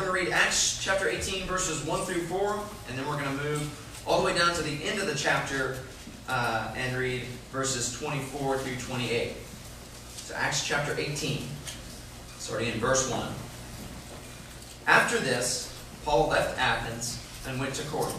going 0.00 0.24
to 0.24 0.24
read 0.24 0.32
Acts 0.32 0.82
chapter 0.82 1.08
18, 1.08 1.46
verses 1.46 1.84
1 1.84 2.00
through 2.02 2.22
4, 2.22 2.60
and 2.88 2.98
then 2.98 3.06
we're 3.08 3.20
going 3.20 3.36
to 3.36 3.44
move 3.44 4.02
all 4.06 4.20
the 4.20 4.24
way 4.24 4.36
down 4.36 4.54
to 4.54 4.62
the 4.62 4.84
end 4.84 5.00
of 5.00 5.06
the 5.06 5.14
chapter 5.14 5.78
uh, 6.28 6.72
and 6.76 6.96
read 6.96 7.22
verses 7.50 7.98
24 7.98 8.58
through 8.58 8.76
28. 8.76 9.32
So, 10.14 10.34
Acts 10.36 10.64
chapter 10.64 10.94
18, 10.96 11.42
starting 12.38 12.68
in 12.68 12.78
verse 12.78 13.10
1. 13.10 13.28
After 14.86 15.18
this, 15.18 15.76
Paul 16.04 16.28
left 16.28 16.58
Athens 16.58 17.24
and 17.46 17.58
went 17.58 17.74
to 17.74 17.86
Corinth. 17.88 18.14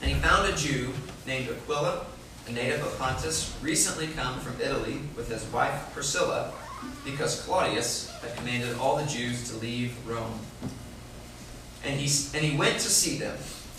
And 0.00 0.10
he 0.10 0.16
found 0.20 0.52
a 0.52 0.56
Jew 0.56 0.92
named 1.26 1.50
Aquila, 1.50 2.06
a 2.48 2.52
native 2.52 2.82
of 2.82 2.98
Pontus, 2.98 3.56
recently 3.62 4.08
come 4.08 4.40
from 4.40 4.60
Italy 4.60 5.00
with 5.16 5.28
his 5.28 5.44
wife 5.52 5.92
Priscilla, 5.92 6.52
because 7.04 7.42
Claudius 7.42 8.10
had 8.20 8.36
commanded 8.36 8.76
all 8.78 8.96
the 8.96 9.06
Jews 9.06 9.50
to 9.50 9.56
leave 9.56 9.96
Rome. 10.06 10.38
And 11.84 11.98
he, 11.98 12.36
and 12.36 12.44
he 12.44 12.56
went 12.56 12.74
to 12.74 12.88
see 12.88 13.18
them, 13.18 13.36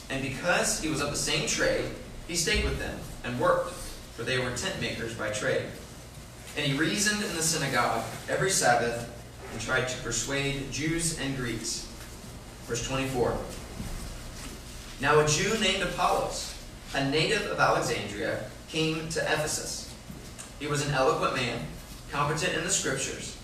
and 0.09 0.21
because 0.21 0.81
he 0.81 0.89
was 0.89 1.01
of 1.01 1.09
the 1.09 1.17
same 1.17 1.47
trade, 1.47 1.85
he 2.27 2.35
stayed 2.35 2.65
with 2.65 2.79
them 2.79 2.99
and 3.23 3.39
worked, 3.39 3.73
for 4.15 4.23
they 4.23 4.39
were 4.39 4.51
tent 4.51 4.79
makers 4.81 5.13
by 5.15 5.29
trade. 5.29 5.63
And 6.55 6.65
he 6.65 6.77
reasoned 6.77 7.23
in 7.23 7.35
the 7.35 7.41
synagogue 7.41 8.03
every 8.29 8.51
Sabbath 8.51 9.09
and 9.51 9.61
tried 9.61 9.87
to 9.87 10.01
persuade 10.03 10.71
Jews 10.71 11.19
and 11.19 11.35
Greeks. 11.35 11.87
Verse 12.65 12.87
24. 12.87 13.37
Now 15.01 15.19
a 15.19 15.27
Jew 15.27 15.57
named 15.59 15.83
Apollos, 15.83 16.55
a 16.93 17.09
native 17.09 17.47
of 17.47 17.59
Alexandria, 17.59 18.45
came 18.69 19.09
to 19.09 19.21
Ephesus. 19.21 19.93
He 20.59 20.67
was 20.67 20.85
an 20.87 20.93
eloquent 20.93 21.35
man, 21.35 21.59
competent 22.13 22.53
in 22.53 22.63
the 22.63 22.69
scriptures. 22.69 23.35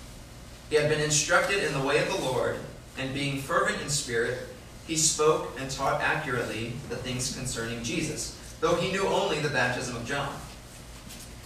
He 0.70 0.76
had 0.76 0.90
been 0.90 1.02
instructed 1.02 1.64
in 1.64 1.74
the 1.74 1.86
way 1.86 1.98
of 1.98 2.08
the 2.08 2.24
Lord, 2.24 2.58
and 3.00 3.16
being 3.16 3.42
fervent 3.42 3.82
in 3.82 3.90
spirit, 3.90 4.38
he 4.86 4.96
spoke 4.96 5.58
and 5.60 5.70
taught 5.72 6.02
accurately 6.02 6.74
the 6.88 6.96
things 6.96 7.36
concerning 7.36 7.84
Jesus, 7.84 8.38
though 8.62 8.76
he 8.76 8.92
knew 8.92 9.08
only 9.08 9.40
the 9.40 9.50
baptism 9.50 9.96
of 9.96 10.06
John. 10.06 10.36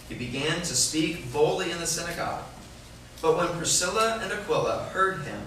He 0.08 0.14
began 0.14 0.58
to 0.58 0.74
speak 0.76 1.32
boldly 1.32 1.70
in 1.70 1.78
the 1.78 1.86
synagogue. 1.86 2.44
But 3.22 3.38
when 3.38 3.48
Priscilla 3.56 4.20
and 4.22 4.30
Aquila 4.30 4.90
heard 4.92 5.22
him, 5.22 5.40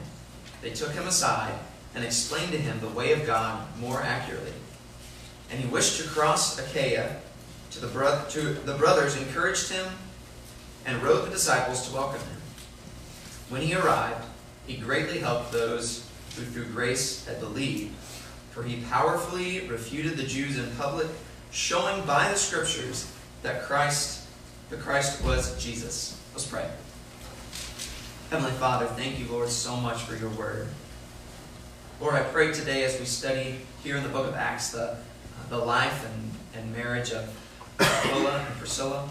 they 0.64 0.72
took 0.72 0.94
him 0.94 1.08
aside 1.08 1.54
and 1.94 2.04
explained 2.04 2.54
to 2.54 2.58
him 2.58 2.80
the 2.80 2.90
way 2.90 3.14
of 3.14 3.28
God 3.28 3.68
more 3.80 4.02
accurately. 4.02 4.54
And 5.52 5.60
he 5.60 5.68
wished 5.68 6.02
to 6.02 6.10
cross 6.10 6.58
Achaia. 6.58 7.18
To 7.72 7.80
the, 7.80 7.88
bro- 7.88 8.24
to 8.30 8.42
the 8.42 8.74
brothers 8.74 9.16
encouraged 9.16 9.70
him 9.70 9.86
and 10.88 11.04
wrote 11.04 11.26
the 11.26 11.32
disciples 11.32 11.88
to 11.88 11.94
welcome 11.94 12.22
him. 12.22 12.38
When 13.50 13.62
he 13.62 13.76
arrived, 13.76 14.26
he 14.66 14.78
greatly 14.78 15.20
helped 15.20 15.52
those 15.52 16.10
who 16.36 16.44
through 16.44 16.66
grace 16.68 17.26
had 17.26 17.40
believed, 17.40 17.94
for 18.52 18.64
he 18.64 18.82
powerfully 18.90 19.68
refuted 19.68 20.18
the 20.18 20.24
Jews 20.24 20.58
in 20.58 20.72
public, 20.78 21.08
showing 21.52 22.04
by 22.06 22.30
the 22.30 22.38
scriptures 22.38 23.12
that 23.44 23.64
Christ, 23.64 24.26
the 24.70 24.78
Christ 24.78 25.24
was 25.24 25.62
Jesus. 25.62 26.20
Let's 26.34 26.48
pray. 26.48 26.68
Heavenly 28.30 28.52
Father, 28.54 28.86
thank 28.88 29.20
you, 29.20 29.28
Lord, 29.28 29.50
so 29.50 29.76
much 29.76 30.02
for 30.04 30.16
your 30.16 30.30
word. 30.32 30.68
Lord, 32.00 32.16
I 32.16 32.24
pray 32.24 32.54
today 32.54 32.84
as 32.84 33.00
we 33.00 33.06
study 33.06 33.60
here 33.84 33.98
in 33.98 34.04
the 34.04 34.10
book 34.10 34.28
of 34.28 34.36
Acts 34.36 34.72
the, 34.72 34.98
the 35.50 35.58
life 35.58 36.06
and, 36.06 36.62
and 36.62 36.76
marriage 36.76 37.12
of 37.12 37.30
Aquila 37.80 38.40
and 38.40 38.56
Priscilla. 38.58 39.10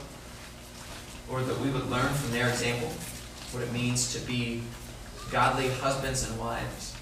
Lord, 1.29 1.47
that 1.47 1.61
we 1.61 1.71
would 1.71 1.91
learn 1.91 2.13
from 2.13 2.33
their 2.33 2.49
example 2.49 2.89
what 3.53 3.63
it 3.63 3.73
means 3.73 4.13
to 4.15 4.21
be 4.27 4.63
godly 5.31 5.69
husbands 5.69 6.29
and 6.29 6.39
wives, 6.39 6.95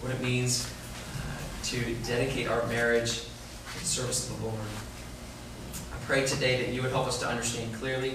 what 0.00 0.12
it 0.12 0.20
means 0.20 0.70
uh, 1.16 1.64
to 1.64 1.94
dedicate 2.06 2.48
our 2.48 2.66
marriage 2.66 3.24
in 3.78 3.84
service 3.84 4.28
of 4.28 4.38
the 4.38 4.46
Lord. 4.46 4.60
I 5.92 6.04
pray 6.04 6.26
today 6.26 6.64
that 6.64 6.72
you 6.72 6.82
would 6.82 6.90
help 6.90 7.06
us 7.06 7.18
to 7.20 7.26
understand 7.26 7.72
clearly, 7.74 8.14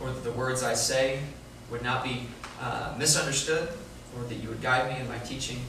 Lord, 0.00 0.14
that 0.14 0.24
the 0.24 0.32
words 0.32 0.62
I 0.62 0.74
say 0.74 1.20
would 1.70 1.82
not 1.82 2.04
be 2.04 2.26
uh, 2.60 2.94
misunderstood, 2.98 3.70
Lord, 4.14 4.28
that 4.28 4.36
you 4.36 4.48
would 4.48 4.60
guide 4.60 4.92
me 4.92 5.00
in 5.00 5.08
my 5.08 5.18
teaching, 5.18 5.60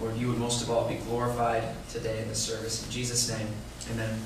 Lord, 0.00 0.16
you 0.16 0.28
would 0.28 0.38
most 0.38 0.62
of 0.62 0.70
all 0.70 0.88
be 0.88 0.96
glorified 0.96 1.62
today 1.90 2.20
in 2.20 2.28
this 2.28 2.42
service. 2.42 2.84
In 2.84 2.90
Jesus' 2.90 3.28
name, 3.30 3.46
amen. 3.92 4.18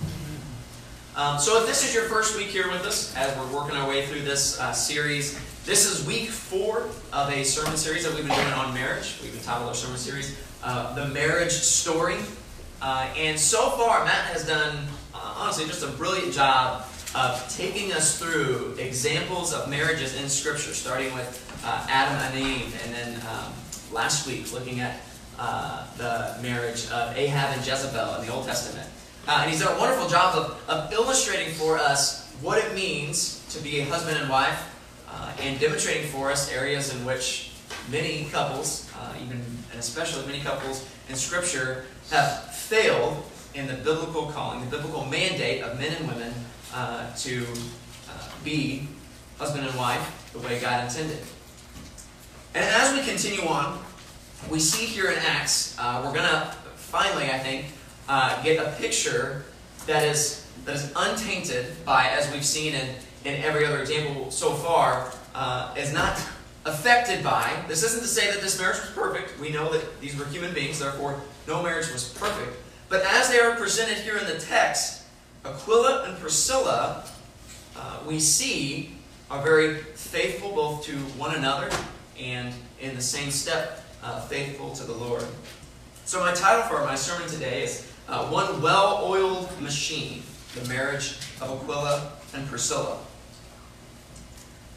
Um, 1.17 1.41
so, 1.41 1.61
if 1.61 1.67
this 1.67 1.87
is 1.87 1.93
your 1.93 2.05
first 2.05 2.37
week 2.37 2.47
here 2.47 2.71
with 2.71 2.85
us, 2.87 3.17
as 3.17 3.37
we're 3.37 3.53
working 3.53 3.77
our 3.77 3.89
way 3.89 4.07
through 4.07 4.21
this 4.21 4.61
uh, 4.61 4.73
series, 4.73 5.37
this 5.67 5.85
is 5.85 6.07
week 6.07 6.29
four 6.29 6.89
of 7.13 7.29
a 7.31 7.43
sermon 7.43 7.77
series 7.77 8.05
that 8.05 8.15
we've 8.15 8.25
been 8.25 8.37
doing 8.37 8.53
on 8.53 8.73
marriage. 8.73 9.19
We've 9.21 9.35
entitled 9.35 9.69
our 9.69 9.75
sermon 9.75 9.99
series 9.99 10.39
uh, 10.63 10.95
"The 10.95 11.09
Marriage 11.09 11.51
Story," 11.51 12.15
uh, 12.81 13.13
and 13.17 13.37
so 13.39 13.71
far, 13.71 14.05
Matt 14.05 14.27
has 14.27 14.47
done 14.47 14.87
uh, 15.13 15.35
honestly 15.37 15.67
just 15.67 15.83
a 15.83 15.89
brilliant 15.89 16.33
job 16.33 16.87
of 17.17 17.57
taking 17.57 17.93
us 17.93 18.17
through 18.17 18.77
examples 18.79 19.53
of 19.53 19.69
marriages 19.69 20.15
in 20.23 20.29
Scripture, 20.29 20.73
starting 20.73 21.13
with 21.15 21.61
uh, 21.65 21.87
Adam 21.91 22.19
and 22.19 22.39
Eve, 22.39 22.81
and 22.85 22.95
then 22.95 23.21
um, 23.27 23.53
last 23.91 24.29
week 24.29 24.53
looking 24.53 24.79
at 24.79 25.01
uh, 25.41 25.85
the 25.97 26.41
marriage 26.41 26.89
of 26.93 27.17
Ahab 27.17 27.57
and 27.57 27.67
Jezebel 27.67 28.21
in 28.21 28.27
the 28.29 28.33
Old 28.33 28.47
Testament. 28.47 28.89
Uh, 29.29 29.39
and 29.43 29.51
he's 29.51 29.61
done 29.61 29.77
a 29.77 29.79
wonderful 29.79 30.09
job 30.09 30.35
of, 30.37 30.69
of 30.69 30.93
illustrating 30.93 31.53
for 31.55 31.79
us 31.79 32.33
what 32.41 32.59
it 32.59 32.75
means 32.75 33.45
to 33.51 33.63
be 33.63 33.81
a 33.81 33.85
husband 33.85 34.17
and 34.19 34.29
wife 34.29 34.67
uh, 35.09 35.33
and 35.43 35.61
demonstrating 35.61 36.07
for 36.09 36.31
us 36.31 36.51
areas 36.51 36.95
in 36.95 37.05
which 37.05 37.53
many 37.91 38.25
couples, 38.33 38.91
uh, 38.99 39.15
even 39.23 39.37
and 39.71 39.79
especially 39.79 40.25
many 40.27 40.41
couples 40.41 40.89
in 41.09 41.17
Scripture, 41.17 41.85
have 42.11 42.55
failed 42.55 43.23
in 43.55 43.67
the 43.67 43.75
biblical 43.75 44.27
calling, 44.27 44.61
the 44.69 44.77
biblical 44.77 45.05
mandate 45.07 45.63
of 45.63 45.79
men 45.79 45.93
and 45.95 46.09
women 46.09 46.33
uh, 46.73 47.13
to 47.17 47.45
uh, 48.09 48.29
be 48.45 48.87
husband 49.39 49.67
and 49.67 49.77
wife 49.77 50.31
the 50.33 50.39
way 50.39 50.61
God 50.61 50.85
intended. 50.85 51.19
And 52.55 52.65
as 52.65 52.95
we 52.95 53.05
continue 53.05 53.49
on, 53.49 53.83
we 54.51 54.61
see 54.61 54.87
here 54.87 55.11
in 55.11 55.19
Acts, 55.19 55.77
uh, 55.79 56.03
we're 56.05 56.15
going 56.15 56.29
to 56.29 56.55
finally, 56.77 57.31
I 57.31 57.39
think, 57.39 57.67
uh, 58.11 58.43
get 58.43 58.59
a 58.59 58.73
picture 58.73 59.45
that 59.87 60.03
is 60.03 60.45
that 60.65 60.75
is 60.75 60.93
untainted 60.97 61.67
by, 61.85 62.07
as 62.09 62.31
we've 62.33 62.45
seen 62.45 62.75
in, 62.75 62.89
in 63.25 63.41
every 63.43 63.65
other 63.65 63.81
example 63.81 64.31
so 64.31 64.53
far, 64.53 65.11
uh, 65.35 65.73
is 65.79 65.93
not 65.93 66.21
affected 66.67 67.25
by. 67.25 67.51
This 67.67 67.83
isn't 67.83 68.03
to 68.03 68.09
say 68.09 68.31
that 68.31 68.43
this 68.43 68.59
marriage 68.59 68.81
was 68.81 68.91
perfect. 68.91 69.41
We 69.41 69.51
know 69.51 69.73
that 69.73 70.01
these 70.01 70.19
were 70.19 70.27
human 70.27 70.53
beings, 70.53 70.81
therefore 70.81 71.21
no 71.47 71.63
marriage 71.63 71.91
was 71.91 72.13
perfect. 72.13 72.59
But 72.91 73.03
as 73.07 73.31
they 73.31 73.39
are 73.39 73.55
presented 73.55 73.99
here 73.99 74.19
in 74.19 74.27
the 74.27 74.39
text, 74.39 75.05
Aquila 75.45 76.05
and 76.09 76.19
Priscilla, 76.19 77.05
uh, 77.77 78.01
we 78.07 78.21
see 78.21 78.97
are 79.31 79.43
very 79.43 79.77
faithful 79.95 80.53
both 80.53 80.85
to 80.85 80.97
one 81.17 81.37
another 81.37 81.71
and 82.19 82.53
in 82.81 82.97
the 82.97 83.03
same 83.03 83.31
step, 83.31 83.85
uh, 84.03 84.21
faithful 84.23 84.73
to 84.73 84.85
the 84.85 84.93
Lord. 84.93 85.25
So 86.05 86.21
my 86.21 86.35
title 86.35 86.63
for 86.63 86.85
my 86.85 86.97
sermon 86.97 87.29
today 87.29 87.63
is 87.63 87.90
uh, 88.11 88.27
One 88.27 88.61
Well-Oiled 88.61 89.61
Machine, 89.61 90.23
the 90.55 90.69
Marriage 90.69 91.17
of 91.41 91.63
Aquila 91.63 92.13
and 92.35 92.47
Priscilla. 92.49 92.99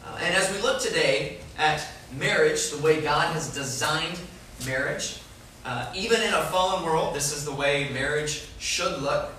Uh, 0.06 0.18
and 0.22 0.34
as 0.34 0.50
we 0.52 0.62
look 0.62 0.80
today 0.80 1.38
at 1.58 1.84
marriage, 2.16 2.70
the 2.70 2.78
way 2.78 3.00
God 3.00 3.32
has 3.34 3.52
designed 3.52 4.18
marriage, 4.66 5.20
uh, 5.64 5.90
even 5.94 6.20
in 6.22 6.32
a 6.32 6.42
fallen 6.44 6.84
world, 6.84 7.14
this 7.14 7.36
is 7.36 7.44
the 7.44 7.52
way 7.52 7.88
marriage 7.92 8.46
should 8.58 9.02
look. 9.02 9.32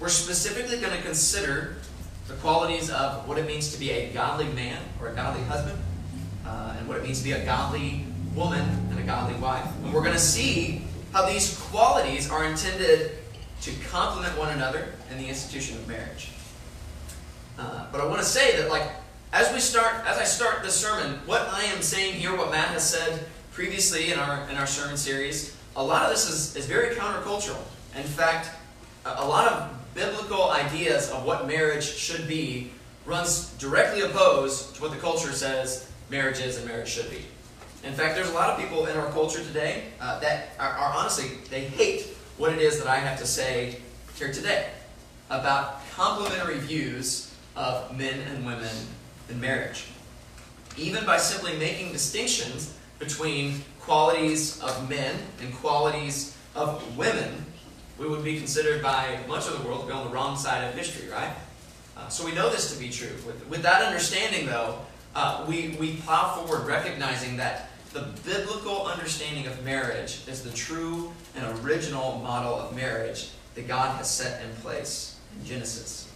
We're 0.00 0.08
specifically 0.08 0.78
going 0.78 0.96
to 0.96 1.02
consider 1.02 1.76
the 2.26 2.34
qualities 2.34 2.90
of 2.90 3.26
what 3.26 3.38
it 3.38 3.46
means 3.46 3.72
to 3.72 3.80
be 3.80 3.90
a 3.90 4.12
godly 4.12 4.48
man 4.52 4.82
or 5.00 5.08
a 5.08 5.14
godly 5.14 5.42
husband, 5.44 5.78
uh, 6.46 6.76
and 6.78 6.86
what 6.86 6.98
it 6.98 7.04
means 7.04 7.18
to 7.18 7.24
be 7.24 7.32
a 7.32 7.44
godly 7.44 8.04
woman 8.34 8.68
and 8.90 8.98
a 8.98 9.02
godly 9.02 9.36
wife. 9.40 9.66
And 9.82 9.94
we're 9.94 10.02
going 10.02 10.12
to 10.12 10.20
see 10.20 10.82
how 11.12 11.26
these 11.26 11.58
qualities 11.58 12.30
are 12.30 12.44
intended 12.44 13.12
to 13.62 13.72
complement 13.90 14.36
one 14.38 14.50
another 14.50 14.88
in 15.10 15.18
the 15.18 15.26
institution 15.26 15.76
of 15.76 15.88
marriage. 15.88 16.30
Uh, 17.58 17.86
but 17.90 18.00
I 18.00 18.06
want 18.06 18.18
to 18.18 18.24
say 18.24 18.56
that, 18.58 18.70
like, 18.70 18.88
as 19.32 19.52
we 19.52 19.60
start, 19.60 20.06
as 20.06 20.16
I 20.16 20.24
start 20.24 20.62
this 20.62 20.76
sermon, 20.76 21.18
what 21.26 21.48
I 21.52 21.64
am 21.64 21.82
saying 21.82 22.14
here, 22.14 22.36
what 22.36 22.50
Matt 22.50 22.68
has 22.68 22.88
said 22.88 23.26
previously 23.52 24.12
in 24.12 24.18
our 24.18 24.48
in 24.48 24.56
our 24.56 24.66
sermon 24.66 24.96
series, 24.96 25.56
a 25.76 25.82
lot 25.82 26.04
of 26.04 26.10
this 26.10 26.28
is, 26.30 26.56
is 26.56 26.66
very 26.66 26.94
countercultural. 26.94 27.60
In 27.96 28.04
fact, 28.04 28.50
a, 29.04 29.10
a 29.18 29.26
lot 29.26 29.50
of 29.50 29.94
biblical 29.94 30.50
ideas 30.50 31.10
of 31.10 31.24
what 31.24 31.46
marriage 31.46 31.84
should 31.84 32.28
be 32.28 32.70
runs 33.04 33.50
directly 33.54 34.02
opposed 34.02 34.76
to 34.76 34.82
what 34.82 34.92
the 34.92 34.98
culture 34.98 35.32
says 35.32 35.90
marriage 36.10 36.40
is 36.40 36.56
and 36.56 36.66
marriage 36.66 36.88
should 36.88 37.10
be. 37.10 37.24
In 37.84 37.92
fact, 37.94 38.16
there's 38.16 38.30
a 38.30 38.34
lot 38.34 38.50
of 38.50 38.58
people 38.58 38.86
in 38.86 38.96
our 38.96 39.10
culture 39.12 39.42
today 39.42 39.84
uh, 40.00 40.18
that 40.20 40.50
are, 40.58 40.70
are, 40.70 40.92
honestly, 40.94 41.38
they 41.48 41.62
hate 41.62 42.06
what 42.36 42.52
it 42.52 42.58
is 42.58 42.78
that 42.78 42.88
I 42.88 42.96
have 42.96 43.18
to 43.20 43.26
say 43.26 43.76
here 44.16 44.32
today 44.32 44.70
about 45.30 45.86
complementary 45.92 46.58
views 46.58 47.32
of 47.54 47.96
men 47.96 48.20
and 48.20 48.44
women 48.44 48.74
in 49.30 49.40
marriage. 49.40 49.86
Even 50.76 51.04
by 51.04 51.18
simply 51.18 51.56
making 51.56 51.92
distinctions 51.92 52.74
between 52.98 53.62
qualities 53.80 54.60
of 54.60 54.88
men 54.88 55.16
and 55.40 55.54
qualities 55.54 56.36
of 56.54 56.96
women, 56.96 57.44
we 57.96 58.08
would 58.08 58.24
be 58.24 58.38
considered 58.38 58.82
by 58.82 59.18
much 59.28 59.46
of 59.46 59.60
the 59.60 59.68
world 59.68 59.82
to 59.82 59.86
be 59.86 59.92
on 59.92 60.06
the 60.06 60.14
wrong 60.14 60.36
side 60.36 60.64
of 60.64 60.74
history, 60.74 61.08
right? 61.10 61.32
Uh, 61.96 62.08
so 62.08 62.24
we 62.24 62.32
know 62.32 62.48
this 62.48 62.72
to 62.72 62.78
be 62.78 62.90
true. 62.90 63.10
With, 63.26 63.48
with 63.48 63.62
that 63.62 63.82
understanding, 63.82 64.46
though, 64.46 64.78
uh, 65.14 65.44
we, 65.48 65.76
we 65.80 65.96
plow 65.96 66.34
forward 66.34 66.66
recognizing 66.66 67.36
that 67.38 67.67
the 67.92 68.08
biblical 68.24 68.86
understanding 68.86 69.46
of 69.46 69.64
marriage 69.64 70.20
is 70.28 70.42
the 70.42 70.50
true 70.50 71.12
and 71.36 71.58
original 71.60 72.18
model 72.18 72.54
of 72.54 72.74
marriage 72.76 73.30
that 73.54 73.66
God 73.66 73.96
has 73.96 74.10
set 74.10 74.42
in 74.44 74.50
place 74.56 75.18
in 75.38 75.46
Genesis. 75.46 76.12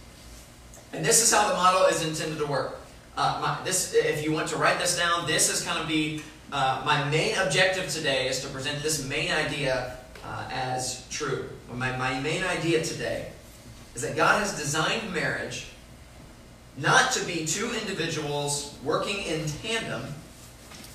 And 0.93 1.03
this 1.03 1.21
is 1.21 1.33
how 1.33 1.47
the 1.49 1.55
model 1.55 1.85
is 1.87 2.05
intended 2.05 2.37
to 2.39 2.45
work. 2.45 2.79
Uh, 3.17 3.39
my, 3.41 3.65
this, 3.65 3.93
if 3.93 4.23
you 4.23 4.31
want 4.31 4.47
to 4.49 4.57
write 4.57 4.79
this 4.79 4.97
down, 4.97 5.27
this 5.27 5.51
is 5.51 5.65
going 5.65 5.81
to 5.81 5.87
be 5.87 6.21
uh, 6.51 6.83
my 6.85 7.03
main 7.09 7.35
objective 7.37 7.89
today 7.89 8.27
is 8.27 8.41
to 8.41 8.47
present 8.49 8.81
this 8.83 9.07
main 9.07 9.31
idea 9.31 9.97
uh, 10.23 10.49
as 10.51 11.07
true. 11.09 11.49
My, 11.71 11.97
my 11.97 12.19
main 12.19 12.43
idea 12.43 12.83
today 12.83 13.31
is 13.95 14.03
that 14.03 14.15
God 14.15 14.39
has 14.39 14.55
designed 14.55 15.11
marriage 15.13 15.67
not 16.77 17.11
to 17.13 17.25
be 17.25 17.45
two 17.45 17.71
individuals 17.73 18.77
working 18.83 19.23
in 19.23 19.45
tandem, 19.47 20.03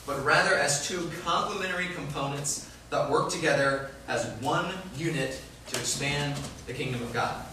but 0.09 0.25
rather 0.25 0.55
as 0.55 0.89
two 0.89 1.11
complementary 1.23 1.89
components 1.89 2.69
that 2.89 3.11
work 3.11 3.31
together 3.31 3.91
as 4.09 4.25
one 4.41 4.73
unit 4.97 5.39
to 5.67 5.79
expand 5.79 6.35
the 6.67 6.73
kingdom 6.73 7.03
of 7.03 7.13
God. 7.13 7.45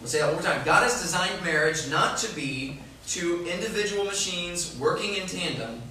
We'll 0.00 0.08
say 0.08 0.20
that 0.20 0.32
one 0.32 0.36
more 0.36 0.42
time. 0.42 0.64
God 0.64 0.82
has 0.82 1.02
designed 1.02 1.44
marriage 1.44 1.88
not 1.90 2.16
to 2.18 2.34
be 2.34 2.78
two 3.06 3.46
individual 3.46 4.04
machines 4.04 4.76
working 4.78 5.14
in 5.14 5.26
tandem, 5.26 5.82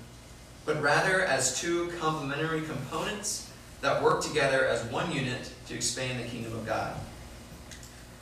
but 0.65 0.81
rather 0.81 1.21
as 1.21 1.61
two 1.61 1.91
complementary 1.99 2.63
components 2.63 3.51
that 3.81 4.01
work 4.01 4.23
together 4.23 4.65
as 4.65 4.83
one 4.85 5.11
unit 5.11 5.51
to 5.67 5.75
expand 5.75 6.23
the 6.23 6.27
kingdom 6.27 6.53
of 6.53 6.65
God. 6.65 6.95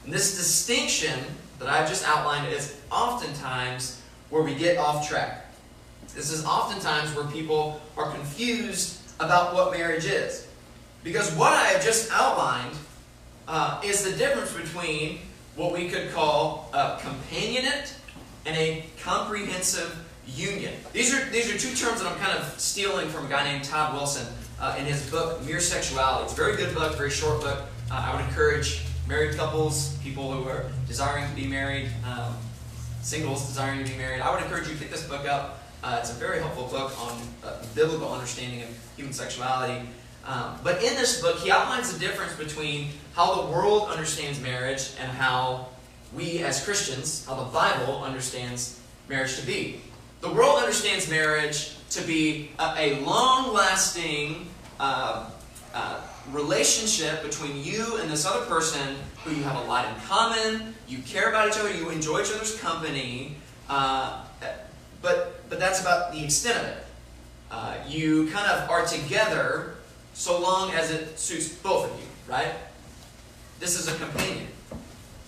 And 0.03 0.13
this 0.13 0.35
distinction 0.37 1.17
that 1.59 1.69
I've 1.69 1.87
just 1.87 2.05
outlined 2.05 2.51
is 2.51 2.77
oftentimes 2.91 4.01
where 4.29 4.43
we 4.43 4.55
get 4.55 4.77
off 4.77 5.07
track. 5.07 5.48
This 6.15 6.31
is 6.31 6.45
oftentimes 6.45 7.15
where 7.15 7.25
people 7.25 7.81
are 7.97 8.11
confused 8.11 8.99
about 9.19 9.53
what 9.53 9.71
marriage 9.71 10.05
is. 10.05 10.47
Because 11.03 11.31
what 11.33 11.53
I 11.53 11.65
have 11.67 11.83
just 11.83 12.11
outlined 12.11 12.75
uh, 13.47 13.81
is 13.83 14.03
the 14.03 14.17
difference 14.17 14.53
between 14.53 15.19
what 15.55 15.73
we 15.73 15.89
could 15.89 16.11
call 16.11 16.69
a 16.73 16.99
companionate 16.99 17.93
and 18.45 18.55
a 18.55 18.85
comprehensive 19.01 20.05
union. 20.27 20.73
These 20.93 21.13
are, 21.13 21.25
these 21.31 21.53
are 21.53 21.57
two 21.57 21.75
terms 21.75 22.01
that 22.01 22.11
I'm 22.11 22.17
kind 22.19 22.37
of 22.37 22.59
stealing 22.59 23.09
from 23.09 23.25
a 23.25 23.29
guy 23.29 23.43
named 23.43 23.63
Todd 23.63 23.93
Wilson 23.93 24.25
uh, 24.59 24.75
in 24.77 24.85
his 24.85 25.09
book, 25.09 25.43
Mere 25.45 25.59
Sexuality. 25.59 26.25
It's 26.25 26.33
a 26.33 26.35
very 26.35 26.55
good 26.55 26.73
book, 26.75 26.95
very 26.97 27.09
short 27.09 27.41
book. 27.41 27.63
Uh, 27.91 28.05
I 28.07 28.15
would 28.15 28.25
encourage 28.25 28.83
married 29.07 29.35
couples, 29.35 29.97
people 30.03 30.31
who 30.31 30.47
are 30.47 30.65
desiring 30.87 31.27
to 31.27 31.35
be 31.35 31.47
married, 31.47 31.89
um, 32.05 32.35
singles 33.01 33.47
desiring 33.47 33.83
to 33.83 33.91
be 33.91 33.97
married. 33.97 34.21
I 34.21 34.33
would 34.33 34.43
encourage 34.43 34.67
you 34.67 34.73
to 34.73 34.79
pick 34.79 34.91
this 34.91 35.07
book 35.07 35.27
up. 35.27 35.58
Uh, 35.81 35.97
it's 35.99 36.11
a 36.11 36.15
very 36.15 36.39
helpful 36.39 36.67
book 36.67 36.99
on 37.01 37.17
uh, 37.43 37.63
biblical 37.73 38.11
understanding 38.11 38.61
of 38.63 38.69
human 38.97 39.13
sexuality. 39.13 39.87
Um, 40.25 40.59
but 40.63 40.83
in 40.83 40.93
this 40.95 41.21
book, 41.21 41.37
he 41.39 41.49
outlines 41.49 41.93
the 41.93 41.99
difference 41.99 42.33
between 42.35 42.89
how 43.13 43.41
the 43.41 43.51
world 43.51 43.89
understands 43.89 44.41
marriage 44.41 44.91
and 44.99 45.09
how 45.09 45.69
we 46.13 46.39
as 46.39 46.63
Christians, 46.63 47.25
how 47.25 47.35
the 47.35 47.51
Bible 47.51 48.03
understands 48.03 48.79
marriage 49.07 49.39
to 49.39 49.45
be. 49.45 49.79
The 50.21 50.31
world 50.31 50.59
understands 50.59 51.09
marriage 51.09 51.75
to 51.91 52.01
be 52.01 52.51
a, 52.59 52.73
a 52.77 52.99
long 53.05 53.53
lasting 53.53 54.47
uh, 54.79 55.29
uh, 55.73 56.01
relationship 56.31 57.23
between 57.23 57.63
you 57.63 57.97
and 57.97 58.11
this 58.11 58.25
other 58.25 58.45
person 58.45 58.97
who 59.23 59.31
you 59.31 59.43
have 59.43 59.55
a 59.55 59.67
lot 59.67 59.87
in 59.87 59.95
common, 60.01 60.75
you 60.87 60.97
care 60.99 61.29
about 61.29 61.47
each 61.47 61.57
other, 61.57 61.73
you 61.73 61.89
enjoy 61.89 62.21
each 62.21 62.31
other's 62.31 62.59
company, 62.59 63.37
uh, 63.69 64.25
but, 65.01 65.38
but 65.49 65.59
that's 65.59 65.81
about 65.81 66.11
the 66.11 66.23
extent 66.23 66.57
of 66.57 66.65
it. 66.65 66.77
Uh, 67.51 67.75
you 67.87 68.29
kind 68.31 68.49
of 68.49 68.69
are 68.69 68.85
together 68.85 69.75
so 70.13 70.39
long 70.39 70.71
as 70.71 70.91
it 70.91 71.17
suits 71.17 71.49
both 71.49 71.91
of 71.91 71.99
you, 71.99 72.05
right? 72.27 72.53
This 73.59 73.77
is 73.77 73.87
a 73.87 73.97
companion. 73.97 74.47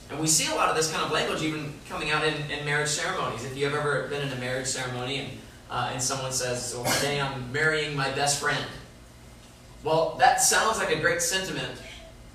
And 0.10 0.20
we 0.20 0.28
see 0.28 0.52
a 0.52 0.56
lot 0.56 0.70
of 0.70 0.76
this 0.76 0.92
kind 0.92 1.04
of 1.04 1.12
language 1.12 1.42
even 1.42 1.74
coming 1.90 2.12
out 2.12 2.26
in, 2.26 2.34
in 2.52 2.66
marriage 2.66 2.90
ceremonies. 2.90 3.46
If 3.46 3.58
you've 3.58 3.74
ever 3.74 4.08
been 4.10 4.22
in 4.22 4.32
a 4.34 4.36
marriage 4.36 4.68
ceremony 4.68 5.20
and, 5.20 5.30
uh, 5.70 5.90
and 5.94 6.02
someone 6.02 6.32
says, 6.32 6.76
well, 6.76 6.92
today 6.96 7.20
I'm 7.20 7.52
marrying 7.52 7.96
my 7.96 8.12
best 8.12 8.40
friend. 8.40 8.66
Well, 9.84 10.16
that 10.20 10.42
sounds 10.42 10.78
like 10.78 10.96
a 10.96 11.00
great 11.00 11.22
sentiment, 11.22 11.82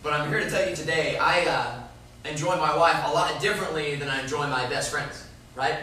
but 0.03 0.13
I'm 0.13 0.29
here 0.29 0.41
to 0.41 0.51
tell 0.51 0.69
you 0.69 0.75
today, 0.75 1.17
I 1.19 1.45
uh, 1.45 1.81
enjoy 2.29 2.57
my 2.57 2.77
wife 2.77 3.01
a 3.07 3.13
lot 3.13 3.41
differently 3.41 3.95
than 3.95 4.09
I 4.09 4.23
enjoy 4.23 4.49
my 4.49 4.67
best 4.67 4.91
friends, 4.91 5.29
right? 5.55 5.79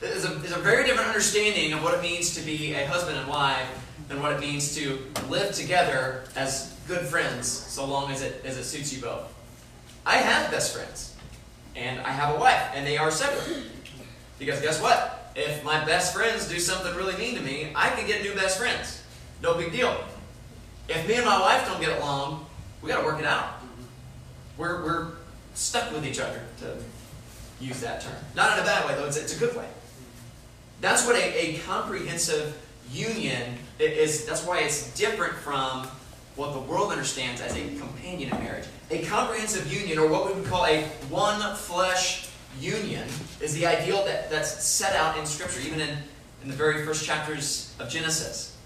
There's 0.00 0.24
a, 0.24 0.32
a 0.32 0.60
very 0.60 0.84
different 0.84 1.08
understanding 1.08 1.74
of 1.74 1.82
what 1.82 1.92
it 1.94 2.00
means 2.00 2.34
to 2.34 2.40
be 2.40 2.72
a 2.72 2.86
husband 2.86 3.18
and 3.18 3.28
wife 3.28 3.68
than 4.08 4.22
what 4.22 4.32
it 4.32 4.40
means 4.40 4.74
to 4.76 4.98
live 5.28 5.54
together 5.54 6.24
as 6.34 6.74
good 6.88 7.06
friends, 7.06 7.46
so 7.46 7.84
long 7.84 8.10
as 8.10 8.22
it, 8.22 8.42
as 8.46 8.56
it 8.56 8.64
suits 8.64 8.94
you 8.94 9.02
both. 9.02 9.32
I 10.06 10.16
have 10.16 10.50
best 10.50 10.74
friends, 10.74 11.14
and 11.76 12.00
I 12.00 12.10
have 12.10 12.34
a 12.34 12.38
wife, 12.38 12.70
and 12.74 12.86
they 12.86 12.96
are 12.96 13.10
separate. 13.10 13.66
Because 14.38 14.62
guess 14.62 14.80
what? 14.80 15.30
If 15.36 15.62
my 15.64 15.84
best 15.84 16.14
friends 16.14 16.48
do 16.48 16.58
something 16.58 16.94
really 16.96 17.16
mean 17.18 17.34
to 17.34 17.42
me, 17.42 17.70
I 17.76 17.90
can 17.90 18.06
get 18.06 18.22
new 18.22 18.34
best 18.34 18.58
friends. 18.58 19.02
No 19.42 19.54
big 19.54 19.70
deal. 19.70 19.94
If 20.88 21.06
me 21.06 21.16
and 21.16 21.26
my 21.26 21.38
wife 21.40 21.66
don't 21.66 21.80
get 21.80 21.98
along, 21.98 22.46
we 22.80 22.88
got 22.88 23.00
to 23.00 23.04
work 23.04 23.20
it 23.20 23.26
out. 23.26 23.60
We're, 24.56 24.82
we're 24.82 25.08
stuck 25.54 25.92
with 25.92 26.06
each 26.06 26.18
other, 26.18 26.40
to 26.60 26.76
use 27.60 27.80
that 27.82 28.00
term. 28.00 28.16
Not 28.34 28.56
in 28.56 28.64
a 28.64 28.66
bad 28.66 28.88
way, 28.88 28.94
though, 28.94 29.06
it's, 29.06 29.18
it's 29.18 29.36
a 29.36 29.38
good 29.38 29.54
way. 29.54 29.66
That's 30.80 31.06
what 31.06 31.16
a, 31.16 31.56
a 31.56 31.58
comprehensive 31.58 32.56
union 32.92 33.54
is. 33.78 34.24
That's 34.24 34.44
why 34.44 34.60
it's 34.60 34.94
different 34.94 35.34
from 35.34 35.86
what 36.36 36.54
the 36.54 36.60
world 36.60 36.90
understands 36.90 37.40
as 37.40 37.54
a 37.54 37.60
companion 37.78 38.32
in 38.32 38.42
marriage. 38.42 38.64
A 38.90 39.04
comprehensive 39.04 39.72
union, 39.72 39.98
or 39.98 40.08
what 40.08 40.26
we 40.26 40.40
would 40.40 40.48
call 40.48 40.66
a 40.66 40.82
one 41.10 41.54
flesh 41.56 42.28
union, 42.58 43.06
is 43.40 43.54
the 43.54 43.66
ideal 43.66 44.04
that, 44.04 44.30
that's 44.30 44.64
set 44.64 44.96
out 44.96 45.18
in 45.18 45.26
Scripture, 45.26 45.60
even 45.60 45.80
in, 45.80 45.98
in 46.42 46.48
the 46.48 46.56
very 46.56 46.84
first 46.84 47.04
chapters 47.04 47.74
of 47.78 47.88
Genesis. 47.88 48.56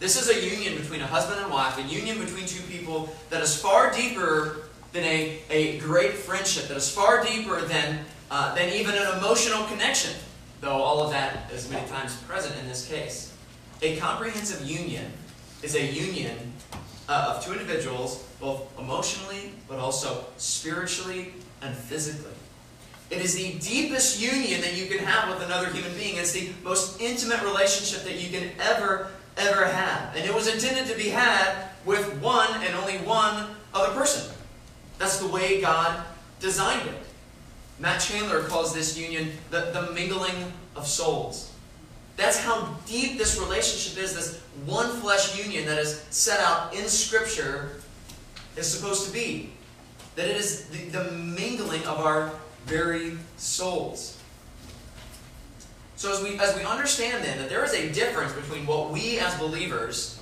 This 0.00 0.20
is 0.20 0.28
a 0.28 0.56
union 0.56 0.80
between 0.80 1.00
a 1.00 1.06
husband 1.06 1.40
and 1.40 1.50
wife, 1.50 1.76
a 1.78 1.82
union 1.82 2.18
between 2.18 2.46
two 2.46 2.62
people 2.62 3.14
that 3.30 3.42
is 3.42 3.60
far 3.60 3.92
deeper 3.92 4.68
than 4.92 5.04
a, 5.04 5.40
a 5.50 5.78
great 5.80 6.12
friendship, 6.12 6.68
that 6.68 6.76
is 6.76 6.90
far 6.90 7.22
deeper 7.24 7.60
than, 7.62 8.04
uh, 8.30 8.54
than 8.54 8.72
even 8.72 8.94
an 8.94 9.18
emotional 9.18 9.64
connection, 9.64 10.12
though 10.60 10.82
all 10.82 11.02
of 11.02 11.10
that 11.10 11.50
is 11.52 11.70
many 11.70 11.86
times 11.88 12.16
present 12.22 12.58
in 12.60 12.68
this 12.68 12.88
case. 12.88 13.34
A 13.82 13.96
comprehensive 13.98 14.68
union 14.68 15.10
is 15.62 15.74
a 15.74 15.84
union 15.84 16.36
uh, 17.08 17.34
of 17.34 17.44
two 17.44 17.52
individuals, 17.52 18.24
both 18.40 18.66
emotionally, 18.78 19.52
but 19.68 19.78
also 19.78 20.24
spiritually 20.36 21.32
and 21.62 21.74
physically. 21.74 22.32
It 23.10 23.22
is 23.22 23.34
the 23.34 23.54
deepest 23.58 24.20
union 24.20 24.60
that 24.60 24.76
you 24.76 24.86
can 24.86 24.98
have 24.98 25.30
with 25.30 25.42
another 25.46 25.70
human 25.70 25.94
being. 25.94 26.16
It's 26.16 26.32
the 26.32 26.50
most 26.62 27.00
intimate 27.00 27.42
relationship 27.42 28.04
that 28.04 28.20
you 28.20 28.28
can 28.30 28.50
ever 28.60 29.10
ever 29.38 29.64
have. 29.66 30.14
And 30.16 30.24
it 30.24 30.34
was 30.34 30.52
intended 30.52 30.86
to 30.88 30.96
be 30.96 31.08
had 31.08 31.68
with 31.84 32.20
one 32.20 32.48
and 32.62 32.74
only 32.74 32.98
one 32.98 33.46
other 33.72 33.94
person. 33.94 34.34
That's 34.98 35.18
the 35.18 35.28
way 35.28 35.60
God 35.60 36.04
designed 36.40 36.88
it. 36.88 37.07
Matt 37.78 38.00
Chandler 38.00 38.42
calls 38.44 38.74
this 38.74 38.98
union 38.98 39.30
the, 39.50 39.70
the 39.72 39.92
mingling 39.92 40.52
of 40.74 40.86
souls. 40.86 41.52
That's 42.16 42.38
how 42.38 42.76
deep 42.86 43.16
this 43.16 43.38
relationship 43.38 44.02
is, 44.02 44.14
this 44.14 44.40
one 44.66 44.88
flesh 45.00 45.38
union 45.38 45.66
that 45.66 45.78
is 45.78 46.04
set 46.10 46.40
out 46.40 46.74
in 46.74 46.88
Scripture 46.88 47.80
is 48.56 48.66
supposed 48.66 49.06
to 49.06 49.12
be. 49.12 49.52
That 50.16 50.26
it 50.26 50.36
is 50.36 50.64
the, 50.64 50.88
the 50.88 51.12
mingling 51.12 51.84
of 51.86 51.98
our 51.98 52.32
very 52.66 53.16
souls. 53.36 54.20
So 55.94 56.12
as 56.12 56.22
we, 56.22 56.38
as 56.38 56.56
we 56.56 56.62
understand 56.62 57.24
then 57.24 57.38
that 57.38 57.48
there 57.48 57.64
is 57.64 57.72
a 57.72 57.92
difference 57.92 58.32
between 58.32 58.66
what 58.66 58.90
we 58.90 59.20
as 59.20 59.36
believers, 59.36 60.20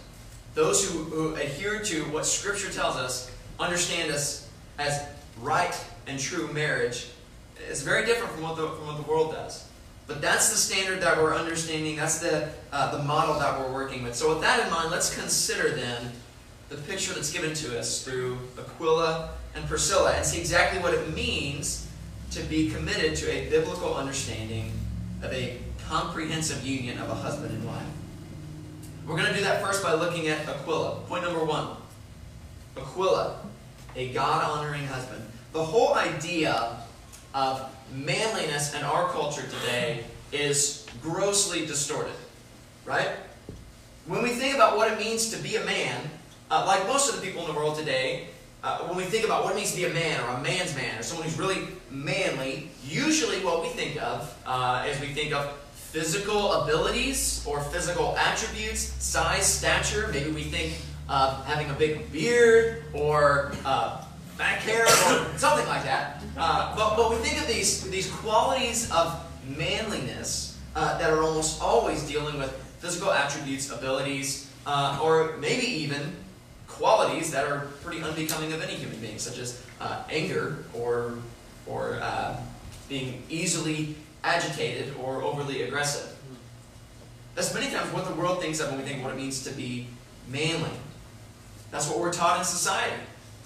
those 0.55 0.91
who, 0.91 1.05
who 1.05 1.35
adhere 1.35 1.81
to 1.81 2.03
what 2.05 2.27
Scripture 2.27 2.71
tells 2.71 2.97
us, 2.97 3.31
understand 3.59 4.11
us 4.11 4.49
as 4.79 5.03
right 5.41 5.79
and 6.07 6.19
true 6.19 6.53
marriage, 6.53 7.09
is 7.71 7.83
very 7.83 8.05
different 8.05 8.33
from 8.33 8.43
what 8.43 8.57
the, 8.57 8.69
from 8.69 8.87
what 8.87 8.97
the 8.97 9.11
world 9.11 9.33
does. 9.33 9.69
But 10.07 10.21
that's 10.21 10.51
the 10.51 10.57
standard 10.57 11.01
that 11.03 11.17
we're 11.17 11.35
understanding. 11.35 11.97
That's 11.97 12.19
the, 12.21 12.49
uh, 12.73 12.97
the 12.97 13.03
model 13.03 13.39
that 13.39 13.59
we're 13.59 13.73
working 13.73 14.05
with. 14.05 14.15
So 14.15 14.29
with 14.29 14.41
that 14.43 14.65
in 14.65 14.71
mind, 14.71 14.91
let's 14.91 15.15
consider 15.15 15.71
then 15.71 16.13
the 16.69 16.77
picture 16.77 17.13
that's 17.13 17.33
given 17.33 17.55
to 17.55 17.79
us 17.79 18.05
through 18.05 18.39
Aquila 18.59 19.31
and 19.55 19.67
Priscilla 19.67 20.13
and 20.13 20.25
see 20.25 20.39
exactly 20.39 20.81
what 20.81 20.95
it 20.95 21.13
means 21.13 21.89
to 22.33 22.43
be 22.43 22.71
committed 22.71 23.17
to 23.17 23.31
a 23.31 23.49
biblical 23.51 23.95
understanding 23.95 24.73
of 25.23 25.33
a 25.33 25.59
comprehensive 25.89 26.65
union 26.67 26.99
of 26.99 27.09
a 27.11 27.15
husband 27.15 27.53
and 27.53 27.67
wife. 27.67 27.83
We're 29.07 29.17
going 29.17 29.29
to 29.29 29.35
do 29.35 29.45
that 29.45 29.63
first 29.63 29.83
by 29.83 29.95
looking 29.95 30.29
at 30.29 30.49
Aquila. 30.49 31.01
Point 31.09 31.25
number 31.25 31.45
one 31.45 31.77
Aquila, 32.77 33.39
a 33.95 34.13
God 34.13 34.45
honoring 34.45 34.87
husband. 34.87 35.25
The 35.53 35.65
whole 35.65 35.95
idea 35.95 36.77
of 37.37 37.71
manliness 37.95 38.75
in 38.75 38.83
our 38.83 39.11
culture 39.11 39.43
today 39.61 40.03
is 40.33 40.87
grossly 41.03 41.67
distorted, 41.67 42.15
right? 42.87 43.11
When 44.07 44.23
we 44.23 44.31
think 44.31 44.55
about 44.55 44.79
what 44.79 44.91
it 44.91 44.99
means 44.99 45.31
to 45.33 45.43
be 45.43 45.57
a 45.57 45.65
man, 45.67 46.01
uh, 46.51 46.65
like 46.67 46.87
most 46.87 47.13
of 47.13 47.21
the 47.21 47.27
people 47.27 47.43
in 47.43 47.53
the 47.53 47.55
world 47.55 47.79
today, 47.79 48.29
uh, 48.65 48.79
when 48.87 48.97
we 48.97 49.05
think 49.05 49.27
about 49.27 49.45
what 49.45 49.53
it 49.53 49.57
means 49.57 49.73
to 49.73 49.77
be 49.77 49.85
a 49.85 49.93
man 49.93 50.19
or 50.23 50.31
a 50.31 50.41
man's 50.41 50.75
man 50.75 50.99
or 50.99 51.03
someone 51.03 51.29
who's 51.29 51.39
really 51.39 51.69
manly, 51.91 52.71
usually 52.83 53.45
what 53.45 53.61
we 53.61 53.69
think 53.69 54.03
of 54.03 54.35
uh, 54.47 54.87
is 54.89 54.99
we 55.03 55.09
think 55.09 55.35
of 55.35 55.53
physical 55.75 56.53
abilities 56.63 57.45
or 57.47 57.61
physical 57.61 58.17
attributes, 58.17 58.81
size, 59.05 59.45
stature. 59.45 60.09
Maybe 60.11 60.31
we 60.31 60.45
think 60.45 60.73
of 61.11 61.45
having 61.45 61.69
a 61.69 61.75
big 61.75 62.11
beard 62.11 62.85
or 62.95 63.53
uh, 63.67 64.06
back 64.37 64.61
hair 64.61 64.85
or 64.85 65.39
something 65.39 65.67
like 65.67 65.83
that. 65.85 66.23
Uh, 66.37 66.75
but, 66.77 66.97
but 66.97 67.11
we 67.11 67.17
think 67.17 67.41
of 67.41 67.47
these, 67.47 67.89
these 67.91 68.11
qualities 68.11 68.91
of 68.91 69.19
manliness 69.57 70.59
uh, 70.75 70.99
that 70.99 71.11
are 71.11 71.23
almost 71.23 71.63
always 71.63 72.07
dealing 72.07 72.39
with 72.39 72.51
physical 72.81 73.11
attributes, 73.11 73.71
abilities, 73.71 74.51
uh, 74.67 75.01
or 75.03 75.37
maybe 75.39 75.67
even 75.67 76.13
qualities 76.67 77.31
that 77.31 77.47
are 77.47 77.69
pretty 77.83 78.03
unbecoming 78.03 78.53
of 78.53 78.63
any 78.63 78.75
human 78.75 78.99
being, 79.01 79.19
such 79.19 79.39
as 79.39 79.63
uh, 79.81 80.03
anger 80.11 80.59
or, 80.75 81.15
or 81.67 81.99
uh, 82.03 82.39
being 82.89 83.23
easily 83.31 83.95
agitated 84.23 84.95
or 85.03 85.23
overly 85.23 85.63
aggressive. 85.63 86.13
That's 87.35 87.55
many 87.55 87.71
times 87.71 87.93
what 87.93 88.07
the 88.07 88.15
world 88.15 88.41
thinks 88.41 88.61
of 88.61 88.71
when 88.71 88.79
we 88.79 88.85
think 88.85 89.03
what 89.03 89.13
it 89.13 89.17
means 89.17 89.45
to 89.45 89.51
be 89.51 89.87
manly. 90.29 90.71
That's 91.71 91.89
what 91.89 91.99
we're 91.99 92.13
taught 92.13 92.39
in 92.39 92.45
society. 92.45 92.97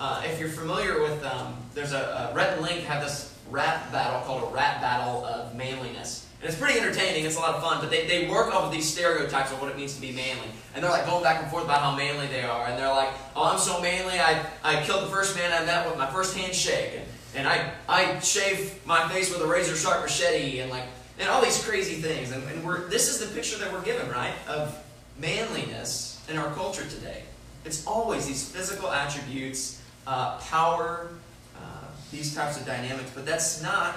Uh, 0.00 0.22
if 0.24 0.40
you're 0.40 0.48
familiar 0.48 1.02
with, 1.02 1.22
um, 1.26 1.54
there's 1.74 1.92
a, 1.92 2.30
a 2.30 2.34
Rhett 2.34 2.54
and 2.54 2.62
Link 2.62 2.84
have 2.84 3.02
this 3.02 3.36
rap 3.50 3.92
battle 3.92 4.22
called 4.22 4.50
a 4.50 4.54
rap 4.54 4.80
battle 4.80 5.26
of 5.26 5.54
manliness. 5.54 6.26
And 6.40 6.48
it's 6.48 6.58
pretty 6.58 6.80
entertaining, 6.80 7.26
it's 7.26 7.36
a 7.36 7.38
lot 7.38 7.54
of 7.54 7.62
fun, 7.62 7.82
but 7.82 7.90
they, 7.90 8.06
they 8.06 8.26
work 8.26 8.46
off 8.54 8.64
of 8.64 8.72
these 8.72 8.90
stereotypes 8.90 9.52
of 9.52 9.60
what 9.60 9.70
it 9.70 9.76
means 9.76 9.94
to 9.96 10.00
be 10.00 10.12
manly. 10.12 10.48
And 10.74 10.82
they're 10.82 10.90
like 10.90 11.04
going 11.04 11.22
back 11.22 11.42
and 11.42 11.50
forth 11.50 11.64
about 11.64 11.82
how 11.82 11.94
manly 11.94 12.28
they 12.28 12.44
are. 12.44 12.66
And 12.66 12.78
they're 12.78 12.88
like, 12.88 13.10
oh, 13.36 13.52
I'm 13.52 13.58
so 13.58 13.82
manly, 13.82 14.18
I, 14.18 14.42
I 14.64 14.82
killed 14.84 15.04
the 15.04 15.10
first 15.10 15.36
man 15.36 15.52
I 15.52 15.66
met 15.66 15.86
with 15.86 15.98
my 15.98 16.06
first 16.06 16.34
handshake. 16.34 16.92
And, 16.96 17.04
and 17.34 17.46
I, 17.46 17.70
I 17.86 18.18
shaved 18.20 18.86
my 18.86 19.06
face 19.10 19.30
with 19.30 19.42
a 19.42 19.46
razor 19.46 19.76
sharp 19.76 20.00
machete. 20.00 20.60
And 20.60 20.70
like, 20.70 20.84
and 21.18 21.28
all 21.28 21.42
these 21.42 21.62
crazy 21.62 21.96
things. 21.96 22.32
And, 22.32 22.42
and 22.48 22.64
we're, 22.64 22.88
this 22.88 23.10
is 23.10 23.18
the 23.18 23.34
picture 23.34 23.58
that 23.58 23.70
we're 23.70 23.82
given, 23.82 24.08
right, 24.08 24.32
of 24.48 24.82
manliness 25.18 26.24
in 26.30 26.38
our 26.38 26.50
culture 26.54 26.86
today. 26.86 27.24
It's 27.66 27.86
always 27.86 28.26
these 28.26 28.48
physical 28.48 28.90
attributes, 28.90 29.79
uh, 30.10 30.36
power, 30.38 31.08
uh, 31.56 31.84
these 32.10 32.34
types 32.34 32.58
of 32.58 32.66
dynamics. 32.66 33.12
But 33.14 33.24
that's 33.24 33.62
not 33.62 33.96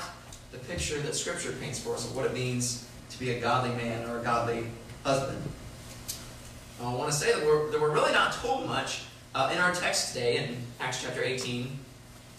the 0.51 0.59
picture 0.59 0.99
that 0.99 1.15
Scripture 1.15 1.51
paints 1.53 1.79
for 1.79 1.95
us 1.95 2.07
of 2.07 2.15
what 2.15 2.25
it 2.25 2.33
means 2.33 2.87
to 3.09 3.19
be 3.19 3.31
a 3.31 3.41
godly 3.41 3.75
man 3.75 4.07
or 4.07 4.19
a 4.19 4.23
godly 4.23 4.65
husband. 5.03 5.41
I 6.81 6.93
want 6.93 7.11
to 7.11 7.17
say 7.17 7.33
that 7.33 7.43
we're, 7.43 7.71
that 7.71 7.81
we're 7.81 7.93
really 7.93 8.11
not 8.11 8.33
told 8.33 8.67
much 8.67 9.05
uh, 9.33 9.49
in 9.53 9.59
our 9.59 9.73
text 9.73 10.13
today 10.13 10.37
in 10.37 10.57
Acts 10.79 11.01
chapter 11.01 11.23
18 11.23 11.79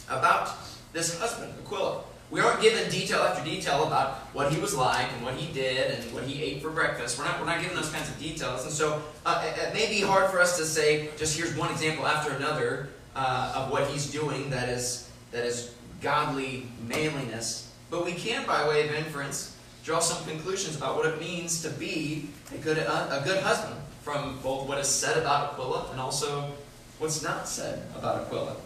about 0.08 0.50
this 0.92 1.18
husband, 1.18 1.52
Aquila. 1.64 2.02
We 2.30 2.40
aren't 2.40 2.60
given 2.60 2.88
detail 2.90 3.20
after 3.20 3.44
detail 3.44 3.86
about 3.86 4.14
what 4.34 4.52
he 4.52 4.60
was 4.60 4.74
like 4.74 5.12
and 5.12 5.24
what 5.24 5.34
he 5.34 5.52
did 5.52 5.98
and 5.98 6.12
what 6.12 6.24
he 6.24 6.42
ate 6.42 6.62
for 6.62 6.70
breakfast. 6.70 7.18
We're 7.18 7.24
not, 7.24 7.40
we're 7.40 7.46
not 7.46 7.60
given 7.60 7.76
those 7.76 7.90
kinds 7.90 8.08
of 8.08 8.18
details. 8.18 8.64
And 8.64 8.72
so 8.72 9.02
uh, 9.26 9.44
it, 9.46 9.58
it, 9.58 9.74
may 9.74 9.88
be 9.88 10.00
hard 10.00 10.30
for 10.30 10.40
us 10.40 10.56
to 10.58 10.64
say, 10.64 11.10
just 11.16 11.36
here's 11.36 11.56
one 11.56 11.70
example 11.70 12.06
after 12.06 12.32
another 12.32 12.88
uh, 13.14 13.52
of 13.56 13.70
what 13.70 13.88
he's 13.88 14.10
doing 14.10 14.50
that 14.50 14.68
is, 14.68 15.10
that 15.30 15.44
is 15.44 15.74
godly 16.00 16.66
manliness. 16.86 17.72
But 17.90 18.04
we 18.04 18.12
can, 18.12 18.46
by 18.46 18.68
way 18.68 18.88
of 18.88 18.94
inference, 18.94 19.56
draw 19.84 20.00
some 20.00 20.26
conclusions 20.26 20.76
about 20.76 20.96
what 20.96 21.06
it 21.06 21.20
means 21.20 21.62
to 21.62 21.70
be 21.70 22.28
a 22.54 22.58
good, 22.58 22.78
a 22.78 23.22
good 23.24 23.42
husband 23.42 23.76
from 24.02 24.38
both 24.42 24.68
what 24.68 24.78
is 24.78 24.88
said 24.88 25.16
about 25.16 25.52
Aquila 25.52 25.90
and 25.90 26.00
also 26.00 26.50
what's 26.98 27.22
not 27.22 27.48
said 27.48 27.82
about 27.96 28.22
Aquila. 28.22 28.56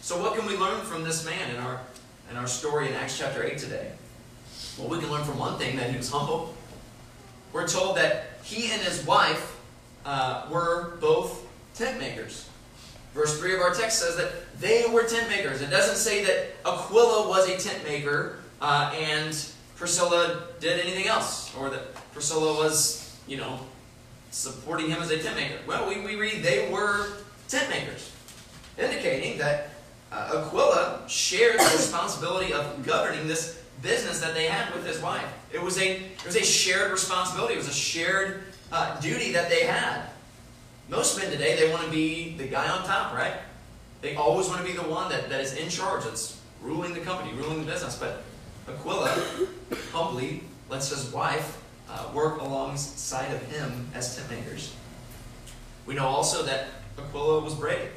So 0.00 0.20
what 0.20 0.36
can 0.36 0.46
we 0.46 0.56
learn 0.56 0.80
from 0.84 1.04
this 1.04 1.24
man 1.24 1.50
in 1.50 1.56
our, 1.56 1.80
in 2.30 2.36
our 2.36 2.46
story 2.46 2.88
in 2.88 2.94
Acts 2.94 3.18
chapter 3.18 3.44
8 3.44 3.56
today? 3.58 3.92
Well, 4.78 4.88
we 4.88 4.98
can 4.98 5.10
learn 5.10 5.24
from 5.24 5.38
one 5.38 5.58
thing, 5.58 5.76
that 5.76 5.90
he 5.90 5.96
was 5.96 6.10
humble. 6.10 6.54
We're 7.52 7.68
told 7.68 7.96
that 7.98 8.38
he 8.42 8.72
and 8.72 8.80
his 8.82 9.04
wife 9.04 9.58
uh, 10.04 10.46
were 10.50 10.96
both 11.00 11.46
tent 11.74 11.98
makers. 11.98 12.48
Verse 13.14 13.38
3 13.38 13.54
of 13.56 13.60
our 13.60 13.74
text 13.74 13.98
says 13.98 14.16
that 14.16 14.32
they 14.58 14.86
were 14.90 15.04
tent 15.04 15.28
makers. 15.28 15.60
It 15.60 15.70
doesn't 15.70 15.96
say 15.96 16.24
that 16.24 16.54
Aquila 16.66 17.28
was 17.28 17.48
a 17.48 17.58
tent 17.58 17.84
maker 17.84 18.38
uh, 18.60 18.92
and 18.94 19.36
Priscilla 19.76 20.44
did 20.60 20.80
anything 20.80 21.08
else, 21.08 21.54
or 21.56 21.68
that 21.68 21.94
Priscilla 22.12 22.54
was, 22.54 23.18
you 23.26 23.36
know, 23.36 23.58
supporting 24.30 24.88
him 24.88 25.02
as 25.02 25.10
a 25.10 25.18
tent 25.18 25.36
maker. 25.36 25.58
Well, 25.66 25.88
we, 25.88 26.00
we 26.00 26.14
read 26.14 26.42
they 26.42 26.70
were 26.70 27.08
tent 27.48 27.68
makers, 27.68 28.12
indicating 28.78 29.38
that 29.38 29.70
uh, 30.12 30.44
Aquila 30.46 31.02
shared 31.08 31.58
the 31.58 31.64
responsibility 31.64 32.52
of 32.52 32.84
governing 32.84 33.26
this 33.26 33.62
business 33.82 34.20
that 34.20 34.34
they 34.34 34.46
had 34.46 34.72
with 34.72 34.86
his 34.86 35.00
wife. 35.02 35.26
It 35.52 35.60
was 35.60 35.78
a, 35.78 35.96
it 35.96 36.24
was 36.24 36.36
a 36.36 36.44
shared 36.44 36.92
responsibility. 36.92 37.54
It 37.54 37.58
was 37.58 37.68
a 37.68 37.74
shared 37.74 38.44
uh, 38.70 39.00
duty 39.00 39.32
that 39.32 39.48
they 39.48 39.64
had. 39.64 40.11
Most 40.92 41.18
men 41.18 41.30
today, 41.30 41.56
they 41.56 41.72
want 41.72 41.86
to 41.86 41.90
be 41.90 42.36
the 42.36 42.46
guy 42.46 42.68
on 42.68 42.84
top, 42.84 43.14
right? 43.14 43.32
They 44.02 44.14
always 44.14 44.46
want 44.48 44.60
to 44.60 44.66
be 44.66 44.76
the 44.76 44.86
one 44.86 45.08
that, 45.08 45.30
that 45.30 45.40
is 45.40 45.54
in 45.54 45.70
charge, 45.70 46.04
that's 46.04 46.38
ruling 46.60 46.92
the 46.92 47.00
company, 47.00 47.32
ruling 47.32 47.64
the 47.64 47.72
business. 47.72 47.98
But 47.98 48.22
Aquila 48.68 49.08
humbly 49.90 50.42
lets 50.68 50.90
his 50.90 51.10
wife 51.10 51.62
uh, 51.88 52.10
work 52.12 52.42
alongside 52.42 53.32
of 53.32 53.40
him 53.50 53.88
as 53.94 54.16
tent 54.16 54.30
makers. 54.30 54.74
We 55.86 55.94
know 55.94 56.04
also 56.04 56.42
that 56.42 56.66
Aquila 56.98 57.40
was 57.40 57.54
brave. 57.54 57.88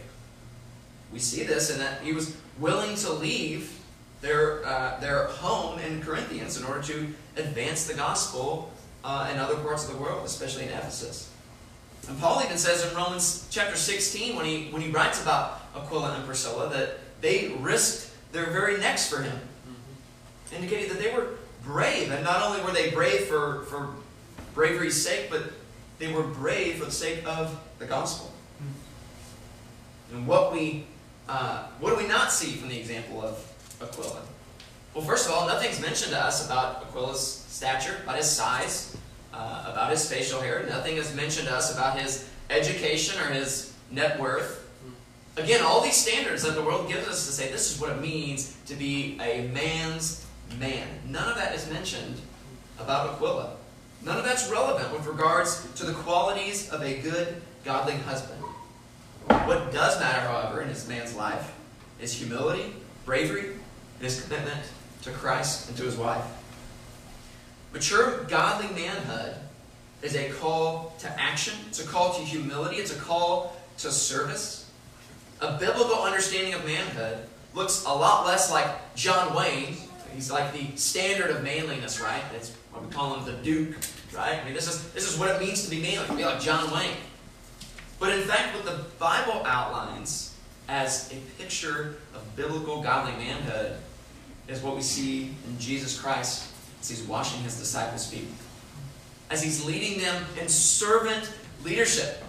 We 1.11 1.19
see 1.19 1.43
this 1.43 1.69
in 1.69 1.79
that 1.79 2.01
he 2.01 2.13
was 2.13 2.37
willing 2.59 2.95
to 2.95 3.11
leave 3.11 3.77
their, 4.21 4.65
uh, 4.65 5.01
their 5.01 5.25
home 5.25 5.79
in 5.79 6.01
Corinthians 6.01 6.57
in 6.57 6.65
order 6.65 6.81
to 6.83 7.13
advance 7.35 7.87
the 7.87 7.95
gospel 7.95 8.71
uh, 9.03 9.29
in 9.33 9.37
other 9.37 9.57
parts 9.57 9.85
of 9.85 9.93
the 9.93 10.01
world, 10.01 10.25
especially 10.25 10.63
in 10.63 10.69
Ephesus. 10.69 11.29
And 12.07 12.19
Paul 12.19 12.43
even 12.43 12.57
says 12.57 12.85
in 12.85 12.95
Romans 12.95 13.47
chapter 13.49 13.75
16, 13.75 14.35
when 14.35 14.45
he, 14.45 14.67
when 14.69 14.81
he 14.81 14.91
writes 14.91 15.21
about 15.21 15.61
Aquila 15.75 16.15
and 16.15 16.25
Priscilla, 16.25 16.69
that 16.69 16.99
they 17.21 17.55
risked 17.59 18.11
their 18.31 18.47
very 18.47 18.77
necks 18.77 19.09
for 19.09 19.21
him 19.21 19.39
indicating 20.53 20.89
that 20.89 20.99
they 20.99 21.13
were 21.13 21.29
brave. 21.63 22.11
And 22.11 22.23
not 22.23 22.41
only 22.41 22.63
were 22.63 22.71
they 22.71 22.91
brave 22.91 23.21
for, 23.21 23.63
for 23.63 23.89
bravery's 24.53 25.01
sake, 25.01 25.29
but 25.29 25.43
they 25.99 26.11
were 26.11 26.23
brave 26.23 26.77
for 26.77 26.85
the 26.85 26.91
sake 26.91 27.25
of 27.27 27.59
the 27.79 27.85
gospel. 27.85 28.31
And 30.11 30.27
what 30.27 30.53
we 30.53 30.85
uh, 31.27 31.65
what 31.79 31.89
do 31.89 31.97
we 31.97 32.07
not 32.07 32.31
see 32.31 32.51
from 32.51 32.69
the 32.69 32.79
example 32.79 33.19
of 33.19 33.51
Aquila? 33.81 34.21
Well, 34.93 35.03
first 35.03 35.27
of 35.27 35.33
all, 35.33 35.47
nothing's 35.47 35.81
mentioned 35.81 36.11
to 36.11 36.19
us 36.23 36.45
about 36.45 36.83
Aquila's 36.83 37.43
stature, 37.49 37.97
about 38.03 38.17
his 38.17 38.29
size, 38.29 38.94
uh, 39.35 39.71
about 39.71 39.91
his 39.91 40.09
facial 40.09 40.39
hair. 40.41 40.65
Nothing 40.69 40.97
is 40.97 41.13
mentioned 41.15 41.47
to 41.47 41.53
us 41.53 41.73
about 41.73 41.99
his 41.99 42.29
education 42.49 43.19
or 43.21 43.33
his 43.33 43.73
net 43.91 44.19
worth. 44.19 44.61
Again, 45.37 45.61
all 45.63 45.81
these 45.81 45.97
standards 45.97 46.43
that 46.43 46.55
the 46.55 46.61
world 46.61 46.87
gives 46.87 47.07
us 47.07 47.25
to 47.25 47.31
say 47.33 47.51
this 47.51 47.73
is 47.73 47.81
what 47.81 47.89
it 47.91 48.01
means 48.01 48.55
to 48.67 48.75
be 48.75 49.19
a 49.21 49.49
man's 49.49 50.25
man. 50.59 50.87
None 51.09 51.29
of 51.29 51.35
that 51.35 51.53
is 51.53 51.69
mentioned 51.69 52.19
about 52.79 53.13
Aquila. 53.13 53.55
None 54.03 54.17
of 54.17 54.23
that's 54.23 54.49
relevant 54.49 54.93
with 54.93 55.05
regards 55.05 55.67
to 55.73 55.85
the 55.85 55.93
qualities 55.93 56.69
of 56.69 56.81
a 56.81 57.01
good, 57.01 57.41
godly 57.65 57.95
husband. 57.95 58.41
What 59.27 59.73
does 59.73 59.99
matter, 59.99 60.21
however, 60.21 60.61
in 60.61 60.69
his 60.69 60.87
man's 60.87 61.15
life 61.15 61.53
is 61.99 62.13
humility, 62.13 62.73
bravery, 63.05 63.47
and 63.49 64.03
his 64.03 64.21
commitment 64.21 64.61
to 65.01 65.11
Christ 65.11 65.69
and 65.69 65.77
to 65.77 65.83
his 65.83 65.97
wife. 65.97 66.23
Mature, 67.75 68.23
godly 68.29 68.73
manhood 68.73 69.35
is 70.01 70.15
a 70.15 70.29
call 70.29 70.95
to 70.99 71.21
action, 71.21 71.53
it's 71.67 71.83
a 71.83 71.87
call 71.87 72.13
to 72.13 72.21
humility, 72.21 72.77
it's 72.77 72.95
a 72.95 72.99
call 72.99 73.55
to 73.77 73.91
service. 73.91 74.71
A 75.41 75.57
biblical 75.59 76.01
understanding 76.01 76.53
of 76.53 76.65
manhood 76.65 77.19
looks 77.53 77.83
a 77.83 77.89
lot 77.89 78.25
less 78.25 78.49
like 78.49 78.95
John 78.95 79.35
Wayne 79.35 79.75
He's 80.15 80.31
like 80.31 80.53
the 80.53 80.77
standard 80.77 81.29
of 81.29 81.43
manliness, 81.43 81.99
right? 81.99 82.23
That's 82.31 82.51
why 82.71 82.79
we 82.79 82.87
call 82.87 83.15
him 83.15 83.25
the 83.25 83.33
Duke, 83.43 83.75
right? 84.15 84.39
I 84.39 84.45
mean, 84.45 84.53
this 84.53 84.69
is, 84.73 84.89
this 84.93 85.11
is 85.11 85.19
what 85.19 85.29
it 85.29 85.45
means 85.45 85.65
to 85.65 85.69
be 85.69 85.81
manly, 85.81 86.07
to 86.07 86.15
be 86.15 86.23
like 86.23 86.39
John 86.39 86.73
Wayne. 86.73 86.95
But 87.99 88.13
in 88.13 88.21
fact, 88.21 88.55
what 88.55 88.63
the 88.63 88.85
Bible 88.97 89.43
outlines 89.45 90.33
as 90.69 91.11
a 91.11 91.17
picture 91.37 91.97
of 92.13 92.35
biblical 92.37 92.81
godly 92.81 93.11
manhood 93.21 93.75
is 94.47 94.61
what 94.61 94.77
we 94.77 94.81
see 94.81 95.35
in 95.49 95.59
Jesus 95.59 95.99
Christ 95.99 96.49
as 96.85 96.99
he's 96.99 97.07
washing 97.07 97.41
his 97.41 97.57
disciples' 97.57 98.07
feet. 98.07 98.27
As 99.31 99.41
he's 99.41 99.65
leading 99.65 99.99
them 99.99 100.23
in 100.39 100.47
servant 100.47 101.31
leadership 101.63 102.23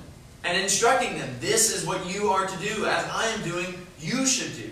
and 0.44 0.56
instructing 0.56 1.18
them. 1.18 1.28
This 1.40 1.74
is 1.74 1.86
what 1.86 2.10
you 2.10 2.28
are 2.28 2.46
to 2.46 2.56
do. 2.58 2.86
As 2.86 3.04
I 3.12 3.26
am 3.26 3.42
doing, 3.42 3.86
you 4.00 4.24
should 4.24 4.56
do. 4.56 4.70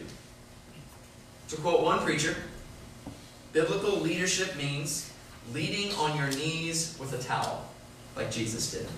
To 1.50 1.56
quote 1.56 1.82
one 1.82 1.98
preacher, 1.98 2.34
biblical 3.52 4.00
leadership 4.00 4.56
means 4.56 5.12
leading 5.52 5.92
on 5.96 6.16
your 6.16 6.28
knees 6.28 6.96
with 6.98 7.12
a 7.12 7.22
towel, 7.22 7.66
like 8.16 8.30
Jesus 8.30 8.70
did. 8.70 8.88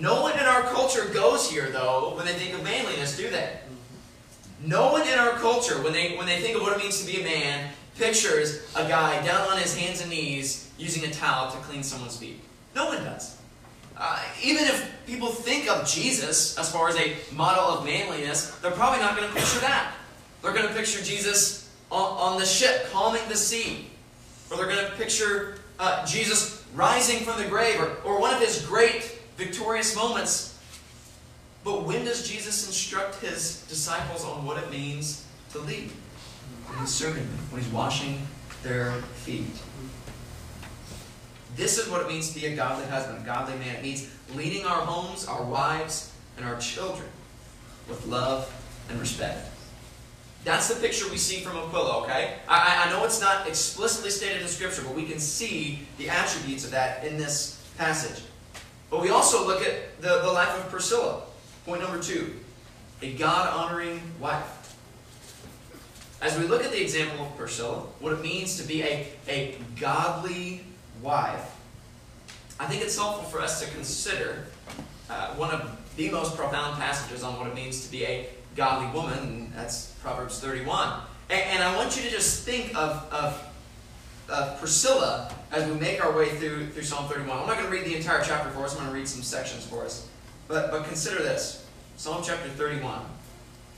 No 0.00 0.20
one 0.20 0.32
in 0.32 0.46
our 0.46 0.62
culture 0.62 1.04
goes 1.14 1.48
here, 1.48 1.70
though, 1.70 2.14
when 2.16 2.26
they 2.26 2.34
think 2.34 2.54
of 2.54 2.64
manliness, 2.64 3.16
do 3.16 3.30
they? 3.30 3.58
No 4.64 4.90
one 4.90 5.06
in 5.06 5.16
our 5.16 5.30
culture, 5.34 5.80
when 5.82 5.92
they, 5.92 6.16
when 6.16 6.26
they 6.26 6.40
think 6.40 6.56
of 6.56 6.62
what 6.62 6.76
it 6.76 6.82
means 6.82 7.00
to 7.00 7.06
be 7.06 7.20
a 7.20 7.24
man, 7.24 7.70
pictures 7.98 8.66
a 8.76 8.88
guy 8.88 9.24
down 9.24 9.48
on 9.48 9.58
his 9.58 9.76
hands 9.76 10.00
and 10.00 10.10
knees 10.10 10.70
using 10.78 11.04
a 11.04 11.12
towel 11.12 11.50
to 11.50 11.58
clean 11.58 11.82
someone's 11.82 12.16
feet. 12.16 12.40
No 12.74 12.86
one 12.86 12.98
does. 13.04 13.36
Uh, 13.96 14.22
even 14.42 14.64
if 14.64 14.92
people 15.06 15.28
think 15.28 15.68
of 15.68 15.86
Jesus 15.86 16.56
as 16.56 16.70
far 16.70 16.88
as 16.88 16.96
a 16.96 17.16
model 17.34 17.64
of 17.64 17.84
manliness, 17.84 18.52
they're 18.62 18.70
probably 18.70 19.00
not 19.00 19.16
going 19.16 19.28
to 19.28 19.34
picture 19.34 19.58
that. 19.60 19.92
They're 20.40 20.52
going 20.52 20.68
to 20.68 20.74
picture 20.74 21.02
Jesus 21.02 21.68
on, 21.90 22.32
on, 22.32 22.38
the 22.38 22.46
ship, 22.46 22.90
calming 22.92 23.22
the 23.28 23.36
sea. 23.36 23.86
Or 24.50 24.56
they're 24.56 24.68
going 24.68 24.86
to 24.86 24.92
picture 24.92 25.58
uh, 25.80 26.06
Jesus 26.06 26.64
rising 26.74 27.24
from 27.24 27.42
the 27.42 27.48
grave, 27.48 27.80
or, 27.80 27.96
or 28.04 28.20
one 28.20 28.32
of 28.32 28.40
his 28.40 28.64
great 28.64 29.18
victorious 29.36 29.96
moments. 29.96 30.60
But 31.64 31.84
when 31.84 32.04
does 32.04 32.28
Jesus 32.28 32.66
instruct 32.68 33.16
his 33.16 33.66
disciples 33.68 34.24
on 34.24 34.46
what 34.46 34.62
it 34.62 34.70
means 34.70 35.26
to 35.52 35.58
lead? 35.58 35.90
When 36.68 36.80
he's 36.80 36.90
serving 36.90 37.24
them, 37.24 37.38
when 37.50 37.62
he's 37.62 37.72
washing 37.72 38.26
their 38.62 38.92
feet. 39.24 39.46
This 41.56 41.78
is 41.78 41.88
what 41.90 42.02
it 42.02 42.08
means 42.08 42.32
to 42.32 42.40
be 42.40 42.46
a 42.46 42.56
godly 42.56 42.86
husband, 42.86 43.22
a 43.22 43.26
godly 43.26 43.58
man. 43.58 43.76
It 43.76 43.82
means 43.82 44.08
leading 44.34 44.64
our 44.64 44.80
homes, 44.80 45.26
our 45.26 45.42
wives, 45.42 46.12
and 46.36 46.46
our 46.46 46.58
children 46.58 47.08
with 47.88 48.06
love 48.06 48.52
and 48.90 49.00
respect. 49.00 49.48
That's 50.44 50.72
the 50.72 50.80
picture 50.80 51.08
we 51.10 51.16
see 51.16 51.40
from 51.40 51.56
Aquila, 51.56 52.04
okay? 52.04 52.36
I, 52.48 52.86
I 52.86 52.90
know 52.90 53.04
it's 53.04 53.20
not 53.20 53.48
explicitly 53.48 54.10
stated 54.10 54.40
in 54.40 54.48
Scripture, 54.48 54.82
but 54.82 54.94
we 54.94 55.04
can 55.04 55.18
see 55.18 55.86
the 55.98 56.08
attributes 56.08 56.64
of 56.64 56.70
that 56.70 57.04
in 57.04 57.18
this 57.18 57.62
passage. 57.76 58.22
But 58.90 59.02
we 59.02 59.10
also 59.10 59.46
look 59.46 59.62
at 59.62 60.00
the, 60.00 60.20
the 60.22 60.32
life 60.32 60.56
of 60.56 60.70
Priscilla. 60.70 61.22
Point 61.66 61.82
number 61.82 62.02
two 62.02 62.34
a 63.02 63.12
God 63.14 63.52
honoring 63.52 64.00
wife. 64.18 64.57
As 66.20 66.36
we 66.36 66.46
look 66.46 66.64
at 66.64 66.72
the 66.72 66.82
example 66.82 67.26
of 67.26 67.36
Priscilla, 67.36 67.80
what 68.00 68.12
it 68.12 68.20
means 68.20 68.56
to 68.60 68.66
be 68.66 68.82
a, 68.82 69.06
a 69.28 69.56
godly 69.78 70.62
wife, 71.00 71.56
I 72.58 72.66
think 72.66 72.82
it's 72.82 72.96
helpful 72.96 73.24
for 73.24 73.40
us 73.40 73.64
to 73.64 73.70
consider 73.70 74.46
uh, 75.08 75.34
one 75.34 75.52
of 75.52 75.78
the 75.96 76.10
most 76.10 76.36
profound 76.36 76.76
passages 76.76 77.22
on 77.22 77.38
what 77.38 77.46
it 77.46 77.54
means 77.54 77.84
to 77.86 77.90
be 77.90 78.04
a 78.04 78.28
godly 78.56 78.90
woman, 78.98 79.18
and 79.18 79.52
that's 79.52 79.92
Proverbs 80.02 80.40
31. 80.40 81.00
And, 81.30 81.40
and 81.40 81.62
I 81.62 81.76
want 81.76 81.96
you 81.96 82.02
to 82.02 82.10
just 82.10 82.44
think 82.44 82.76
of, 82.76 83.06
of 83.12 83.44
uh, 84.28 84.56
Priscilla 84.58 85.32
as 85.52 85.70
we 85.70 85.78
make 85.78 86.04
our 86.04 86.16
way 86.16 86.30
through, 86.30 86.70
through 86.70 86.82
Psalm 86.82 87.08
31. 87.08 87.30
I'm 87.30 87.46
not 87.46 87.58
going 87.58 87.66
to 87.66 87.72
read 87.72 87.84
the 87.84 87.94
entire 87.94 88.24
chapter 88.24 88.50
for 88.50 88.64
us, 88.64 88.72
I'm 88.72 88.80
going 88.80 88.88
to 88.88 88.94
read 88.94 89.08
some 89.08 89.22
sections 89.22 89.64
for 89.64 89.84
us. 89.84 90.08
But, 90.48 90.72
but 90.72 90.84
consider 90.84 91.18
this 91.22 91.64
Psalm 91.96 92.24
chapter 92.26 92.48
31, 92.48 93.02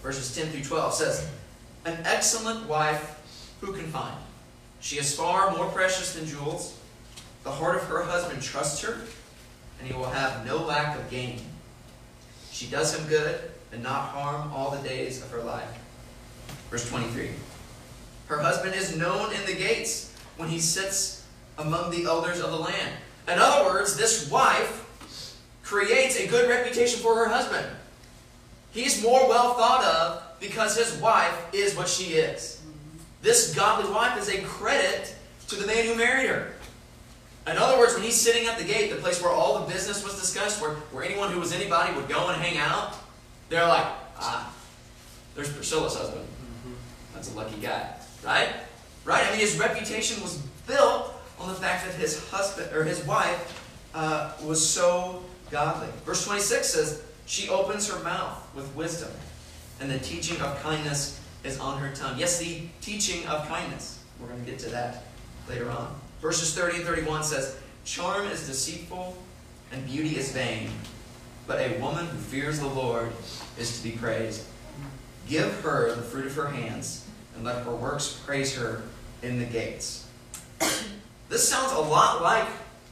verses 0.02 0.34
10 0.34 0.48
through 0.48 0.64
12 0.64 0.94
says, 0.94 1.30
An 1.84 1.98
excellent 2.04 2.66
wife 2.68 3.56
who 3.60 3.72
can 3.72 3.86
find? 3.86 4.16
She 4.80 4.98
is 4.98 5.14
far 5.14 5.54
more 5.56 5.66
precious 5.66 6.14
than 6.14 6.26
jewels. 6.26 6.78
The 7.44 7.50
heart 7.50 7.76
of 7.76 7.84
her 7.84 8.02
husband 8.02 8.42
trusts 8.42 8.82
her, 8.82 8.98
and 9.78 9.88
he 9.88 9.94
will 9.94 10.10
have 10.10 10.44
no 10.44 10.58
lack 10.58 10.98
of 10.98 11.10
gain. 11.10 11.40
She 12.50 12.66
does 12.66 12.94
him 12.94 13.08
good 13.08 13.40
and 13.72 13.82
not 13.82 14.08
harm 14.08 14.52
all 14.52 14.70
the 14.70 14.86
days 14.86 15.22
of 15.22 15.30
her 15.30 15.42
life. 15.42 15.78
Verse 16.70 16.88
23. 16.88 17.30
Her 18.26 18.38
husband 18.38 18.74
is 18.74 18.96
known 18.96 19.32
in 19.32 19.44
the 19.46 19.54
gates 19.54 20.14
when 20.36 20.48
he 20.48 20.60
sits 20.60 21.26
among 21.58 21.90
the 21.90 22.04
elders 22.04 22.40
of 22.40 22.50
the 22.50 22.58
land. 22.58 22.92
In 23.26 23.38
other 23.38 23.64
words, 23.64 23.96
this 23.96 24.30
wife 24.30 24.86
creates 25.62 26.18
a 26.18 26.26
good 26.26 26.48
reputation 26.48 27.00
for 27.00 27.14
her 27.16 27.28
husband. 27.28 27.66
He's 28.72 29.02
more 29.02 29.28
well 29.28 29.54
thought 29.54 29.84
of 29.84 30.22
because 30.40 30.76
his 30.76 31.00
wife 31.00 31.38
is 31.52 31.76
what 31.76 31.88
she 31.88 32.14
is. 32.14 32.62
This 33.22 33.54
godly 33.54 33.90
wife 33.92 34.18
is 34.18 34.28
a 34.28 34.40
credit 34.42 35.14
to 35.48 35.56
the 35.56 35.66
man 35.66 35.84
who 35.86 35.94
married 35.94 36.28
her. 36.28 36.52
In 37.46 37.56
other 37.56 37.78
words, 37.78 37.94
when 37.94 38.02
he's 38.02 38.20
sitting 38.20 38.46
at 38.48 38.58
the 38.58 38.64
gate, 38.64 38.90
the 38.90 38.96
place 38.96 39.22
where 39.22 39.32
all 39.32 39.60
the 39.60 39.72
business 39.72 40.04
was 40.04 40.18
discussed, 40.18 40.60
where, 40.60 40.70
where 40.92 41.04
anyone 41.04 41.30
who 41.32 41.40
was 41.40 41.52
anybody 41.52 41.94
would 41.94 42.08
go 42.08 42.28
and 42.28 42.40
hang 42.40 42.58
out, 42.58 42.94
they're 43.48 43.66
like, 43.66 43.86
ah, 44.18 44.52
there's 45.34 45.52
Priscilla's 45.52 45.96
husband. 45.96 46.26
That's 47.14 47.32
a 47.32 47.36
lucky 47.36 47.60
guy, 47.60 47.92
right? 48.24 48.48
Right? 49.04 49.26
I 49.26 49.30
mean, 49.30 49.40
his 49.40 49.58
reputation 49.58 50.22
was 50.22 50.36
built 50.66 51.12
on 51.38 51.48
the 51.48 51.54
fact 51.54 51.86
that 51.86 51.94
his 51.94 52.28
husband 52.30 52.74
or 52.74 52.84
his 52.84 53.04
wife 53.04 53.88
uh, 53.94 54.32
was 54.42 54.66
so 54.66 55.22
godly. 55.50 55.88
Verse 56.04 56.24
26 56.24 56.68
says, 56.68 57.02
She 57.26 57.48
opens 57.48 57.90
her 57.90 58.02
mouth 58.04 58.48
with 58.54 58.72
wisdom, 58.76 59.10
and 59.80 59.90
the 59.90 59.98
teaching 59.98 60.40
of 60.40 60.62
kindness 60.62 61.18
is 61.42 61.58
on 61.58 61.78
her 61.78 61.94
tongue. 61.94 62.18
Yes, 62.18 62.38
the 62.38 62.62
teaching 62.80 63.26
of 63.26 63.48
kindness. 63.48 64.02
We're 64.20 64.28
going 64.28 64.44
to 64.44 64.50
get 64.50 64.60
to 64.60 64.70
that 64.70 65.04
later 65.48 65.70
on. 65.70 65.98
Verses 66.20 66.54
30 66.54 66.76
and 66.76 66.84
31 66.84 67.24
says, 67.24 67.58
Charm 67.84 68.26
is 68.26 68.46
deceitful 68.46 69.16
and 69.72 69.86
beauty 69.86 70.16
is 70.16 70.32
vain, 70.32 70.68
but 71.46 71.58
a 71.58 71.78
woman 71.78 72.06
who 72.06 72.18
fears 72.18 72.60
the 72.60 72.68
Lord 72.68 73.10
is 73.58 73.78
to 73.78 73.88
be 73.88 73.96
praised. 73.96 74.44
Give 75.26 75.60
her 75.62 75.94
the 75.94 76.02
fruit 76.02 76.26
of 76.26 76.34
her 76.36 76.48
hands 76.48 77.06
and 77.34 77.44
let 77.44 77.64
her 77.64 77.74
works 77.74 78.20
praise 78.26 78.54
her 78.56 78.82
in 79.22 79.38
the 79.38 79.46
gates. 79.46 80.06
This 81.30 81.48
sounds 81.48 81.72
a 81.72 81.78
lot 81.78 82.22
like 82.22 82.46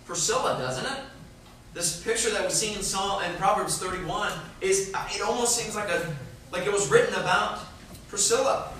Priscilla, 0.07 0.57
doesn't 0.59 0.87
it? 0.87 1.01
This 1.75 2.03
picture 2.03 2.31
that 2.31 2.45
we 2.45 2.51
see 2.51 2.73
in 2.73 2.83
Psalm 2.83 3.21
and 3.23 3.37
Proverbs 3.37 3.79
31 3.79 4.33
is 4.61 4.91
it 4.91 5.21
almost 5.21 5.57
seems 5.57 5.75
like 5.75 5.91
a 5.91 6.17
like 6.53 6.67
it 6.67 6.73
was 6.73 6.91
written 6.91 7.15
about 7.15 7.61
Priscilla. 8.09 8.73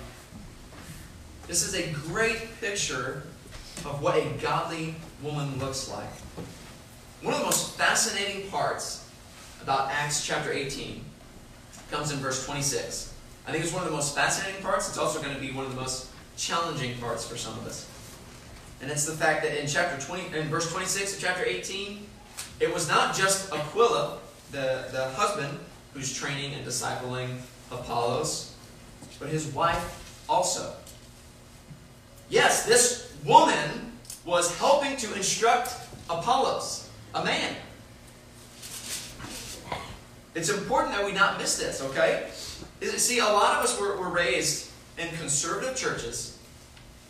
This 1.47 1.67
is 1.67 1.75
a 1.75 1.91
great 2.07 2.59
picture 2.59 3.23
of 3.85 4.01
what 4.01 4.15
a 4.15 4.25
godly 4.41 4.95
woman 5.21 5.57
looks 5.59 5.89
like. 5.89 6.09
One 7.21 7.33
of 7.33 7.39
the 7.39 7.45
most 7.45 7.75
fascinating 7.75 8.49
parts 8.49 9.07
about 9.61 9.89
Acts 9.91 10.25
chapter 10.25 10.51
18 10.51 11.03
comes 11.91 12.11
in 12.11 12.19
verse 12.19 12.45
26. 12.45 13.13
I 13.47 13.51
think 13.51 13.63
it's 13.63 13.73
one 13.73 13.83
of 13.83 13.89
the 13.89 13.95
most 13.95 14.15
fascinating 14.15 14.61
parts. 14.61 14.87
It's 14.89 14.97
also 14.97 15.21
going 15.21 15.33
to 15.33 15.41
be 15.41 15.51
one 15.51 15.65
of 15.65 15.73
the 15.73 15.81
most 15.81 16.09
challenging 16.37 16.97
parts 16.99 17.27
for 17.27 17.35
some 17.35 17.53
of 17.53 17.65
us. 17.65 17.89
And 18.81 18.89
it's 18.89 19.05
the 19.05 19.13
fact 19.13 19.43
that 19.43 19.59
in 19.59 19.67
chapter 19.67 19.99
20, 20.05 20.37
in 20.37 20.47
verse 20.47 20.71
26 20.71 21.15
of 21.15 21.21
chapter 21.21 21.43
18, 21.43 22.05
it 22.59 22.73
was 22.73 22.87
not 22.87 23.15
just 23.15 23.51
Aquila, 23.51 24.19
the, 24.51 24.87
the 24.91 25.09
husband, 25.15 25.59
who's 25.93 26.13
training 26.13 26.53
and 26.53 26.65
discipling 26.65 27.39
Apollos, 27.71 28.55
but 29.19 29.29
his 29.29 29.47
wife 29.47 30.23
also. 30.27 30.73
Yes, 32.29 32.65
this 32.65 33.13
woman 33.25 33.93
was 34.25 34.55
helping 34.57 34.97
to 34.97 35.13
instruct 35.15 35.75
Apollos, 36.09 36.89
a 37.15 37.23
man. 37.23 37.55
It's 40.35 40.49
important 40.49 40.95
that 40.95 41.05
we 41.05 41.11
not 41.11 41.37
miss 41.37 41.57
this, 41.57 41.81
okay? 41.81 42.29
See, 42.81 43.19
a 43.19 43.25
lot 43.25 43.57
of 43.57 43.63
us 43.63 43.79
were, 43.79 43.97
were 43.97 44.09
raised 44.09 44.69
in 44.97 45.07
conservative 45.17 45.75
churches 45.75 46.37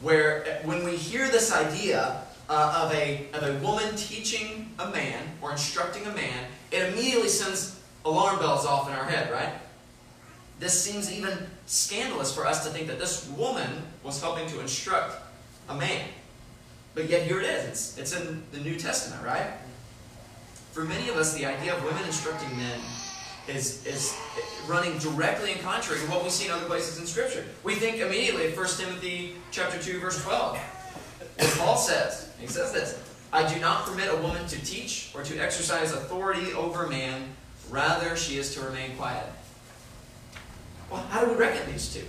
where 0.02 0.48
eh, 0.48 0.60
when 0.64 0.84
we 0.84 0.96
hear 0.96 1.28
this 1.28 1.52
idea 1.52 2.22
uh, 2.50 2.86
of, 2.86 2.94
a, 2.94 3.28
of 3.34 3.44
a 3.44 3.60
woman 3.60 3.96
teaching 3.96 4.72
a 4.80 4.90
man 4.90 5.24
or 5.42 5.52
instructing 5.52 6.06
a 6.06 6.12
man, 6.14 6.46
it 6.72 6.94
immediately 6.94 7.28
sends 7.28 7.80
alarm 8.06 8.40
bells 8.40 8.66
off 8.66 8.88
in 8.90 8.96
our 8.96 9.04
head, 9.04 9.32
right? 9.32 9.54
This 10.60 10.84
seems 10.84 11.12
even 11.12 11.48
scandalous 11.66 12.36
for 12.36 12.46
us 12.46 12.66
to 12.66 12.72
think 12.72 12.88
that 12.88 13.00
this 13.00 13.30
woman 13.30 13.70
was 14.04 14.22
helping 14.22 14.48
to 14.50 14.60
instruct 14.60 15.16
a 15.70 15.76
man. 15.76 16.06
But 16.96 17.10
yet 17.10 17.24
here 17.24 17.40
it 17.40 17.46
is. 17.46 17.66
It's, 17.66 17.98
it's 17.98 18.20
in 18.20 18.44
the 18.52 18.60
New 18.60 18.78
Testament, 18.78 19.24
right? 19.24 19.54
For 20.74 20.84
many 20.84 21.10
of 21.10 21.16
us, 21.16 21.34
the 21.34 21.46
idea 21.46 21.76
of 21.76 21.84
women 21.84 22.04
instructing 22.04 22.56
men 22.58 22.80
is, 23.48 23.86
is 23.86 24.16
running 24.68 24.98
directly 24.98 25.54
in 25.54 25.60
contrary 25.60 26.02
to 26.02 26.08
what 26.08 26.24
we 26.24 26.30
see 26.30 26.46
in 26.46 26.52
other 26.52 26.66
places 26.66 27.00
in 27.00 27.08
Scripture. 27.08 27.46
We 27.64 27.76
think 27.76 27.98
immediately 27.98 28.48
of 28.48 28.58
1 28.58 28.68
Timothy 28.78 29.36
chapter 29.52 29.82
2, 29.82 30.00
verse 30.00 30.22
12. 30.24 30.58
What 30.58 31.58
Paul 31.58 31.78
says, 31.78 32.34
he 32.40 32.48
says 32.48 32.74
this, 32.74 33.02
I 33.32 33.52
do 33.52 33.60
not 33.60 33.86
permit 33.86 34.10
a 34.12 34.18
woman 34.18 34.46
to 34.48 34.66
teach 34.66 35.12
or 35.16 35.24
to 35.24 35.38
exercise 35.38 35.94
authority 35.94 36.52
over 36.54 36.88
man, 36.88 37.24
rather 37.70 38.16
she 38.16 38.38
is 38.38 38.54
to 38.56 38.62
remain 38.62 38.96
quiet. 38.98 39.26
Well, 40.92 41.02
how 41.10 41.24
do 41.24 41.32
we 41.32 41.38
reckon 41.38 41.72
these 41.72 41.94
two? 41.94 42.04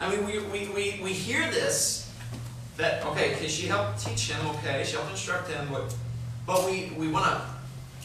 I 0.00 0.14
mean, 0.14 0.26
we, 0.26 0.38
we, 0.38 0.68
we, 0.68 1.00
we 1.02 1.12
hear 1.12 1.50
this, 1.50 2.12
that, 2.76 3.04
okay, 3.06 3.34
can 3.38 3.48
she 3.48 3.66
help 3.66 3.98
teach 3.98 4.30
him? 4.30 4.44
Okay, 4.56 4.82
she 4.84 4.96
help 4.96 5.10
instruct 5.10 5.48
him, 5.48 5.68
but, 5.70 5.94
but 6.46 6.66
we, 6.66 6.92
we 6.96 7.08
want 7.08 7.26
to 7.26 7.52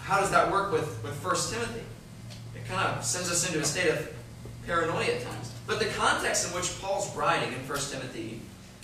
how 0.08 0.22
does 0.22 0.32
that 0.32 0.50
work 0.50 0.72
with, 0.72 1.04
with 1.04 1.22
1 1.22 1.36
Timothy? 1.52 1.82
It 2.56 2.66
kind 2.66 2.88
of 2.88 3.04
sends 3.04 3.30
us 3.30 3.46
into 3.46 3.60
a 3.60 3.66
state 3.66 3.90
of 3.90 4.10
paranoia 4.66 5.04
at 5.04 5.22
times. 5.22 5.52
But 5.68 5.80
the 5.80 5.88
context 5.88 6.48
in 6.48 6.56
which 6.56 6.82
Paul's 6.82 7.14
writing 7.14 7.52
in 7.52 7.60
1 7.60 7.68
Timothy, 7.92 8.40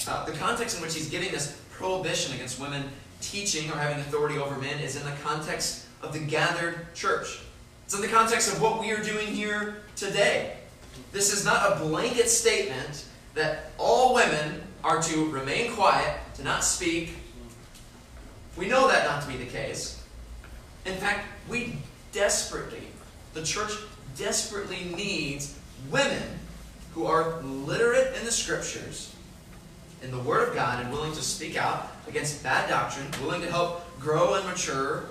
uh, 0.05 0.25
the 0.25 0.33
context 0.33 0.75
in 0.75 0.81
which 0.81 0.93
he's 0.93 1.09
giving 1.09 1.31
this 1.31 1.61
prohibition 1.71 2.35
against 2.35 2.59
women 2.59 2.89
teaching 3.21 3.71
or 3.71 3.75
having 3.75 3.99
authority 3.99 4.37
over 4.37 4.59
men 4.59 4.79
is 4.79 4.97
in 4.97 5.05
the 5.05 5.15
context 5.23 5.85
of 6.01 6.11
the 6.11 6.19
gathered 6.19 6.93
church. 6.93 7.39
It's 7.85 7.95
in 7.95 8.01
the 8.01 8.09
context 8.09 8.51
of 8.51 8.61
what 8.61 8.81
we 8.81 8.91
are 8.91 9.01
doing 9.01 9.27
here 9.27 9.77
today. 9.95 10.57
This 11.11 11.31
is 11.31 11.45
not 11.45 11.71
a 11.71 11.79
blanket 11.83 12.29
statement 12.29 13.05
that 13.33 13.71
all 13.77 14.13
women 14.13 14.61
are 14.83 15.01
to 15.01 15.29
remain 15.29 15.73
quiet, 15.73 16.19
to 16.35 16.43
not 16.43 16.63
speak. 16.63 17.15
We 18.57 18.67
know 18.67 18.87
that 18.87 19.05
not 19.05 19.21
to 19.23 19.27
be 19.27 19.37
the 19.37 19.49
case. 19.49 20.03
In 20.85 20.95
fact, 20.95 21.27
we 21.49 21.77
desperately, 22.11 22.83
the 23.33 23.43
church 23.43 23.71
desperately 24.17 24.85
needs 24.95 25.57
women 25.89 26.39
who 26.93 27.05
are 27.05 27.41
literate 27.41 28.15
in 28.17 28.25
the 28.25 28.31
scriptures, 28.31 29.15
in 30.03 30.11
the 30.11 30.19
Word 30.19 30.49
of 30.49 30.55
God, 30.55 30.83
and 30.83 30.91
willing 30.91 31.13
to 31.13 31.21
speak 31.21 31.57
out 31.57 31.91
against 32.07 32.43
bad 32.43 32.69
doctrine, 32.69 33.07
willing 33.21 33.41
to 33.41 33.49
help 33.49 33.99
grow 33.99 34.35
and 34.35 34.45
mature 34.45 35.05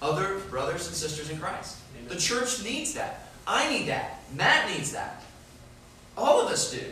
other 0.00 0.38
brothers 0.50 0.86
and 0.86 0.96
sisters 0.96 1.28
in 1.30 1.38
Christ. 1.38 1.78
Amen. 1.96 2.08
The 2.08 2.20
church 2.20 2.62
needs 2.62 2.94
that. 2.94 3.28
I 3.46 3.68
need 3.70 3.88
that. 3.88 4.20
Matt 4.34 4.70
needs 4.70 4.92
that. 4.92 5.17
All 6.18 6.40
of 6.40 6.50
us 6.50 6.72
do. 6.72 6.84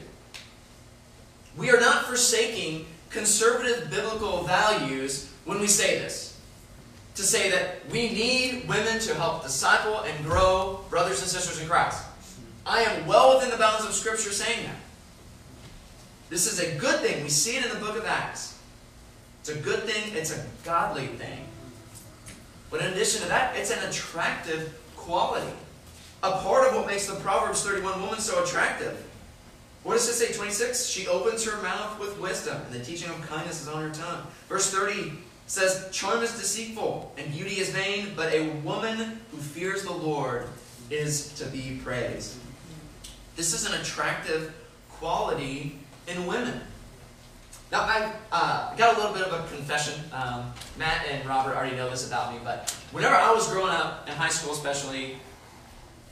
We 1.56 1.70
are 1.70 1.80
not 1.80 2.04
forsaking 2.04 2.86
conservative 3.10 3.90
biblical 3.90 4.44
values 4.44 5.30
when 5.44 5.58
we 5.60 5.66
say 5.66 5.98
this. 5.98 6.38
To 7.16 7.22
say 7.22 7.50
that 7.50 7.90
we 7.90 8.10
need 8.10 8.68
women 8.68 9.00
to 9.00 9.14
help 9.14 9.42
disciple 9.42 10.00
and 10.00 10.24
grow 10.24 10.84
brothers 10.90 11.22
and 11.22 11.30
sisters 11.30 11.60
in 11.60 11.68
Christ. 11.68 12.04
I 12.64 12.82
am 12.82 13.06
well 13.06 13.34
within 13.34 13.50
the 13.50 13.56
bounds 13.56 13.84
of 13.84 13.92
Scripture 13.94 14.32
saying 14.32 14.66
that. 14.66 14.76
This 16.28 16.50
is 16.52 16.60
a 16.60 16.78
good 16.78 17.00
thing. 17.00 17.22
We 17.22 17.30
see 17.30 17.56
it 17.56 17.64
in 17.64 17.70
the 17.70 17.84
book 17.84 17.96
of 17.96 18.04
Acts. 18.04 18.58
It's 19.40 19.48
a 19.48 19.58
good 19.58 19.84
thing, 19.84 20.12
it's 20.14 20.36
a 20.36 20.44
godly 20.64 21.06
thing. 21.06 21.46
But 22.70 22.80
in 22.80 22.92
addition 22.92 23.22
to 23.22 23.28
that, 23.28 23.56
it's 23.56 23.70
an 23.70 23.88
attractive 23.88 24.76
quality. 24.96 25.52
A 26.22 26.32
part 26.32 26.68
of 26.68 26.74
what 26.74 26.86
makes 26.88 27.06
the 27.06 27.14
Proverbs 27.14 27.62
31 27.62 28.02
woman 28.02 28.18
so 28.18 28.42
attractive. 28.42 29.05
What 29.86 29.98
does 29.98 30.08
it 30.08 30.14
say, 30.14 30.34
26? 30.34 30.86
She 30.86 31.06
opens 31.06 31.44
her 31.44 31.62
mouth 31.62 32.00
with 32.00 32.18
wisdom, 32.18 32.60
and 32.60 32.74
the 32.74 32.84
teaching 32.84 33.08
of 33.08 33.24
kindness 33.28 33.62
is 33.62 33.68
on 33.68 33.80
her 33.80 33.94
tongue. 33.94 34.26
Verse 34.48 34.68
30 34.68 35.12
says, 35.46 35.88
Charm 35.92 36.24
is 36.24 36.32
deceitful, 36.32 37.14
and 37.16 37.30
beauty 37.30 37.60
is 37.60 37.70
vain, 37.70 38.08
but 38.16 38.34
a 38.34 38.48
woman 38.64 39.20
who 39.30 39.36
fears 39.36 39.84
the 39.84 39.92
Lord 39.92 40.48
is 40.90 41.32
to 41.34 41.44
be 41.44 41.80
praised. 41.84 42.34
This 43.36 43.54
is 43.54 43.64
an 43.64 43.80
attractive 43.80 44.52
quality 44.90 45.78
in 46.08 46.26
women. 46.26 46.62
Now, 47.70 47.82
I've 47.82 48.12
uh, 48.32 48.74
got 48.74 48.96
a 48.96 49.00
little 49.00 49.14
bit 49.14 49.22
of 49.22 49.32
a 49.32 49.48
confession. 49.54 50.02
Um, 50.12 50.52
Matt 50.76 51.06
and 51.08 51.24
Robert 51.28 51.54
already 51.54 51.76
know 51.76 51.88
this 51.88 52.08
about 52.08 52.32
me, 52.32 52.40
but 52.42 52.72
whenever 52.90 53.14
I 53.14 53.32
was 53.32 53.48
growing 53.52 53.70
up, 53.70 54.08
in 54.08 54.14
high 54.14 54.30
school 54.30 54.52
especially, 54.52 55.14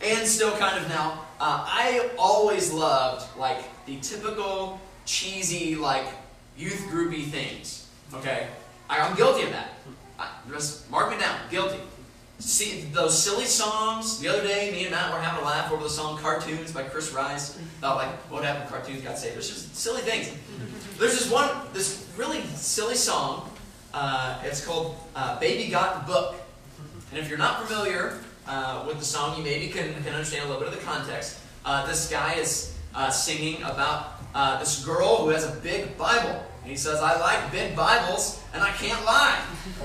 and 0.01 0.29
still 0.29 0.53
kind 0.59 0.81
of 0.81 0.89
now, 0.89 1.24
uh, 1.41 1.65
I 1.67 2.11
always 2.19 2.73
loved, 2.73 3.37
like, 3.39 3.65
the 3.87 3.99
typical 4.01 4.81
cheesy, 5.05 5.75
like, 5.77 6.07
youth 6.57 6.87
groupie 6.91 7.27
things. 7.27 7.89
Okay? 8.13 8.49
I, 8.89 8.99
am 8.99 9.17
guilty 9.17 9.43
of 9.43 9.51
that. 9.51 9.71
I, 10.19 10.29
just 10.51 10.91
mark 10.91 11.11
me 11.11 11.19
down. 11.19 11.37
Guilty. 11.51 11.79
See 12.39 12.83
those 12.93 13.21
silly 13.21 13.45
songs. 13.45 14.21
The 14.21 14.29
other 14.29 14.43
day, 14.43 14.71
me 14.73 14.83
and 14.83 14.91
Matt 14.91 15.13
were 15.13 15.21
having 15.21 15.43
a 15.43 15.47
laugh 15.47 15.73
over 15.73 15.83
the 15.83 15.89
song 15.89 16.19
"Cartoons" 16.19 16.73
by 16.73 16.83
Chris 16.83 17.13
Rice. 17.13 17.59
About 17.79 17.97
like 17.97 18.11
what 18.31 18.45
happened, 18.45 18.69
cartoons 18.69 19.03
got 19.03 19.17
saved. 19.17 19.37
It's 19.37 19.49
just 19.49 19.75
silly 19.77 20.03
things. 20.03 20.31
There's 20.99 21.13
this 21.13 21.31
one, 21.31 21.49
this 21.73 22.11
really 22.17 22.43
silly 22.57 22.97
song. 22.97 23.49
Uh, 23.95 24.43
it's 24.45 24.67
called 24.67 24.97
uh, 25.15 25.39
"Baby 25.39 25.71
Got 25.71 26.09
Book," 26.09 26.35
and 27.11 27.21
if 27.21 27.29
you're 27.29 27.39
not 27.39 27.67
familiar 27.67 28.19
uh, 28.47 28.85
with 28.87 28.99
the 28.99 29.05
song, 29.05 29.37
you 29.37 29.45
maybe 29.45 29.69
can, 29.69 29.95
can 30.03 30.13
understand 30.13 30.45
a 30.45 30.47
little 30.47 30.63
bit 30.63 30.73
of 30.73 30.79
the 30.79 30.85
context. 30.85 31.39
Uh, 31.65 31.87
this 31.87 32.11
guy 32.11 32.35
is 32.35 32.77
uh, 32.95 33.11
singing 33.11 33.63
about 33.63 34.21
uh, 34.35 34.59
this 34.59 34.85
girl 34.85 35.25
who 35.25 35.31
has 35.31 35.45
a 35.45 35.61
big 35.61 35.97
Bible. 35.97 36.45
And 36.63 36.71
he 36.71 36.77
says, 36.77 37.01
I 37.01 37.19
like 37.21 37.53
big 37.53 37.77
Bibles, 37.77 38.43
and 38.55 38.63
I 38.63 38.71
can't 38.71 39.05
lie. 39.05 39.39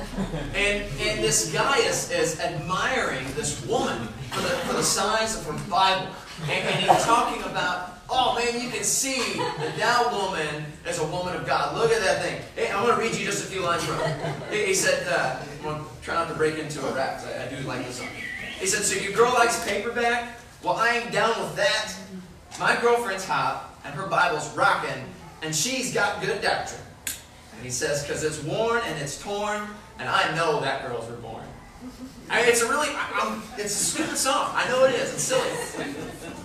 and, 0.55 0.83
and 0.83 1.23
this 1.23 1.51
guy 1.51 1.77
is, 1.79 2.09
is 2.11 2.39
admiring 2.39 3.25
this 3.35 3.65
woman 3.65 4.07
for 4.31 4.41
the, 4.41 4.47
for 4.47 4.73
the 4.73 4.83
size 4.83 5.35
of 5.35 5.45
her 5.45 5.69
Bible. 5.69 6.07
And, 6.43 6.51
and 6.51 6.79
he's 6.79 7.03
talking 7.03 7.43
about, 7.43 7.99
oh 8.09 8.35
man, 8.35 8.61
you 8.61 8.69
can 8.69 8.83
see 8.83 9.37
that 9.37 9.75
that 9.77 10.11
woman 10.11 10.63
is 10.87 10.99
a 10.99 11.05
woman 11.07 11.35
of 11.35 11.45
God. 11.45 11.75
Look 11.75 11.91
at 11.91 12.01
that 12.01 12.21
thing. 12.21 12.41
Hey, 12.55 12.71
I 12.71 12.81
want 12.81 12.95
to 12.95 13.01
read 13.01 13.13
you 13.13 13.25
just 13.25 13.43
a 13.43 13.47
few 13.47 13.61
lines 13.61 13.83
from 13.83 13.99
it. 13.99 14.35
He, 14.51 14.67
he 14.67 14.73
said, 14.73 15.05
uh, 15.07 15.41
I'm 15.41 15.63
going 15.63 15.83
to 15.83 15.89
try 16.01 16.15
not 16.15 16.29
to 16.29 16.35
break 16.35 16.57
into 16.57 16.85
a 16.85 16.93
rap, 16.93 17.21
I, 17.25 17.45
I 17.45 17.47
do 17.49 17.67
like 17.67 17.85
this 17.85 17.97
song. 17.97 18.07
He 18.59 18.65
said, 18.67 18.83
so 18.83 19.01
your 19.01 19.13
girl 19.13 19.33
likes 19.33 19.63
paperback? 19.65 20.37
Well, 20.63 20.75
I 20.75 20.97
ain't 20.97 21.11
down 21.11 21.39
with 21.41 21.55
that. 21.55 21.95
My 22.59 22.79
girlfriend's 22.81 23.25
hot, 23.25 23.73
and 23.85 23.95
her 23.95 24.07
Bible's 24.07 24.53
rocking, 24.55 25.05
and 25.41 25.55
she's 25.55 25.93
got 25.93 26.21
good 26.21 26.41
doctrine. 26.41 26.81
And 27.55 27.63
he 27.63 27.69
says, 27.69 28.03
because 28.03 28.23
it's 28.23 28.43
worn 28.43 28.81
and 28.85 29.01
it's 29.01 29.21
torn, 29.21 29.61
and 29.97 30.09
I 30.09 30.35
know 30.35 30.59
that 30.61 30.85
girl's 30.85 31.09
reborn. 31.09 31.43
I 32.29 32.41
mean, 32.41 32.49
it's 32.49 32.61
a 32.61 32.69
really, 32.69 32.89
I'm, 33.13 33.41
it's 33.57 33.73
a 33.73 33.85
stupid 33.85 34.17
song. 34.17 34.51
I 34.53 34.67
know 34.67 34.85
it 34.85 34.93
is. 34.95 35.13
It's 35.13 35.23
silly. 35.23 35.93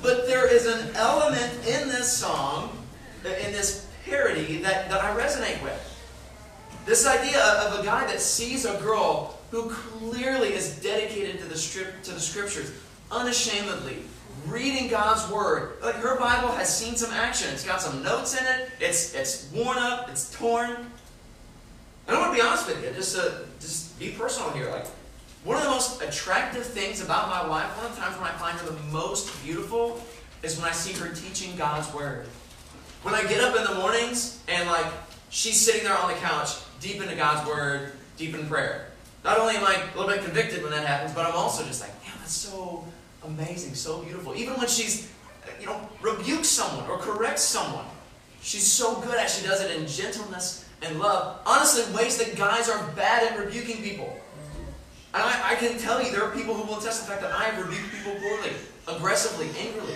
But 0.01 0.27
there 0.27 0.47
is 0.53 0.67
an 0.67 0.95
element 0.95 1.53
in 1.67 1.89
this 1.89 2.11
song, 2.11 2.79
in 3.25 3.53
this 3.53 3.89
parody, 4.05 4.59
that, 4.59 4.89
that 4.89 5.03
I 5.03 5.15
resonate 5.17 5.63
with. 5.63 5.91
This 6.87 7.07
idea 7.07 7.43
of 7.43 7.81
a 7.81 7.85
guy 7.85 8.07
that 8.07 8.21
sees 8.21 8.65
a 8.65 8.79
girl 8.81 9.39
who 9.55 9.71
clearly 9.71 10.53
is 10.53 10.81
dedicated 10.83 11.39
to 11.39 11.45
the, 11.45 11.57
strip, 11.57 12.03
to 12.03 12.11
the 12.11 12.19
scriptures, 12.19 12.73
unashamedly, 13.13 13.99
reading 14.49 14.89
God's 14.89 15.31
Word. 15.31 15.75
Like 15.81 15.95
her 15.95 16.19
Bible 16.19 16.49
has 16.49 16.77
seen 16.77 16.97
some 16.97 17.13
action. 17.13 17.53
It's 17.53 17.65
got 17.65 17.81
some 17.81 18.03
notes 18.03 18.37
in 18.37 18.45
it. 18.45 18.71
It's, 18.81 19.15
it's 19.15 19.49
worn 19.53 19.79
up. 19.79 20.09
It's 20.11 20.37
torn. 20.37 20.71
And 20.71 22.17
I 22.17 22.19
want 22.19 22.33
to 22.33 22.43
be 22.43 22.45
honest 22.45 22.67
with 22.67 22.83
you. 22.83 22.91
Just, 22.97 23.17
just 23.61 23.97
be 23.97 24.11
personal 24.11 24.51
here. 24.51 24.69
Like, 24.73 24.87
one 25.45 25.57
of 25.57 25.63
the 25.63 25.71
most 25.71 26.03
attractive 26.03 26.67
things 26.67 27.01
about 27.01 27.29
my 27.29 27.49
wife, 27.49 27.77
one 27.77 27.87
of 27.87 27.95
the 27.95 28.01
times 28.01 28.17
when 28.17 28.27
I 28.27 28.33
find 28.33 28.59
her 28.59 28.67
the 28.67 28.83
most 28.91 29.41
beautiful, 29.45 30.03
is 30.43 30.59
when 30.59 30.69
I 30.69 30.73
see 30.73 30.95
her 30.95 31.15
teaching 31.15 31.57
God's 31.57 31.95
Word. 31.95 32.27
When 33.05 33.15
I 33.15 33.23
get 33.23 33.41
up 33.41 33.57
in 33.57 33.63
the 33.63 33.79
mornings 33.79 34.43
and, 34.49 34.69
like, 34.69 34.87
she's 35.31 35.61
sitting 35.61 35.85
there 35.85 35.97
on 35.97 36.09
the 36.09 36.19
couch, 36.19 36.57
deep 36.81 37.01
into 37.01 37.15
God's 37.15 37.49
Word, 37.49 37.93
deep 38.17 38.35
in 38.35 38.49
prayer. 38.49 38.89
Not 39.25 39.39
only 39.39 39.57
am 39.57 39.65
I 39.65 39.75
a 39.75 39.99
little 39.99 40.15
bit 40.15 40.23
convicted 40.23 40.63
when 40.63 40.71
that 40.73 40.87
happens, 40.87 41.15
but 41.15 41.25
I'm 41.25 41.35
also 41.35 41.65
just 41.65 41.81
like, 41.81 41.91
man, 42.03 42.13
that's 42.19 42.33
so 42.33 42.85
amazing, 43.25 43.75
so 43.75 44.03
beautiful. 44.03 44.37
Even 44.37 44.55
when 44.55 44.69
she's, 44.69 45.11
you 45.59 45.67
know, 45.67 45.81
rebukes 46.03 46.49
someone 46.49 46.89
or 46.91 46.99
corrects 46.99 47.43
someone, 47.43 47.87
she's 48.43 48.71
so 48.71 49.01
good 49.01 49.19
at 49.19 49.31
she 49.31 49.47
does 49.47 49.63
it 49.63 49.75
in 49.81 49.87
gentleness 49.87 50.69
and 50.83 51.01
love. 51.01 51.41
Honestly, 51.47 51.91
ways 51.97 52.19
that 52.19 52.37
guys 52.37 52.69
are 52.69 52.87
bad 52.93 53.33
at 53.33 53.39
rebuking 53.39 53.83
people. 53.83 54.15
And 55.15 55.23
I, 55.23 55.53
I 55.53 55.55
can 55.55 55.79
tell 55.79 56.05
you, 56.05 56.11
there 56.11 56.23
are 56.23 56.35
people 56.35 56.55
who 56.55 56.65
will 56.65 56.79
attest 56.79 57.07
the 57.07 57.11
fact 57.11 57.23
that 57.23 57.33
I 57.33 57.45
have 57.45 57.65
rebuked 57.65 57.91
people 57.93 58.21
poorly, 58.21 58.51
aggressively, 58.89 59.49
angrily. 59.59 59.95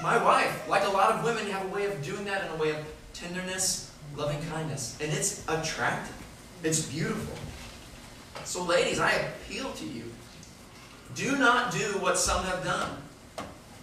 My 0.00 0.22
wife, 0.22 0.68
like 0.68 0.86
a 0.86 0.90
lot 0.90 1.12
of 1.12 1.24
women, 1.24 1.50
have 1.50 1.64
a 1.64 1.74
way 1.74 1.86
of 1.86 2.04
doing 2.04 2.24
that 2.26 2.44
in 2.44 2.52
a 2.52 2.56
way 2.56 2.70
of 2.70 2.76
tenderness, 3.14 3.90
loving 4.16 4.40
kindness. 4.50 4.96
And 5.00 5.12
it's 5.12 5.42
attractive. 5.48 6.14
It's 6.62 6.86
beautiful. 6.86 7.36
So, 8.44 8.62
ladies, 8.62 9.00
I 9.00 9.10
appeal 9.10 9.72
to 9.72 9.84
you 9.84 10.04
do 11.14 11.36
not 11.38 11.72
do 11.72 11.98
what 12.00 12.18
some 12.18 12.44
have 12.44 12.64
done. 12.64 12.90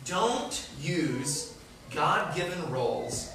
Don't 0.06 0.69
use 0.82 1.56
God 1.91 2.36
given 2.36 2.71
roles 2.71 3.32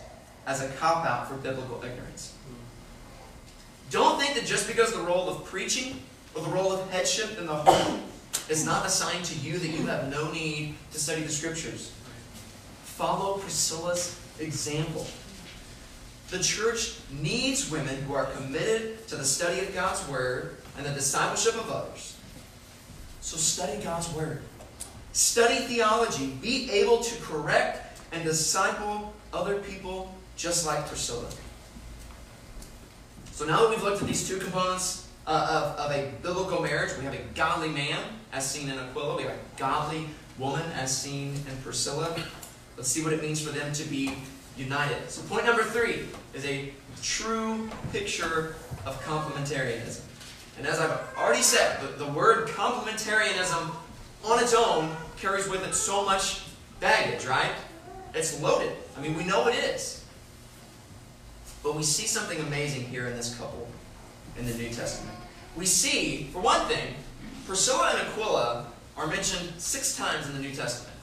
as 0.46 0.62
a 0.62 0.68
cop 0.74 1.06
out 1.06 1.28
for 1.28 1.36
biblical 1.36 1.82
ignorance. 1.82 2.34
Don't 3.90 4.20
think 4.20 4.34
that 4.34 4.44
just 4.44 4.66
because 4.66 4.92
the 4.92 5.00
role 5.00 5.28
of 5.28 5.44
preaching 5.44 6.00
or 6.34 6.42
the 6.42 6.50
role 6.50 6.72
of 6.72 6.90
headship 6.90 7.38
in 7.38 7.46
the 7.46 7.54
home 7.54 8.02
is 8.48 8.66
not 8.66 8.84
assigned 8.84 9.24
to 9.24 9.38
you 9.38 9.58
that 9.58 9.68
you 9.68 9.86
have 9.86 10.10
no 10.10 10.30
need 10.30 10.74
to 10.92 10.98
study 10.98 11.22
the 11.22 11.32
scriptures. 11.32 11.92
Follow 12.82 13.38
Priscilla's 13.38 14.20
example. 14.38 15.06
The 16.30 16.40
church 16.40 16.98
needs 17.10 17.70
women 17.70 18.02
who 18.02 18.14
are 18.14 18.26
committed 18.26 19.06
to 19.08 19.16
the 19.16 19.24
study 19.24 19.60
of 19.60 19.72
God's 19.72 20.06
Word 20.08 20.56
and 20.76 20.86
the 20.86 20.92
discipleship 20.92 21.54
of 21.54 21.70
others. 21.70 22.16
So 23.20 23.36
study 23.36 23.82
God's 23.82 24.12
Word. 24.12 24.42
Study 25.12 25.56
theology. 25.56 26.26
Be 26.42 26.70
able 26.70 26.98
to 26.98 27.22
correct 27.22 28.00
and 28.12 28.24
disciple 28.24 29.14
other 29.32 29.58
people 29.58 30.14
just 30.36 30.66
like 30.66 30.86
Priscilla. 30.86 31.26
So 33.32 33.46
now 33.46 33.62
that 33.62 33.70
we've 33.70 33.82
looked 33.82 34.00
at 34.00 34.08
these 34.08 34.28
two 34.28 34.38
components 34.38 35.06
uh, 35.26 35.74
of, 35.76 35.86
of 35.86 35.90
a 35.90 36.10
biblical 36.22 36.62
marriage. 36.62 36.96
We 36.96 37.04
have 37.04 37.14
a 37.14 37.22
godly 37.34 37.68
man, 37.68 37.98
as 38.32 38.48
seen 38.48 38.68
in 38.68 38.78
Aquila. 38.78 39.16
We 39.16 39.24
have 39.24 39.32
a 39.32 39.58
godly 39.58 40.06
woman, 40.38 40.62
as 40.72 40.96
seen 40.96 41.34
in 41.50 41.56
Priscilla. 41.62 42.16
Let's 42.76 42.88
see 42.88 43.02
what 43.02 43.12
it 43.12 43.22
means 43.22 43.40
for 43.40 43.50
them 43.50 43.72
to 43.72 43.84
be 43.84 44.14
united. 44.56 45.10
So, 45.10 45.22
point 45.22 45.44
number 45.44 45.64
three 45.64 46.04
is 46.34 46.44
a 46.44 46.72
true 47.02 47.68
picture 47.92 48.56
of 48.84 49.02
complementarianism. 49.04 50.02
And 50.58 50.66
as 50.66 50.80
I've 50.80 50.98
already 51.16 51.42
said, 51.42 51.80
the, 51.80 52.04
the 52.04 52.10
word 52.10 52.48
complementarianism 52.48 53.70
on 54.24 54.42
its 54.42 54.54
own 54.54 54.94
carries 55.18 55.48
with 55.48 55.66
it 55.66 55.74
so 55.74 56.04
much 56.04 56.42
baggage, 56.80 57.26
right? 57.26 57.52
It's 58.14 58.40
loaded. 58.40 58.72
I 58.96 59.00
mean, 59.00 59.16
we 59.16 59.24
know 59.24 59.46
it 59.48 59.54
is. 59.54 60.04
But 61.62 61.76
we 61.76 61.82
see 61.82 62.06
something 62.06 62.38
amazing 62.40 62.86
here 62.86 63.06
in 63.06 63.16
this 63.16 63.36
couple 63.36 63.68
in 64.38 64.46
the 64.46 64.54
New 64.54 64.70
Testament. 64.70 65.16
We 65.56 65.66
see, 65.66 66.28
for 66.32 66.40
one 66.40 66.66
thing, 66.66 66.94
Priscilla 67.46 67.90
and 67.90 68.08
Aquila 68.08 68.66
are 68.96 69.06
mentioned 69.06 69.52
six 69.58 69.96
times 69.96 70.26
in 70.26 70.34
the 70.34 70.40
New 70.40 70.54
Testament. 70.54 70.96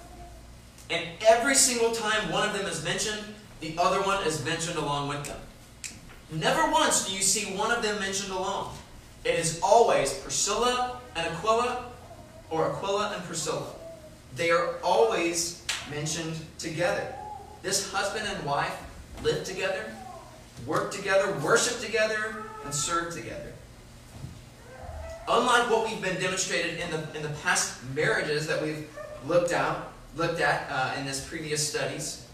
And 0.90 1.08
every 1.28 1.56
single 1.56 1.92
time 1.92 2.32
one 2.32 2.48
of 2.48 2.58
them 2.58 2.66
is 2.66 2.84
mentioned, 2.84 3.22
the 3.62 3.76
other 3.78 4.02
one 4.02 4.26
is 4.26 4.44
mentioned 4.44 4.78
along 4.78 5.10
with 5.10 5.24
them. 5.26 5.40
Never 6.32 6.72
once 6.72 7.08
do 7.08 7.16
you 7.16 7.22
see 7.22 7.56
one 7.56 7.72
of 7.72 7.84
them 7.84 8.00
mentioned 8.00 8.32
alone. 8.32 8.70
It 9.24 9.40
is 9.40 9.60
always 9.62 10.14
Priscilla 10.14 11.00
and 11.16 11.26
Aquila, 11.28 11.86
or 12.50 12.72
Aquila 12.72 13.14
and 13.16 13.24
Priscilla. 13.24 13.68
They 14.36 14.52
are 14.52 14.76
always 14.84 15.64
mentioned 15.90 16.36
together. 16.60 17.14
This 17.62 17.92
husband 17.92 18.28
and 18.28 18.46
wife 18.46 18.76
live 19.24 19.44
together, 19.46 19.94
work 20.66 20.92
together, 20.92 21.32
worship 21.40 21.80
together, 21.80 22.44
and 22.66 22.74
serve 22.74 23.14
together. 23.14 23.54
Unlike 25.28 25.70
what 25.70 25.90
we've 25.90 26.02
been 26.02 26.20
demonstrated 26.20 26.80
in 26.80 26.92
the, 26.92 27.16
in 27.16 27.24
the 27.24 27.32
past 27.44 27.82
marriages 27.96 28.46
that 28.48 28.62
we've 28.62 28.90
looked 29.26 29.54
out, 29.54 29.94
looked 30.18 30.42
at 30.42 30.68
uh, 30.70 31.00
in 31.00 31.06
this 31.06 31.26
previous 31.26 31.66
studies, 31.66 32.28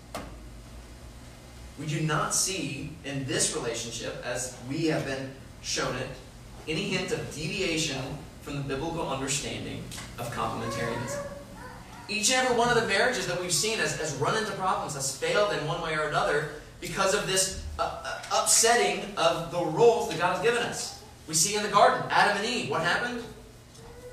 we 1.80 1.86
do 1.86 2.02
not 2.02 2.34
see 2.34 2.91
in 3.06 3.25
this 3.25 3.56
relationship, 3.56 4.21
as 4.25 4.58
we 4.67 4.88
have 4.88 5.06
been 5.06 5.32
shown 5.62 5.95
it, 5.95 6.10
any 6.69 6.84
hint 6.84 7.12
of 7.12 7.19
deviation 7.34 8.01
from 8.41 8.58
the 8.58 8.62
biblical 8.62 9.10
understanding 9.10 9.84
of 10.19 10.32
complementarianism. 10.32 11.25
Each 12.08 12.32
and 12.32 12.45
every 12.45 12.58
one 12.58 12.69
of 12.69 12.82
the 12.82 12.88
marriages 12.88 13.27
that 13.27 13.39
we've 13.41 13.51
seen 13.51 13.79
has, 13.79 13.99
has 13.99 14.15
run 14.15 14.38
into 14.38 14.51
problems, 14.53 14.93
has 14.93 15.15
failed 15.15 15.51
in 15.53 15.67
one 15.67 15.82
way 15.82 15.95
or 15.95 16.03
another 16.03 16.49
because 16.79 17.13
of 17.13 17.27
this 17.27 17.63
uh, 17.77 18.01
uh, 18.03 18.41
upsetting 18.41 19.03
of 19.17 19.51
the 19.51 19.60
roles 19.60 20.10
that 20.10 20.19
God 20.19 20.36
has 20.36 20.43
given 20.43 20.63
us. 20.63 21.03
We 21.27 21.34
see 21.34 21.55
in 21.55 21.63
the 21.63 21.69
garden, 21.69 22.03
Adam 22.10 22.38
and 22.38 22.45
Eve, 22.45 22.69
what 22.69 22.82
happened? 22.82 23.23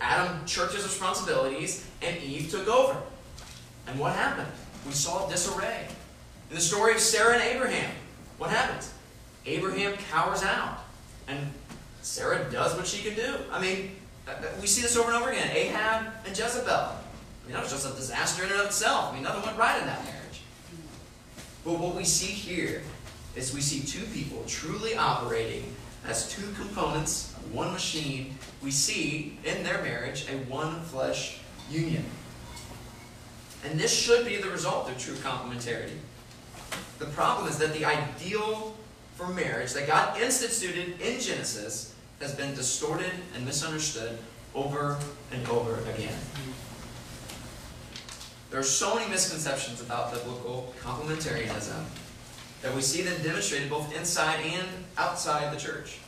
Adam 0.01 0.47
shirked 0.47 0.75
his 0.75 0.85
responsibilities 0.85 1.87
and 2.03 2.17
Eve 2.23 2.51
took 2.51 2.69
over. 2.69 3.01
And 3.87 3.99
what 3.99 4.15
happened? 4.15 4.49
We 4.87 4.93
saw 4.93 5.29
disarray. 5.29 5.87
In 6.51 6.57
the 6.57 6.63
story 6.63 6.95
of 6.95 7.01
Sarah 7.01 7.35
and 7.35 7.43
Abraham, 7.43 7.95
what 8.39 8.51
happens? 8.51 8.93
Abraham 9.47 9.97
cowers 10.11 10.43
out, 10.43 10.81
and 11.29 11.39
Sarah 12.07 12.49
does 12.53 12.77
what 12.77 12.87
she 12.87 13.03
can 13.03 13.17
do. 13.17 13.35
I 13.51 13.61
mean, 13.61 13.97
uh, 14.29 14.31
uh, 14.31 14.47
we 14.61 14.69
see 14.69 14.81
this 14.81 14.97
over 14.97 15.11
and 15.11 15.21
over 15.21 15.31
again. 15.33 15.51
Ahab 15.53 16.07
and 16.25 16.39
Jezebel. 16.39 16.71
I 16.73 16.95
mean, 17.45 17.53
that 17.53 17.65
was 17.65 17.73
just 17.73 17.85
a 17.85 17.97
disaster 17.97 18.45
in 18.45 18.53
and 18.53 18.61
of 18.61 18.67
itself. 18.67 19.11
I 19.11 19.15
mean, 19.15 19.25
nothing 19.25 19.43
went 19.43 19.59
right 19.59 19.81
in 19.81 19.87
that 19.89 20.05
marriage. 20.05 20.43
But 21.65 21.81
what 21.81 21.97
we 21.97 22.05
see 22.05 22.29
here 22.29 22.83
is 23.35 23.53
we 23.53 23.61
see 23.61 23.81
two 23.81 24.07
people 24.15 24.45
truly 24.47 24.97
operating 24.97 25.75
as 26.07 26.31
two 26.31 26.47
components, 26.53 27.35
of 27.39 27.53
one 27.53 27.73
machine. 27.73 28.39
We 28.63 28.71
see 28.71 29.37
in 29.45 29.65
their 29.65 29.83
marriage 29.83 30.27
a 30.31 30.37
one 30.49 30.83
flesh 30.83 31.41
union. 31.69 32.05
And 33.65 33.81
this 33.81 33.93
should 33.93 34.25
be 34.25 34.37
the 34.37 34.49
result 34.49 34.89
of 34.89 34.97
true 34.97 35.17
complementarity. 35.17 35.99
The 37.01 37.07
problem 37.07 37.49
is 37.49 37.59
that 37.59 37.75
the 37.75 37.85
ideal 37.85 38.77
for 39.17 39.27
marriage 39.27 39.73
that 39.73 39.89
God 39.89 40.21
instituted 40.21 41.01
in 41.01 41.19
Genesis 41.19 41.95
has 42.21 42.35
been 42.35 42.55
distorted 42.55 43.13
and 43.35 43.45
misunderstood 43.45 44.19
over 44.55 44.99
and 45.33 45.47
over 45.49 45.79
again. 45.91 46.17
There 48.51 48.61
are 48.61 48.65
so 48.65 48.95
many 48.95 49.11
misconceptions 49.11 49.83
about 49.83 50.13
biblical 50.13 50.73
complementarianism 50.81 51.85
that 52.63 52.75
we 52.75 52.81
see 52.81 53.03
them 53.03 53.21
demonstrated 53.23 53.69
both 53.69 53.95
inside 53.97 54.41
and 54.45 54.67
outside 54.97 55.53
the 55.55 55.61
church. 55.61 55.99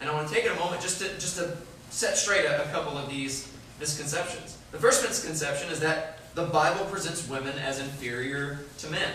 And 0.00 0.08
I 0.08 0.14
want 0.14 0.28
to 0.28 0.34
take 0.34 0.50
a 0.50 0.54
moment 0.54 0.80
just 0.80 1.00
to, 1.00 1.08
just 1.14 1.36
to 1.36 1.56
set 1.90 2.16
straight 2.16 2.44
a, 2.44 2.68
a 2.68 2.72
couple 2.72 2.96
of 2.96 3.10
these 3.10 3.52
misconceptions. 3.80 4.56
The 4.72 4.78
first 4.78 5.02
misconception 5.04 5.70
is 5.70 5.80
that 5.80 6.18
the 6.34 6.44
Bible 6.46 6.84
presents 6.86 7.28
women 7.28 7.58
as 7.58 7.80
inferior 7.80 8.60
to 8.78 8.90
men. 8.90 9.12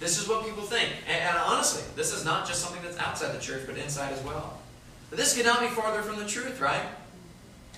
This 0.00 0.20
is 0.20 0.28
what 0.28 0.44
people 0.44 0.62
think. 0.62 0.90
And, 1.06 1.16
and, 1.16 1.38
honestly, 1.38 1.82
this 1.96 2.12
is 2.14 2.24
not 2.24 2.46
just 2.46 2.62
something 2.62 2.82
that's 2.82 2.98
outside 2.98 3.34
the 3.34 3.40
church, 3.40 3.62
but 3.66 3.76
inside 3.76 4.12
as 4.12 4.22
well. 4.24 4.58
But 5.12 5.18
this 5.18 5.36
could 5.36 5.44
not 5.44 5.60
be 5.60 5.66
farther 5.66 6.00
from 6.00 6.18
the 6.18 6.24
truth, 6.24 6.58
right? 6.58 6.86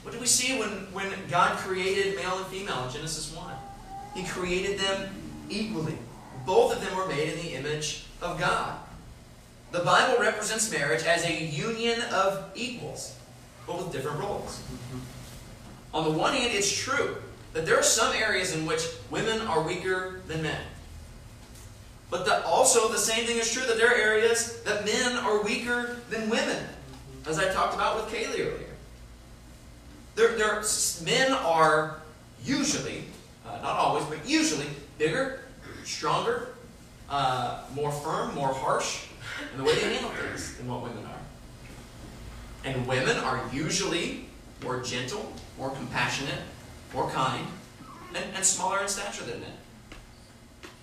What 0.05 0.13
did 0.13 0.21
we 0.21 0.27
see 0.29 0.57
when, 0.57 0.69
when 0.93 1.11
God 1.29 1.59
created 1.59 2.15
male 2.15 2.39
and 2.39 2.47
female 2.47 2.85
in 2.85 2.93
Genesis 2.93 3.35
1? 3.35 3.53
He 4.15 4.23
created 4.23 4.79
them 4.79 5.13
equally. 5.51 5.99
Both 6.47 6.77
of 6.77 6.81
them 6.81 6.97
were 6.97 7.09
made 7.09 7.33
in 7.33 7.41
the 7.41 7.55
image 7.55 8.07
of 8.23 8.39
God. 8.39 8.79
The 9.73 9.81
Bible 9.81 10.23
represents 10.23 10.71
marriage 10.71 11.03
as 11.03 11.25
a 11.25 11.45
union 11.45 12.03
of 12.13 12.53
equals, 12.55 13.19
but 13.67 13.79
with 13.79 13.91
different 13.91 14.21
roles. 14.21 14.63
On 15.93 16.05
the 16.05 16.17
one 16.17 16.35
hand, 16.35 16.53
it's 16.55 16.73
true 16.73 17.17
that 17.53 17.67
there 17.67 17.77
are 17.77 17.83
some 17.83 18.15
areas 18.15 18.55
in 18.55 18.65
which 18.65 18.87
women 19.11 19.41
are 19.41 19.61
weaker 19.61 20.21
than 20.29 20.45
men. 20.45 20.61
But 22.11 22.27
that 22.27 22.45
also 22.45 22.93
the 22.93 22.97
same 22.97 23.27
thing 23.27 23.39
is 23.39 23.53
true 23.53 23.67
that 23.67 23.77
there 23.77 23.89
are 23.89 23.97
areas 23.97 24.63
that 24.63 24.85
men 24.85 25.17
are 25.17 25.43
weaker 25.43 25.97
than 26.11 26.31
women, 26.31 26.65
as 27.27 27.39
I 27.39 27.53
talked 27.53 27.75
about 27.75 27.97
with 27.97 28.15
Kaylee 28.15 28.41
earlier. 28.41 28.75
There, 30.15 30.37
there, 30.37 30.63
men 31.05 31.33
are 31.33 32.01
usually, 32.45 33.05
uh, 33.47 33.61
not 33.63 33.77
always, 33.77 34.05
but 34.05 34.29
usually 34.29 34.67
bigger, 34.99 35.41
stronger, 35.85 36.49
uh, 37.11 37.65
more 37.75 37.91
firm, 37.91 38.35
more 38.35 38.53
harsh 38.53 39.07
in 39.53 39.59
the 39.59 39.65
way 39.65 39.75
they 39.75 39.95
handle 39.95 40.11
things 40.11 40.57
than 40.57 40.69
what 40.69 40.83
women 40.83 41.05
are. 41.05 41.11
And 42.65 42.87
women 42.87 43.17
are 43.19 43.43
usually 43.53 44.27
more 44.63 44.81
gentle, 44.83 45.33
more 45.59 45.71
compassionate, 45.71 46.41
more 46.95 47.11
kind, 47.11 47.47
and, 48.15 48.25
and 48.35 48.45
smaller 48.45 48.81
in 48.81 48.89
stature 48.89 49.25
than 49.25 49.41
men. 49.41 49.51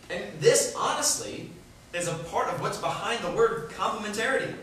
And 0.10 0.24
this, 0.40 0.76
honestly, 0.78 1.50
is 1.94 2.08
a 2.08 2.14
part 2.14 2.54
of 2.54 2.62
what's 2.62 2.78
behind 2.78 3.24
the 3.24 3.32
word 3.32 3.70
complementarity. 3.72 4.54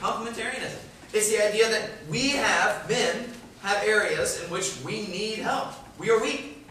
Complementarianism. 0.00 0.85
It's 1.12 1.30
the 1.30 1.46
idea 1.46 1.70
that 1.70 1.90
we 2.10 2.30
have, 2.30 2.88
men, 2.88 3.28
have 3.62 3.82
areas 3.84 4.42
in 4.42 4.50
which 4.50 4.76
we 4.84 5.06
need 5.06 5.38
help. 5.38 5.72
We 5.98 6.10
are 6.10 6.20
weak. 6.20 6.66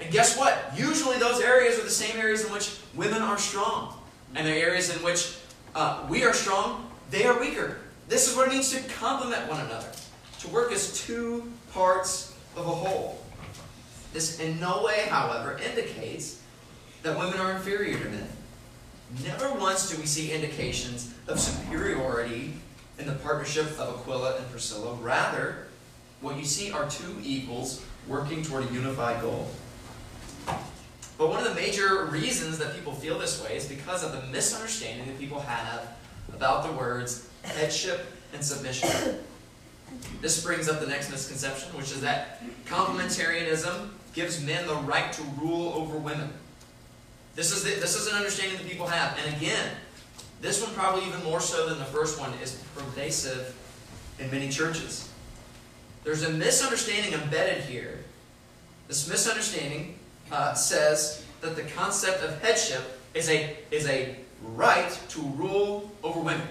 And 0.00 0.12
guess 0.12 0.36
what? 0.36 0.72
Usually 0.76 1.18
those 1.18 1.40
areas 1.40 1.78
are 1.78 1.84
the 1.84 1.90
same 1.90 2.16
areas 2.18 2.44
in 2.44 2.52
which 2.52 2.76
women 2.94 3.22
are 3.22 3.38
strong. 3.38 3.94
And 4.34 4.46
the 4.46 4.52
areas 4.52 4.94
in 4.94 5.02
which 5.02 5.36
uh, 5.74 6.04
we 6.08 6.24
are 6.24 6.32
strong, 6.32 6.90
they 7.10 7.24
are 7.24 7.38
weaker. 7.38 7.78
This 8.08 8.28
is 8.28 8.36
what 8.36 8.48
it 8.48 8.50
means 8.50 8.70
to 8.72 8.80
complement 8.94 9.48
one 9.48 9.60
another. 9.60 9.88
To 10.40 10.48
work 10.48 10.72
as 10.72 11.00
two 11.00 11.50
parts 11.72 12.36
of 12.56 12.66
a 12.66 12.70
whole. 12.70 13.24
This 14.12 14.40
in 14.40 14.60
no 14.60 14.84
way, 14.84 15.06
however, 15.08 15.58
indicates 15.58 16.40
that 17.02 17.18
women 17.18 17.38
are 17.38 17.52
inferior 17.52 17.98
to 17.98 18.08
men. 18.08 18.28
Never 19.24 19.52
once 19.54 19.90
do 19.90 20.00
we 20.00 20.06
see 20.06 20.32
indications 20.32 21.14
of 21.28 21.38
superiority 21.38 22.54
in 22.98 23.06
the 23.06 23.14
partnership 23.14 23.66
of 23.78 24.00
Aquila 24.00 24.36
and 24.36 24.50
Priscilla. 24.50 24.94
Rather, 24.94 25.66
what 26.20 26.36
you 26.36 26.44
see 26.44 26.70
are 26.70 26.88
two 26.88 27.16
equals 27.22 27.84
working 28.08 28.42
toward 28.42 28.70
a 28.70 28.72
unified 28.72 29.20
goal. 29.20 29.48
But 31.16 31.28
one 31.28 31.38
of 31.38 31.48
the 31.48 31.54
major 31.54 32.06
reasons 32.06 32.58
that 32.58 32.74
people 32.74 32.92
feel 32.92 33.18
this 33.18 33.42
way 33.42 33.56
is 33.56 33.66
because 33.66 34.02
of 34.02 34.12
the 34.12 34.26
misunderstanding 34.28 35.06
that 35.06 35.18
people 35.18 35.40
have 35.40 35.88
about 36.32 36.64
the 36.64 36.72
words 36.72 37.28
headship 37.42 38.06
and 38.32 38.44
submission. 38.44 39.18
This 40.20 40.42
brings 40.42 40.68
up 40.68 40.80
the 40.80 40.86
next 40.86 41.10
misconception, 41.10 41.76
which 41.76 41.92
is 41.92 42.00
that 42.00 42.42
complementarianism 42.66 43.90
gives 44.12 44.42
men 44.42 44.66
the 44.66 44.74
right 44.74 45.12
to 45.12 45.22
rule 45.40 45.72
over 45.74 45.96
women. 45.98 46.32
This 47.34 47.52
is, 47.52 47.64
the, 47.64 47.70
this 47.80 47.96
is 47.96 48.06
an 48.06 48.14
understanding 48.14 48.58
that 48.58 48.66
people 48.66 48.86
have. 48.86 49.18
And 49.18 49.36
again, 49.36 49.70
this 50.44 50.62
one 50.62 50.74
probably 50.74 51.06
even 51.06 51.24
more 51.24 51.40
so 51.40 51.70
than 51.70 51.78
the 51.78 51.86
first 51.86 52.20
one 52.20 52.30
is 52.42 52.62
pervasive 52.76 53.56
in 54.18 54.30
many 54.30 54.50
churches. 54.50 55.10
There's 56.04 56.22
a 56.22 56.28
misunderstanding 56.28 57.14
embedded 57.18 57.62
here. 57.64 58.00
This 58.86 59.08
misunderstanding 59.08 59.98
uh, 60.30 60.52
says 60.52 61.24
that 61.40 61.56
the 61.56 61.62
concept 61.62 62.22
of 62.22 62.42
headship 62.42 63.00
is 63.14 63.30
a, 63.30 63.56
is 63.70 63.88
a 63.88 64.16
right 64.54 64.90
to 65.08 65.20
rule 65.20 65.90
over 66.02 66.20
women. 66.20 66.46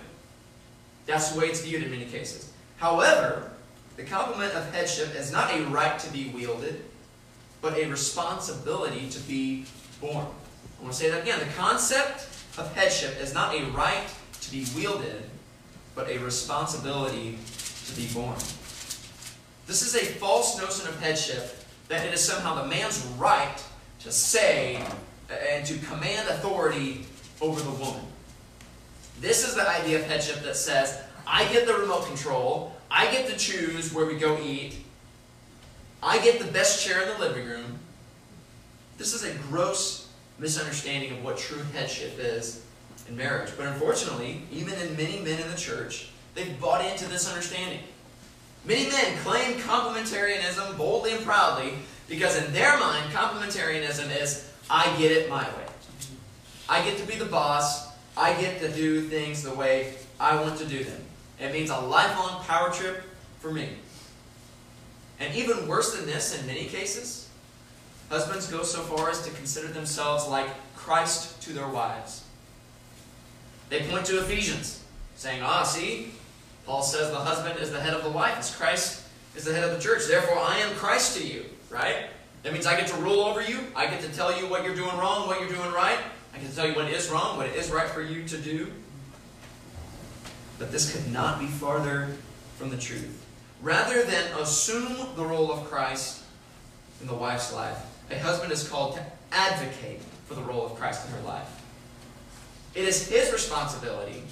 That's 1.06 1.32
the 1.32 1.40
way 1.40 1.46
it's 1.46 1.62
viewed 1.62 1.84
in 1.84 1.92
many 1.92 2.06
cases. 2.06 2.52
However, 2.78 3.52
the 3.96 4.04
complement 4.04 4.56
of 4.56 4.74
headship 4.74 5.14
is 5.14 5.32
not 5.32 5.54
a 5.54 5.62
right 5.66 6.00
to 6.00 6.12
be 6.12 6.30
wielded, 6.30 6.84
but 7.62 7.78
a 7.78 7.86
responsibility 7.86 9.08
to 9.12 9.20
be 9.20 9.66
borne. 10.02 10.26
I 10.26 10.82
want 10.82 10.94
to 10.94 11.00
say 11.00 11.12
that 11.12 11.22
again. 11.22 11.38
The 11.38 11.54
concept 11.56 12.33
of 12.58 12.74
headship 12.76 13.20
is 13.20 13.34
not 13.34 13.56
a 13.56 13.64
right 13.72 14.08
to 14.42 14.52
be 14.52 14.66
wielded, 14.76 15.24
but 15.96 16.10
a 16.10 16.18
responsibility 16.20 17.38
to 17.86 17.96
be 17.96 18.08
borne. 18.14 18.38
This 19.66 19.82
is 19.82 19.96
a 19.96 20.06
false 20.06 20.58
notion 20.60 20.88
of 20.88 21.00
headship 21.00 21.56
that 21.88 22.06
it 22.06 22.14
is 22.14 22.22
somehow 22.22 22.62
the 22.62 22.68
man's 22.68 23.06
right 23.18 23.64
to 24.02 24.12
say 24.12 24.84
and 25.50 25.66
to 25.66 25.78
command 25.88 26.28
authority 26.30 27.06
over 27.42 27.62
the 27.62 27.72
woman. 27.72 28.02
This 29.20 29.48
is 29.48 29.56
the 29.56 29.70
idea 29.70 30.00
of 30.00 30.06
headship 30.06 30.44
that 30.44 30.58
says, 30.58 31.00
I 31.26 31.52
get 31.54 31.66
the 31.66 31.74
remote 31.74 32.06
control, 32.06 32.76
I 32.92 33.10
get 33.12 33.28
to 33.30 33.38
choose 33.38 33.94
where 33.94 34.06
we 34.06 34.16
go 34.18 34.38
eat, 34.42 34.76
I 36.02 36.20
get 36.20 36.40
the 36.40 36.52
best 36.52 36.86
chair 36.86 37.02
in 37.02 37.08
the 37.08 37.20
living 37.20 37.48
room. 37.48 37.80
This 38.98 39.14
is 39.14 39.24
a 39.24 39.34
gross 39.50 40.03
misunderstanding 40.40 41.12
of 41.12 41.24
what 41.24 41.38
true 41.38 41.62
headship 41.74 42.18
is 42.20 42.64
in 43.08 43.16
marriage. 43.16 43.52
But 43.58 43.68
unfortunately, 43.68 44.42
even 44.52 44.74
in 44.76 44.96
many 44.98 45.20
men 45.20 45.40
in 45.40 45.50
the 45.50 45.58
church, 45.58 46.10
they've 46.36 46.60
bought 46.60 46.84
into 46.86 47.08
this 47.08 47.30
understanding. 47.30 47.80
Many 48.66 48.90
men 48.90 49.18
claim 49.18 49.58
complementarianism 49.60 50.78
boldly 50.78 51.14
and 51.14 51.26
proudly 51.26 51.74
because 52.08 52.42
in 52.42 52.54
their 52.54 52.80
mind, 52.80 53.12
complementarianism 53.12 54.22
is 54.22 54.50
I 54.70 54.96
get 54.98 55.12
it 55.12 55.30
my 55.30 55.44
way. 55.44 55.66
I 56.70 56.84
get 56.84 56.98
to 56.98 57.06
be 57.06 57.16
the 57.16 57.26
boss. 57.26 57.92
I 58.16 58.34
get 58.40 58.62
to 58.62 58.70
do 58.70 59.02
things 59.02 59.44
the 59.44 59.54
way 59.54 59.96
I 60.20 60.40
want 60.40 60.58
to 60.60 60.66
do 60.66 60.84
them. 60.84 61.02
It 61.40 61.52
means 61.52 61.70
a 61.70 61.78
lifelong 61.78 62.44
power 62.44 62.72
trip 62.72 63.04
for 63.40 63.52
me. 63.52 63.70
And 65.20 65.36
even 65.36 65.68
worse 65.68 65.96
than 65.96 66.06
this, 66.06 66.40
in 66.40 66.46
many 66.48 66.66
cases, 66.66 67.23
husbands 68.14 68.46
go 68.46 68.62
so 68.62 68.82
far 68.82 69.10
as 69.10 69.24
to 69.24 69.32
consider 69.32 69.70
themselves 69.70 70.28
like 70.28 70.48
Christ 70.76 71.42
to 71.42 71.52
their 71.52 71.68
wives. 71.68 72.24
They 73.70 73.82
point 73.88 74.06
to 74.06 74.20
Ephesians, 74.20 74.84
saying, 75.16 75.42
Ah, 75.42 75.64
see, 75.64 76.12
Paul 76.68 76.84
says 76.84 77.10
the 77.10 77.18
husband 77.18 77.60
is 77.60 77.72
the 77.72 77.80
head 77.80 77.96
of 77.96 78.04
the 78.04 78.12
wife, 78.12 78.38
as 78.38 78.56
Christ 78.56 79.04
is 79.36 79.46
the 79.46 79.54
head 79.54 79.64
of 79.64 79.72
the 79.72 79.80
church. 79.80 80.06
Therefore, 80.08 80.38
I 80.38 80.60
am 80.60 80.76
Christ 80.76 81.18
to 81.18 81.26
you, 81.26 81.46
right? 81.72 82.06
That 82.44 82.54
means 82.54 82.68
I 82.68 82.78
get 82.78 82.88
to 82.90 82.98
rule 82.98 83.22
over 83.22 83.42
you. 83.42 83.62
I 83.76 83.88
get 83.88 84.02
to 84.02 84.10
tell 84.10 84.38
you 84.40 84.48
what 84.48 84.64
you're 84.64 84.76
doing 84.76 84.96
wrong, 84.96 85.26
what 85.26 85.40
you're 85.40 85.50
doing 85.50 85.72
right. 85.72 85.98
I 86.36 86.38
get 86.38 86.52
to 86.52 86.56
tell 86.56 86.68
you 86.68 86.76
what 86.76 86.92
is 86.92 87.10
wrong, 87.10 87.38
what 87.38 87.48
is 87.48 87.72
right 87.72 87.90
for 87.90 88.04
you 88.04 88.28
to 88.28 88.38
do. 88.38 88.72
But 90.60 90.72
this 90.72 90.94
could 90.94 91.12
not 91.12 91.40
be 91.40 91.48
farther 91.48 92.10
from 92.60 92.70
the 92.70 92.78
truth. 92.78 93.26
Rather 93.64 94.04
than 94.04 94.40
assume 94.40 95.16
the 95.16 95.26
role 95.26 95.52
of 95.52 95.66
Christ 95.66 96.22
in 97.02 97.08
the 97.08 97.16
wife's 97.16 97.52
life, 97.52 97.84
a 98.10 98.20
husband 98.20 98.52
is 98.52 98.68
called 98.68 98.96
to 98.96 99.06
advocate 99.32 100.02
for 100.26 100.36
the 100.36 100.42
role 100.42 100.66
of 100.66 100.76
Christ 100.76 101.08
in 101.08 101.14
her 101.14 101.22
life. 101.22 101.62
It 102.76 102.86
is 102.86 103.08
his 103.08 103.32
responsibility 103.32 104.24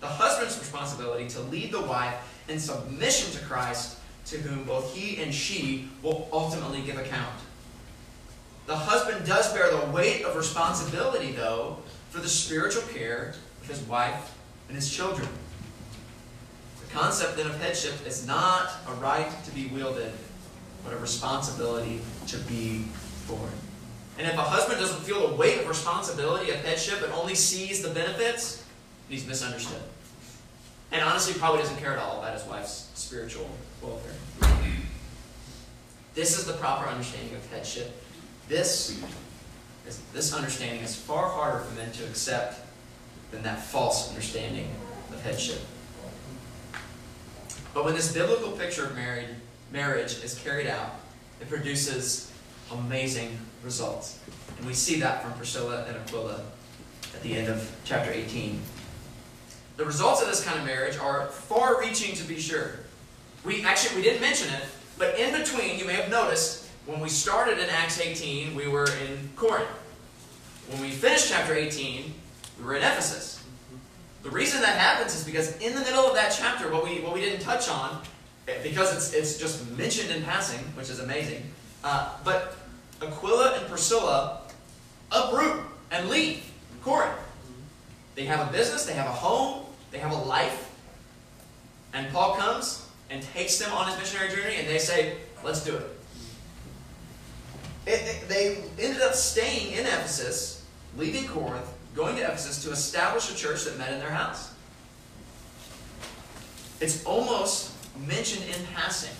the 0.00 0.06
husband's 0.06 0.58
responsibility 0.58 1.28
to 1.28 1.40
lead 1.40 1.72
the 1.72 1.82
wife 1.82 2.14
in 2.48 2.58
submission 2.58 3.30
to 3.38 3.46
Christ, 3.46 3.98
to 4.26 4.38
whom 4.38 4.64
both 4.64 4.94
he 4.94 5.22
and 5.22 5.32
she 5.32 5.88
will 6.02 6.28
ultimately 6.32 6.82
give 6.82 6.96
account. 6.96 7.36
The 8.66 8.76
husband 8.76 9.26
does 9.26 9.52
bear 9.52 9.70
the 9.70 9.90
weight 9.90 10.24
of 10.24 10.36
responsibility, 10.36 11.32
though, 11.32 11.78
for 12.08 12.20
the 12.20 12.28
spiritual 12.28 12.82
care 12.82 13.34
of 13.60 13.68
his 13.68 13.80
wife 13.82 14.34
and 14.68 14.76
his 14.76 14.90
children. 14.90 15.28
The 16.80 16.94
concept 16.94 17.36
then 17.36 17.46
of 17.46 17.60
headship 17.60 18.06
is 18.06 18.26
not 18.26 18.70
a 18.88 18.92
right 18.94 19.30
to 19.44 19.50
be 19.50 19.66
wielded, 19.66 20.12
but 20.82 20.94
a 20.94 20.96
responsibility 20.96 22.00
to 22.28 22.38
be 22.38 22.86
And 24.18 24.28
if 24.28 24.34
a 24.34 24.42
husband 24.42 24.78
doesn't 24.80 25.02
feel 25.02 25.28
the 25.28 25.34
weight 25.34 25.60
of 25.60 25.68
responsibility 25.68 26.50
of 26.50 26.56
headship 26.56 27.02
and 27.02 27.12
only 27.12 27.34
sees 27.34 27.82
the 27.82 27.88
benefits, 27.88 28.64
he's 29.08 29.26
misunderstood. 29.26 29.82
And 30.92 31.02
honestly, 31.02 31.34
probably 31.34 31.62
doesn't 31.62 31.78
care 31.78 31.92
at 31.92 31.98
all 31.98 32.18
about 32.18 32.34
his 32.34 32.44
wife's 32.44 32.90
spiritual 32.94 33.48
welfare. 33.80 34.12
This 36.14 36.38
is 36.38 36.44
the 36.44 36.54
proper 36.54 36.88
understanding 36.88 37.34
of 37.34 37.50
headship. 37.50 38.02
This, 38.48 39.00
is, 39.86 40.02
this 40.12 40.34
understanding 40.34 40.82
is 40.82 40.94
far 40.94 41.28
harder 41.28 41.60
for 41.60 41.74
men 41.76 41.92
to 41.92 42.04
accept 42.04 42.60
than 43.30 43.42
that 43.44 43.64
false 43.64 44.10
understanding 44.10 44.68
of 45.12 45.22
headship. 45.22 45.60
But 47.72 47.84
when 47.84 47.94
this 47.94 48.12
biblical 48.12 48.50
picture 48.50 48.86
of 48.86 48.96
married, 48.96 49.28
marriage 49.72 50.22
is 50.24 50.34
carried 50.34 50.66
out, 50.66 50.96
it 51.40 51.48
produces 51.48 52.29
amazing 52.72 53.38
results. 53.62 54.18
And 54.58 54.66
we 54.66 54.74
see 54.74 55.00
that 55.00 55.22
from 55.22 55.32
Priscilla 55.34 55.84
and 55.88 55.96
Aquila 55.96 56.40
at 57.14 57.22
the 57.22 57.34
end 57.34 57.48
of 57.48 57.70
chapter 57.84 58.10
18. 58.10 58.60
The 59.76 59.84
results 59.84 60.20
of 60.20 60.28
this 60.28 60.44
kind 60.44 60.58
of 60.58 60.66
marriage 60.66 60.98
are 60.98 61.26
far-reaching 61.28 62.14
to 62.16 62.24
be 62.24 62.38
sure. 62.38 62.80
We 63.44 63.64
actually 63.64 63.96
we 63.96 64.02
didn't 64.02 64.20
mention 64.20 64.52
it, 64.52 64.64
but 64.98 65.18
in 65.18 65.32
between, 65.32 65.78
you 65.78 65.86
may 65.86 65.94
have 65.94 66.10
noticed 66.10 66.68
when 66.86 67.00
we 67.00 67.08
started 67.08 67.58
in 67.58 67.70
Acts 67.70 68.00
18, 68.00 68.54
we 68.54 68.68
were 68.68 68.84
in 68.84 69.30
Corinth. 69.36 69.68
When 70.68 70.80
we 70.82 70.90
finished 70.90 71.30
chapter 71.30 71.54
18, 71.54 72.12
we 72.58 72.64
were 72.64 72.74
in 72.74 72.82
Ephesus. 72.82 73.42
The 74.22 74.30
reason 74.30 74.60
that 74.60 74.78
happens 74.78 75.14
is 75.14 75.24
because 75.24 75.56
in 75.58 75.74
the 75.74 75.80
middle 75.80 76.04
of 76.04 76.14
that 76.14 76.34
chapter, 76.36 76.70
what 76.70 76.84
we 76.84 77.00
what 77.00 77.14
we 77.14 77.20
didn't 77.20 77.40
touch 77.40 77.68
on, 77.68 78.02
because 78.62 78.94
it's 78.94 79.14
it's 79.14 79.38
just 79.38 79.70
mentioned 79.78 80.10
in 80.10 80.22
passing, 80.22 80.58
which 80.76 80.90
is 80.90 81.00
amazing. 81.00 81.42
Uh, 81.82 82.10
but 82.24 82.56
Aquila 83.02 83.58
and 83.58 83.66
Priscilla 83.68 84.42
uproot 85.10 85.64
and 85.90 86.08
leave 86.08 86.44
Corinth. 86.82 87.16
They 88.14 88.24
have 88.24 88.48
a 88.48 88.52
business, 88.52 88.84
they 88.84 88.92
have 88.92 89.06
a 89.06 89.12
home, 89.12 89.64
they 89.90 89.98
have 89.98 90.12
a 90.12 90.16
life. 90.16 90.66
And 91.92 92.12
Paul 92.12 92.34
comes 92.34 92.86
and 93.10 93.22
takes 93.22 93.58
them 93.58 93.72
on 93.72 93.88
his 93.88 93.98
missionary 93.98 94.34
journey, 94.34 94.56
and 94.56 94.68
they 94.68 94.78
say, 94.78 95.16
let's 95.42 95.64
do 95.64 95.76
it. 95.76 95.86
it, 97.86 98.28
they 98.28 98.58
ended 98.78 99.02
up 99.02 99.14
staying 99.14 99.72
in 99.72 99.80
Ephesus, 99.80 100.64
leaving 100.96 101.26
Corinth, 101.26 101.66
going 101.94 102.16
to 102.16 102.22
Ephesus 102.22 102.62
to 102.64 102.70
establish 102.70 103.30
a 103.30 103.34
church 103.34 103.64
that 103.64 103.76
met 103.78 103.92
in 103.92 103.98
their 103.98 104.10
house. 104.10 104.52
It's 106.80 107.04
almost 107.04 107.72
mentioned 108.06 108.44
in 108.44 108.66
passing, 108.74 109.14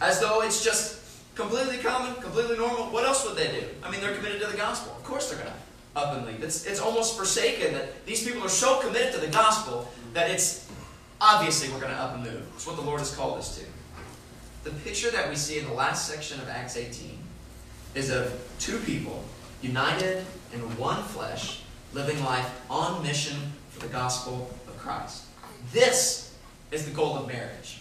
as 0.00 0.20
though 0.20 0.42
it's 0.42 0.64
just 0.64 0.95
completely 1.36 1.78
common, 1.78 2.20
completely 2.20 2.56
normal. 2.56 2.86
What 2.86 3.04
else 3.04 3.24
would 3.26 3.36
they 3.36 3.48
do? 3.48 3.66
I 3.84 3.90
mean, 3.90 4.00
they're 4.00 4.14
committed 4.14 4.40
to 4.40 4.48
the 4.48 4.56
gospel. 4.56 4.92
Of 4.96 5.04
course 5.04 5.30
they're 5.30 5.38
going 5.38 5.52
to 5.52 6.00
up 6.00 6.16
and 6.16 6.26
leave. 6.26 6.42
It's, 6.42 6.66
it's 6.66 6.80
almost 6.80 7.16
forsaken 7.16 7.74
that 7.74 8.04
these 8.06 8.26
people 8.26 8.44
are 8.44 8.50
so 8.50 8.80
committed 8.80 9.12
to 9.14 9.20
the 9.20 9.28
gospel 9.28 9.88
that 10.14 10.30
it's 10.30 10.68
obviously 11.20 11.70
we're 11.70 11.80
going 11.80 11.92
to 11.92 11.98
up 11.98 12.14
and 12.14 12.24
move. 12.24 12.42
It's 12.54 12.66
what 12.66 12.76
the 12.76 12.82
Lord 12.82 12.98
has 12.98 13.14
called 13.14 13.38
us 13.38 13.58
to. 13.58 13.64
The 14.64 14.70
picture 14.80 15.10
that 15.10 15.28
we 15.30 15.36
see 15.36 15.58
in 15.58 15.66
the 15.66 15.72
last 15.72 16.08
section 16.08 16.40
of 16.40 16.48
Acts 16.48 16.76
18 16.76 17.18
is 17.94 18.10
of 18.10 18.32
two 18.58 18.78
people 18.80 19.24
united 19.62 20.24
in 20.52 20.60
one 20.76 21.02
flesh, 21.02 21.62
living 21.92 22.22
life 22.24 22.50
on 22.68 23.02
mission 23.02 23.36
for 23.70 23.80
the 23.80 23.92
gospel 23.92 24.50
of 24.66 24.76
Christ. 24.78 25.24
This 25.72 26.34
is 26.72 26.84
the 26.84 26.90
goal 26.90 27.16
of 27.16 27.26
marriage. 27.26 27.80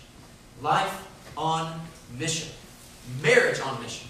Life 0.62 1.06
on 1.36 1.82
mission. 2.18 2.50
Marriage 3.22 3.60
on 3.60 3.82
mission. 3.82 4.08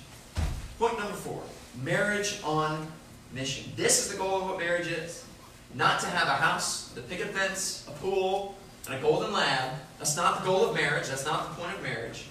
Point 0.79 0.97
number 0.99 1.13
four. 1.13 1.41
Marriage 1.83 2.39
on 2.43 2.87
mission. 3.33 3.71
This 3.75 4.05
is 4.05 4.11
the 4.11 4.17
goal 4.17 4.41
of 4.41 4.49
what 4.49 4.59
marriage 4.59 4.87
is. 4.87 5.25
Not 5.73 5.99
to 6.01 6.05
have 6.07 6.27
a 6.27 6.41
house, 6.41 6.89
the 6.89 7.01
picket 7.01 7.27
fence, 7.29 7.85
a 7.87 7.91
pool, 7.91 8.55
and 8.87 8.95
a 8.95 9.01
golden 9.01 9.33
lab. 9.33 9.73
That's 9.97 10.15
not 10.15 10.39
the 10.39 10.45
goal 10.45 10.69
of 10.69 10.75
marriage. 10.75 11.07
That's 11.07 11.25
not 11.25 11.49
the 11.49 11.61
point 11.61 11.75
of 11.75 11.83
marriage. 11.83 12.25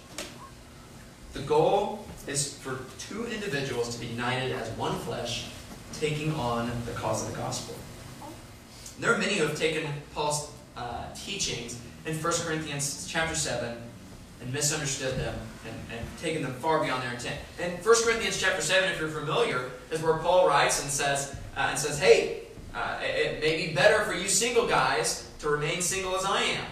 The 1.34 1.40
goal 1.40 2.06
is 2.26 2.56
for 2.58 2.80
two 2.98 3.26
individuals 3.26 3.94
to 3.94 4.00
be 4.00 4.06
united 4.06 4.52
as 4.52 4.68
one 4.70 4.98
flesh, 5.00 5.46
taking 5.92 6.32
on 6.34 6.70
the 6.86 6.92
cause 6.92 7.26
of 7.26 7.32
the 7.32 7.36
gospel. 7.36 7.74
There 9.00 9.12
are 9.12 9.18
many 9.18 9.34
who 9.34 9.46
have 9.46 9.58
taken 9.58 9.86
Paul's 10.14 10.50
uh, 10.76 11.04
teachings 11.14 11.80
in 12.06 12.14
1 12.14 12.32
Corinthians 12.32 13.06
chapter 13.08 13.34
7 13.34 13.76
and 14.40 14.52
misunderstood 14.52 15.16
them 15.16 15.34
and, 15.66 15.74
and 15.98 16.44
them 16.44 16.54
far 16.54 16.82
beyond 16.82 17.02
their 17.02 17.12
intent. 17.12 17.38
And 17.60 17.72
1 17.84 17.94
Corinthians 18.04 18.40
chapter 18.40 18.62
7, 18.62 18.90
if 18.90 19.00
you're 19.00 19.08
familiar, 19.08 19.70
is 19.90 20.02
where 20.02 20.18
Paul 20.18 20.48
writes 20.48 20.82
and 20.82 20.90
says, 20.90 21.36
uh, 21.56 21.68
and 21.70 21.78
says, 21.78 21.98
hey, 21.98 22.42
uh, 22.74 22.98
it, 23.02 23.34
it 23.36 23.40
may 23.40 23.66
be 23.66 23.74
better 23.74 24.04
for 24.04 24.14
you 24.14 24.28
single 24.28 24.66
guys 24.66 25.30
to 25.40 25.48
remain 25.48 25.80
single 25.80 26.16
as 26.16 26.24
I 26.24 26.42
am. 26.42 26.64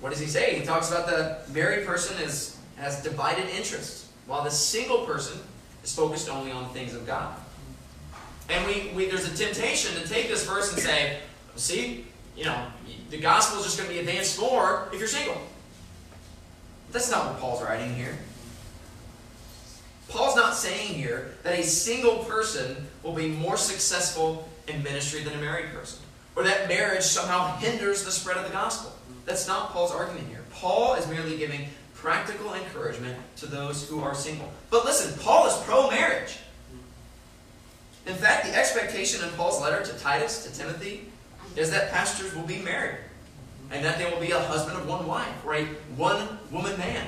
What 0.00 0.10
does 0.10 0.20
he 0.20 0.26
say? 0.26 0.58
He 0.58 0.64
talks 0.64 0.90
about 0.90 1.06
the 1.06 1.38
married 1.52 1.86
person 1.86 2.20
is, 2.20 2.58
has 2.76 3.02
divided 3.02 3.48
interests, 3.50 4.10
while 4.26 4.42
the 4.42 4.50
single 4.50 5.06
person 5.06 5.38
is 5.82 5.94
focused 5.94 6.28
only 6.28 6.50
on 6.50 6.68
things 6.70 6.94
of 6.94 7.06
God. 7.06 7.34
And 8.48 8.66
we, 8.66 8.92
we 8.94 9.06
there's 9.06 9.26
a 9.26 9.36
temptation 9.36 10.00
to 10.00 10.08
take 10.08 10.28
this 10.28 10.46
verse 10.46 10.72
and 10.72 10.80
say, 10.80 11.20
see, 11.56 12.04
you 12.36 12.44
know, 12.44 12.66
the 13.10 13.18
gospel 13.18 13.58
is 13.58 13.64
just 13.64 13.78
going 13.78 13.88
to 13.88 13.94
be 13.94 14.00
advanced 14.00 14.38
more 14.38 14.88
if 14.92 14.98
you're 14.98 15.08
single. 15.08 15.40
That's 16.92 17.10
not 17.10 17.26
what 17.26 17.40
Paul's 17.40 17.62
writing 17.62 17.94
here. 17.94 18.16
Paul's 20.08 20.36
not 20.36 20.54
saying 20.54 20.94
here 20.94 21.34
that 21.42 21.58
a 21.58 21.62
single 21.62 22.18
person 22.24 22.86
will 23.02 23.12
be 23.12 23.28
more 23.28 23.56
successful 23.56 24.48
in 24.68 24.82
ministry 24.82 25.22
than 25.22 25.34
a 25.34 25.40
married 25.40 25.72
person, 25.72 26.00
or 26.34 26.44
that 26.44 26.68
marriage 26.68 27.02
somehow 27.02 27.56
hinders 27.56 28.04
the 28.04 28.10
spread 28.10 28.36
of 28.36 28.44
the 28.44 28.52
gospel. 28.52 28.92
That's 29.24 29.48
not 29.48 29.70
Paul's 29.70 29.92
argument 29.92 30.28
here. 30.28 30.42
Paul 30.52 30.94
is 30.94 31.06
merely 31.08 31.36
giving 31.36 31.66
practical 31.94 32.54
encouragement 32.54 33.18
to 33.36 33.46
those 33.46 33.88
who 33.88 34.00
are 34.00 34.14
single. 34.14 34.52
But 34.70 34.84
listen, 34.84 35.18
Paul 35.20 35.48
is 35.48 35.56
pro 35.64 35.90
marriage. 35.90 36.38
In 38.06 38.14
fact, 38.14 38.46
the 38.46 38.56
expectation 38.56 39.24
in 39.24 39.30
Paul's 39.30 39.60
letter 39.60 39.84
to 39.84 39.98
Titus, 39.98 40.44
to 40.46 40.56
Timothy, 40.56 41.06
is 41.56 41.70
that 41.72 41.90
pastors 41.90 42.34
will 42.34 42.44
be 42.44 42.58
married 42.58 42.98
and 43.72 43.84
that 43.84 43.98
they 43.98 44.08
will 44.08 44.20
be 44.20 44.30
a 44.30 44.38
husband 44.38 44.78
of 44.78 44.86
one 44.86 45.06
wife 45.06 45.44
or 45.44 45.54
a 45.54 45.64
one 45.96 46.38
woman 46.52 46.78
man. 46.78 47.06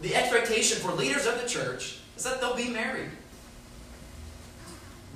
The 0.00 0.14
expectation 0.14 0.78
for 0.78 0.92
leaders 0.92 1.26
of 1.26 1.40
the 1.40 1.46
church 1.46 1.98
is 2.16 2.24
that 2.24 2.40
they'll 2.40 2.56
be 2.56 2.68
married. 2.68 3.10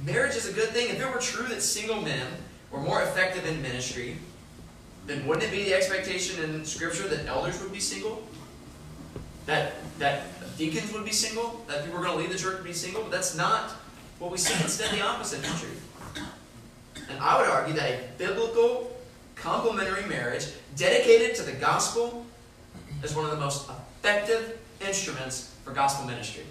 Marriage 0.04 0.36
is 0.36 0.48
a 0.48 0.52
good 0.52 0.68
thing. 0.70 0.90
If 0.90 1.00
it 1.00 1.12
were 1.12 1.20
true 1.20 1.46
that 1.46 1.62
single 1.62 2.00
men 2.00 2.26
were 2.70 2.80
more 2.80 3.02
effective 3.02 3.46
in 3.46 3.60
ministry, 3.62 4.16
then 5.06 5.26
wouldn't 5.26 5.46
it 5.46 5.50
be 5.50 5.64
the 5.64 5.74
expectation 5.74 6.42
in 6.44 6.64
Scripture 6.64 7.08
that 7.08 7.26
elders 7.26 7.60
would 7.62 7.72
be 7.72 7.80
single? 7.80 8.22
That 9.46 9.74
that 9.98 10.24
deacons 10.58 10.92
would 10.92 11.04
be 11.04 11.12
single? 11.12 11.64
That 11.66 11.84
people 11.84 11.98
were 11.98 12.04
going 12.04 12.18
to 12.18 12.22
leave 12.22 12.32
the 12.32 12.38
church 12.38 12.56
would 12.56 12.64
be 12.64 12.72
single? 12.72 13.02
But 13.02 13.10
that's 13.10 13.36
not 13.36 13.70
what 14.18 14.30
we 14.30 14.38
see. 14.38 14.60
Instead, 14.62 14.94
the 14.96 15.02
opposite 15.02 15.44
is 15.44 15.60
true. 15.60 16.22
And 17.10 17.18
I 17.20 17.40
would 17.40 17.48
argue 17.48 17.74
that 17.74 17.90
a 17.90 18.00
biblical 18.18 18.94
complementary 19.34 20.04
marriage 20.06 20.48
dedicated 20.76 21.34
to 21.36 21.42
the 21.42 21.52
gospel 21.52 22.26
is 23.02 23.14
one 23.14 23.24
of 23.24 23.30
the 23.30 23.38
most 23.38 23.68
effective 23.68 24.58
instruments 24.80 25.54
for 25.64 25.72
gospel 25.72 26.06
ministry. 26.06 26.44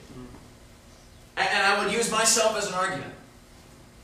And, 1.37 1.47
and 1.47 1.65
I 1.65 1.83
would 1.83 1.93
use 1.93 2.11
myself 2.11 2.57
as 2.57 2.67
an 2.67 2.73
argument. 2.73 3.13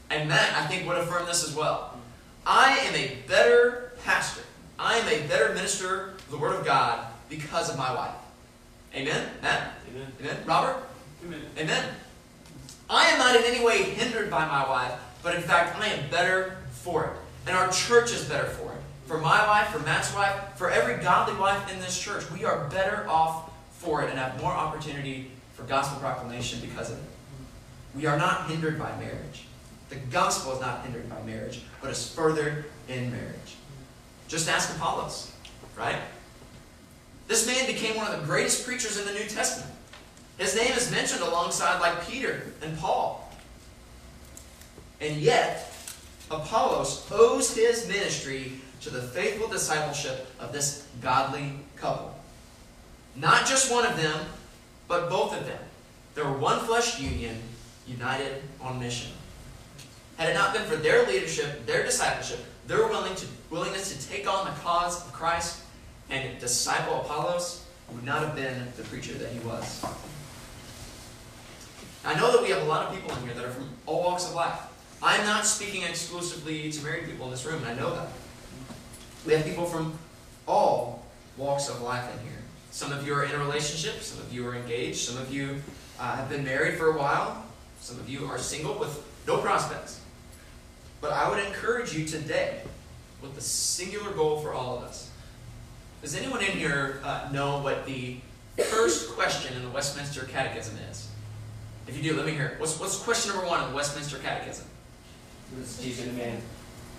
And 0.10 0.30
Matt, 0.30 0.56
I 0.56 0.68
think, 0.68 0.88
would 0.88 0.98
affirm 0.98 1.26
this 1.26 1.44
as 1.48 1.56
well. 1.56 1.98
I 2.46 2.78
am 2.78 2.96
a 2.96 3.18
better 3.28 3.94
pastor. 4.04 4.44
I 4.78 4.98
am 4.98 5.08
a 5.08 5.28
better 5.28 5.54
minister 5.54 6.10
of 6.10 6.30
the 6.30 6.38
Word 6.38 6.56
of 6.56 6.66
God 6.66 7.06
because 7.30 7.70
of 7.70 7.78
my 7.78 7.94
wife. 7.94 8.16
Amen? 8.96 9.28
Matt? 9.42 9.74
Amen. 9.90 10.08
Amen? 10.20 10.38
Robert? 10.46 10.84
Amen. 11.26 11.42
Amen. 11.58 11.86
I 12.90 13.08
am 13.08 13.18
not 13.18 13.36
in 13.36 13.44
any 13.46 13.66
way 13.66 13.82
hindered 13.84 14.30
by 14.30 14.46
my 14.46 14.70
wife, 14.70 14.94
but 15.24 15.36
in 15.36 15.42
fact, 15.42 15.80
I 15.80 15.88
am 15.88 16.10
better 16.12 16.58
for 16.72 17.06
it. 17.06 17.12
And 17.48 17.58
our 17.58 17.72
church 17.72 18.12
is 18.12 18.26
better 18.26 18.48
for 18.48 18.72
it. 18.72 18.80
For 19.06 19.18
my 19.18 19.46
wife, 19.48 19.70
for 19.70 19.80
Matt's 19.80 20.14
wife, 20.14 20.36
for 20.56 20.70
every 20.70 21.02
godly 21.04 21.36
wife 21.40 21.72
in 21.74 21.80
this 21.80 22.00
church, 22.00 22.30
we 22.32 22.46
are 22.46 22.68
better 22.70 23.06
off 23.10 23.52
for 23.72 24.04
it 24.04 24.10
and 24.10 24.20
have 24.20 24.40
more 24.42 24.52
opportunity 24.52 25.32
for 25.54 25.64
gospel 25.64 26.00
proclamation 26.00 26.60
because 26.62 26.92
of 26.92 26.98
it. 26.98 27.13
We 27.96 28.06
are 28.06 28.18
not 28.18 28.50
hindered 28.50 28.80
by 28.80 28.92
marriage. 28.98 29.46
The 29.90 29.96
gospel 29.96 30.54
is 30.54 30.62
not 30.62 30.84
hindered 30.84 31.10
by 31.10 31.22
marriage, 31.24 31.62
but 31.82 31.92
is 31.92 32.10
furthered 32.10 32.66
in 32.88 33.12
marriage. 33.12 33.56
Just 34.28 34.50
ask 34.50 34.76
Apollos, 34.76 35.32
right? 35.78 36.00
This 37.28 37.46
man 37.46 37.68
became 37.68 37.96
one 37.96 38.12
of 38.12 38.20
the 38.20 38.26
greatest 38.26 38.66
preachers 38.66 39.00
in 39.00 39.06
the 39.06 39.14
New 39.14 39.28
Testament. 39.28 39.72
His 40.38 40.56
name 40.56 40.72
is 40.74 40.90
mentioned 40.90 41.22
alongside 41.22 41.80
like 41.80 42.08
Peter 42.08 42.48
and 42.64 42.78
Paul. 42.80 43.32
And 45.00 45.18
yet, 45.18 45.72
Apollos 46.32 47.08
owes 47.12 47.56
his 47.56 47.88
ministry 47.88 48.54
to 48.82 48.90
the 48.90 49.02
faithful 49.02 49.48
discipleship 49.48 50.28
of 50.40 50.52
this 50.52 50.88
godly 51.02 51.52
couple. 51.76 52.18
Not 53.16 53.46
just 53.46 53.72
one 53.72 53.86
of 53.86 53.96
them, 53.96 54.26
but 54.88 55.10
both 55.10 55.38
of 55.38 55.46
them. 55.46 55.62
They 56.16 56.24
were 56.24 56.38
one 56.38 56.60
flesh 56.66 57.00
union, 57.00 57.38
united 57.88 58.42
on 58.62 58.80
mission. 58.80 59.12
Had 60.18 60.30
it 60.30 60.34
not 60.34 60.54
been 60.54 60.64
for 60.64 60.76
their 60.76 61.06
leadership, 61.08 61.66
their 61.66 61.84
discipleship, 61.84 62.40
their 62.68 62.88
willing 62.88 63.16
to, 63.16 63.26
willingness 63.50 63.96
to 63.96 64.10
take 64.10 64.32
on 64.32 64.46
the 64.46 64.52
cause 64.62 65.06
of 65.06 65.12
Christ 65.12 65.64
and 66.10 66.40
disciple 66.40 67.02
Apollos, 67.02 67.66
would 67.92 68.04
not 68.04 68.20
have 68.20 68.36
been 68.36 68.68
the 68.78 68.84
preacher 68.84 69.14
that 69.14 69.30
he 69.32 69.40
was. 69.40 69.84
I 72.06 72.16
know 72.16 72.32
that 72.32 72.42
we 72.42 72.50
have 72.50 72.62
a 72.62 72.66
lot 72.66 72.88
of 72.88 72.94
people 72.94 73.16
in 73.16 73.24
here 73.24 73.34
that 73.34 73.46
are 73.46 73.52
from 73.52 73.70
all 73.86 74.04
walks 74.04 74.28
of 74.28 74.36
life. 74.36 74.60
I'm 75.02 75.26
not 75.26 75.46
speaking 75.46 75.84
exclusively 75.84 76.72
to 76.72 76.84
married 76.84 77.06
people 77.06 77.26
in 77.26 77.32
this 77.32 77.46
room, 77.46 77.64
and 77.64 77.66
I 77.66 77.74
know 77.74 77.94
that. 77.94 78.08
We 79.26 79.34
have 79.34 79.46
people 79.46 79.66
from 79.66 79.98
all 80.48 81.06
walks 81.38 81.70
of 81.70 81.82
life 81.82 82.06
in 82.14 82.26
here. 82.26 82.40
Some 82.72 82.92
of 82.92 83.06
you 83.06 83.14
are 83.14 83.24
in 83.24 83.32
a 83.32 83.38
relationship, 83.38 84.02
some 84.02 84.20
of 84.20 84.34
you 84.34 84.48
are 84.48 84.56
engaged, 84.56 84.98
some 84.98 85.22
of 85.22 85.34
you 85.34 85.62
uh, 86.00 86.16
have 86.16 86.30
been 86.30 86.44
married 86.44 86.78
for 86.78 86.88
a 86.88 86.98
while, 86.98 87.43
some 87.84 88.00
of 88.00 88.08
you 88.08 88.26
are 88.28 88.38
single 88.38 88.80
with 88.80 89.06
no 89.28 89.40
prospects. 89.40 90.00
But 91.02 91.12
I 91.12 91.30
would 91.30 91.46
encourage 91.46 91.94
you 91.94 92.06
today 92.06 92.62
with 93.22 93.36
the 93.36 93.42
singular 93.42 94.12
goal 94.12 94.40
for 94.40 94.54
all 94.54 94.78
of 94.78 94.84
us. 94.84 95.12
Does 96.02 96.16
anyone 96.16 96.42
in 96.42 96.52
here 96.52 97.02
uh, 97.04 97.28
know 97.34 97.60
what 97.60 97.86
the 97.86 98.20
first 98.58 99.12
question 99.12 99.54
in 99.58 99.64
the 99.64 99.70
Westminster 99.70 100.24
Catechism 100.24 100.78
is? 100.90 101.10
If 101.86 101.98
you 101.98 102.10
do, 102.10 102.16
let 102.16 102.26
me 102.26 102.32
hear 102.32 102.46
it. 102.46 102.60
What's, 102.60 102.80
what's 102.80 102.98
question 102.98 103.34
number 103.34 103.46
one 103.46 103.62
in 103.66 103.70
the 103.72 103.76
Westminster 103.76 104.18
Catechism? 104.20 104.66
What's 105.54 105.76
the 105.76 105.84
chief 105.84 106.00
end 106.00 106.12
of 106.12 106.18
man? 106.18 106.42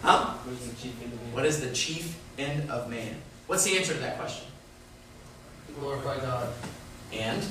Huh? 0.02 0.34
What's 0.44 0.66
the 0.66 0.76
chief 0.82 1.02
end 1.02 1.14
of 1.14 1.22
man? 1.22 1.32
What 1.32 1.46
is 1.46 1.62
the 1.62 1.72
chief 1.72 2.18
end 2.36 2.70
of 2.70 2.90
man? 2.90 3.16
What's 3.46 3.64
the 3.64 3.78
answer 3.78 3.94
to 3.94 4.00
that 4.00 4.18
question? 4.18 4.48
To 5.68 5.72
glorify 5.80 6.18
God. 6.18 6.52
And 7.10 7.42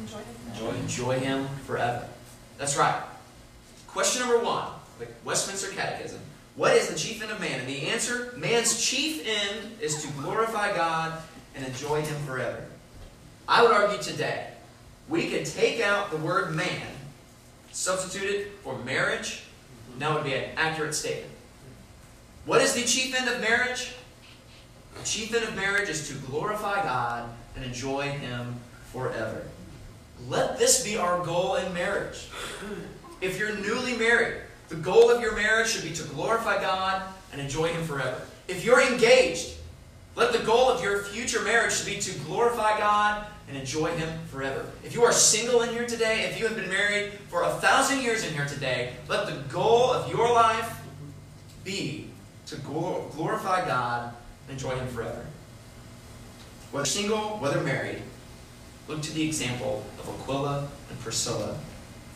Enjoy 0.00 0.18
it. 0.18 0.26
Enjoy. 0.54 0.70
enjoy 0.70 1.18
him 1.18 1.46
forever. 1.66 2.08
That's 2.58 2.76
right. 2.76 3.00
Question 3.86 4.22
number 4.22 4.44
one, 4.44 4.66
the 4.98 5.06
Westminster 5.24 5.70
Catechism. 5.70 6.20
What 6.56 6.74
is 6.74 6.88
the 6.88 6.98
chief 6.98 7.22
end 7.22 7.30
of 7.30 7.40
man? 7.40 7.60
And 7.60 7.68
the 7.68 7.86
answer, 7.88 8.34
man's 8.36 8.84
chief 8.84 9.26
end 9.26 9.80
is 9.80 10.02
to 10.02 10.08
glorify 10.20 10.76
God 10.76 11.22
and 11.54 11.64
enjoy 11.64 12.02
him 12.02 12.16
forever. 12.26 12.64
I 13.46 13.62
would 13.62 13.70
argue 13.70 14.02
today, 14.02 14.48
we 15.08 15.30
could 15.30 15.46
take 15.46 15.80
out 15.80 16.10
the 16.10 16.16
word 16.16 16.54
man, 16.54 16.86
substitute 17.70 18.28
it 18.28 18.52
for 18.62 18.76
marriage, 18.80 19.44
and 19.92 20.02
that 20.02 20.12
would 20.12 20.24
be 20.24 20.34
an 20.34 20.50
accurate 20.56 20.94
statement. 20.94 21.32
What 22.44 22.60
is 22.60 22.74
the 22.74 22.82
chief 22.82 23.14
end 23.18 23.28
of 23.28 23.40
marriage? 23.40 23.94
The 24.98 25.04
chief 25.04 25.34
end 25.34 25.44
of 25.44 25.54
marriage 25.54 25.88
is 25.88 26.08
to 26.08 26.14
glorify 26.26 26.82
God 26.82 27.30
and 27.54 27.64
enjoy 27.64 28.02
him 28.02 28.56
forever. 28.92 29.47
Let 30.26 30.58
this 30.58 30.84
be 30.84 30.96
our 30.96 31.24
goal 31.24 31.56
in 31.56 31.72
marriage. 31.72 32.28
If 33.20 33.38
you're 33.38 33.56
newly 33.56 33.96
married, 33.96 34.42
the 34.68 34.76
goal 34.76 35.10
of 35.10 35.22
your 35.22 35.34
marriage 35.34 35.68
should 35.68 35.84
be 35.84 35.94
to 35.94 36.02
glorify 36.04 36.60
God 36.60 37.02
and 37.32 37.40
enjoy 37.40 37.68
Him 37.68 37.84
forever. 37.84 38.20
If 38.48 38.64
you're 38.64 38.80
engaged, 38.80 39.54
let 40.16 40.32
the 40.32 40.40
goal 40.40 40.68
of 40.68 40.82
your 40.82 41.04
future 41.04 41.42
marriage 41.42 41.74
should 41.74 41.86
be 41.86 41.98
to 41.98 42.18
glorify 42.20 42.78
God 42.78 43.26
and 43.48 43.56
enjoy 43.56 43.90
Him 43.96 44.18
forever. 44.30 44.66
If 44.84 44.94
you 44.94 45.04
are 45.04 45.12
single 45.12 45.62
in 45.62 45.70
here 45.70 45.86
today, 45.86 46.24
if 46.24 46.38
you 46.38 46.46
have 46.46 46.56
been 46.56 46.68
married 46.68 47.12
for 47.28 47.44
a 47.44 47.50
thousand 47.50 48.02
years 48.02 48.26
in 48.26 48.34
here 48.34 48.46
today, 48.46 48.94
let 49.08 49.26
the 49.26 49.40
goal 49.48 49.92
of 49.92 50.10
your 50.10 50.32
life 50.32 50.82
be 51.64 52.10
to 52.46 52.56
glorify 52.56 53.66
God 53.66 54.12
and 54.48 54.58
enjoy 54.58 54.74
Him 54.74 54.88
forever. 54.88 55.24
Whether 56.72 56.86
single, 56.86 57.38
whether 57.38 57.60
married, 57.62 58.02
look 58.88 59.02
to 59.02 59.12
the 59.12 59.24
example 59.24 59.84
of 59.98 60.08
Aquila 60.20 60.66
and 60.90 61.00
Priscilla 61.00 61.56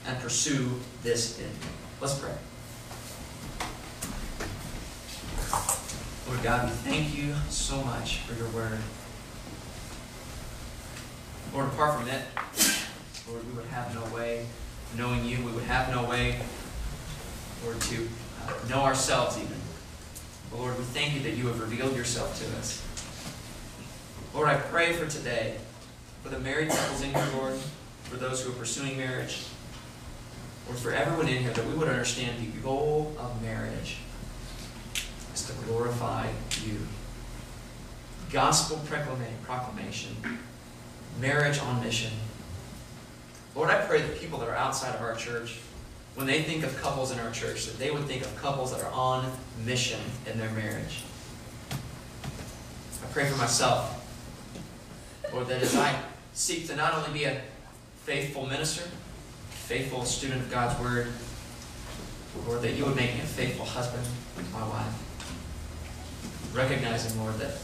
and 0.07 0.18
pursue 0.20 0.70
this 1.03 1.39
end. 1.39 1.53
Let's 2.01 2.18
pray. 2.18 2.33
Lord 6.27 6.43
God, 6.43 6.64
we 6.64 6.75
thank 6.77 7.16
you 7.16 7.35
so 7.51 7.77
much 7.83 8.20
for 8.20 8.35
your 8.35 8.49
word. 8.49 8.79
Lord, 11.53 11.66
apart 11.66 12.01
from 12.01 12.09
it, 12.09 12.23
Lord, 13.29 13.47
we 13.47 13.53
would 13.53 13.66
have 13.66 13.95
no 13.95 14.16
way 14.16 14.47
knowing 14.97 15.25
you. 15.25 15.45
We 15.45 15.53
would 15.53 15.64
have 15.64 15.91
no 15.95 16.09
way, 16.09 16.41
Lord, 17.62 17.81
to 17.83 18.09
uh, 18.47 18.53
know 18.70 18.81
ourselves 18.81 19.37
even. 19.37 19.57
But 20.51 20.61
Lord, 20.61 20.79
we 20.79 20.85
thank 20.85 21.14
you 21.14 21.20
that 21.20 21.37
you 21.37 21.47
have 21.49 21.61
revealed 21.61 21.95
yourself 21.95 22.39
to 22.41 22.59
us. 22.59 22.83
Lord, 24.35 24.49
I 24.49 24.57
pray 24.57 24.95
for 24.95 25.07
today, 25.07 25.59
for 26.23 26.29
the 26.29 26.39
married 26.39 26.68
couples 26.68 27.03
in 27.03 27.12
here, 27.12 27.29
Lord, 27.37 27.55
for 28.05 28.16
those 28.16 28.43
who 28.43 28.53
are 28.53 28.55
pursuing 28.55 28.97
marriage, 28.97 29.45
or 30.68 30.75
for 30.75 30.93
everyone 30.93 31.29
in 31.29 31.43
here, 31.43 31.53
that 31.53 31.66
we 31.66 31.75
would 31.75 31.89
understand 31.89 32.41
the 32.41 32.61
goal 32.61 33.14
of 33.18 33.43
marriage 33.43 33.99
is 35.35 35.47
to 35.47 35.53
glorify 35.64 36.29
you. 36.64 36.79
Gospel 38.31 38.81
proclamation, 39.45 40.16
marriage 41.20 41.59
on 41.59 41.83
mission. 41.83 42.12
Lord, 43.55 43.70
I 43.70 43.85
pray 43.85 44.01
that 44.01 44.18
people 44.18 44.39
that 44.39 44.49
are 44.49 44.55
outside 44.55 44.95
of 44.95 45.03
our 45.03 45.14
church, 45.14 45.59
when 46.14 46.27
they 46.27 46.43
think 46.43 46.64
of 46.64 46.81
couples 46.81 47.11
in 47.11 47.18
our 47.18 47.31
church, 47.31 47.66
that 47.66 47.79
they 47.79 47.91
would 47.91 48.05
think 48.05 48.23
of 48.23 48.35
couples 48.37 48.73
that 48.75 48.83
are 48.85 48.93
on 48.93 49.31
mission 49.64 50.01
in 50.31 50.39
their 50.39 50.51
marriage. 50.51 51.03
I 51.73 53.07
pray 53.12 53.27
for 53.27 53.37
myself. 53.37 53.99
Lord, 55.33 55.49
that 55.49 55.62
as 55.62 55.75
I 55.75 55.99
seek 56.33 56.66
to 56.68 56.76
not 56.76 56.95
only 56.95 57.18
be 57.18 57.24
a 57.24 57.41
faithful 58.05 58.47
minister, 58.47 58.89
faithful 59.51 60.05
student 60.05 60.41
of 60.43 60.51
God's 60.51 60.78
Word, 60.80 61.09
Lord, 62.47 62.62
that 62.62 62.72
you 62.72 62.85
would 62.85 62.97
make 62.97 63.14
me 63.14 63.20
a 63.20 63.24
faithful 63.24 63.66
husband 63.66 64.05
to 64.37 64.43
my 64.53 64.66
wife. 64.66 66.53
Recognizing, 66.55 67.20
Lord, 67.20 67.39
that 67.39 67.57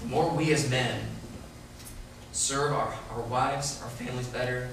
the 0.00 0.06
more 0.06 0.30
we 0.30 0.52
as 0.52 0.70
men 0.70 1.00
serve 2.32 2.72
our, 2.72 2.94
our 3.12 3.22
wives, 3.22 3.80
our 3.82 3.90
families 3.90 4.26
better, 4.28 4.68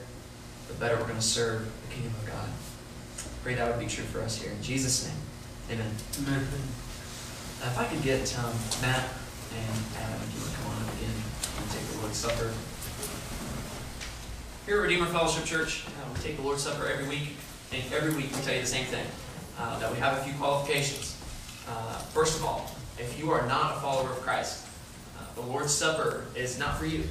the 0.67 0.73
better 0.75 0.95
we're 0.95 1.03
going 1.03 1.15
to 1.15 1.21
serve 1.21 1.69
the 1.87 1.93
kingdom 1.93 2.13
of 2.21 2.27
God. 2.27 2.49
Pray 3.43 3.55
that 3.55 3.69
would 3.69 3.79
be 3.79 3.87
true 3.87 4.05
for 4.05 4.21
us 4.21 4.41
here. 4.41 4.51
In 4.51 4.61
Jesus' 4.61 5.07
name, 5.07 5.17
amen. 5.71 5.91
Amen. 6.19 6.47
If 7.63 7.77
I 7.77 7.85
could 7.85 8.01
get 8.03 8.21
um, 8.39 8.53
Matt 8.81 9.09
and 9.55 9.79
Adam, 9.97 10.21
if 10.21 10.35
you 10.35 10.43
would 10.43 10.53
come 10.53 10.71
on 10.71 10.83
up 10.83 10.93
again 10.95 11.15
and 11.59 11.71
take 11.71 11.83
the 11.87 11.99
Lord's 11.99 12.17
Supper. 12.17 12.51
Here 14.65 14.77
at 14.77 14.81
Redeemer 14.81 15.07
Fellowship 15.07 15.45
Church, 15.45 15.85
uh, 15.87 16.13
we 16.13 16.19
take 16.21 16.37
the 16.37 16.43
Lord's 16.43 16.63
Supper 16.63 16.87
every 16.87 17.07
week, 17.07 17.35
and 17.73 17.83
every 17.93 18.13
week 18.15 18.35
we 18.35 18.41
tell 18.41 18.53
you 18.53 18.61
the 18.61 18.67
same 18.67 18.85
thing, 18.85 19.05
uh, 19.59 19.77
that 19.79 19.91
we 19.91 19.99
have 19.99 20.17
a 20.17 20.23
few 20.23 20.33
qualifications. 20.35 21.17
Uh, 21.67 21.97
first 21.97 22.39
of 22.39 22.45
all, 22.45 22.71
if 22.97 23.19
you 23.19 23.31
are 23.31 23.45
not 23.47 23.77
a 23.77 23.79
follower 23.79 24.09
of 24.09 24.21
Christ, 24.21 24.65
uh, 25.17 25.25
the 25.35 25.41
Lord's 25.41 25.73
Supper 25.73 26.25
is 26.35 26.57
not 26.59 26.77
for 26.77 26.85
you. 26.85 27.03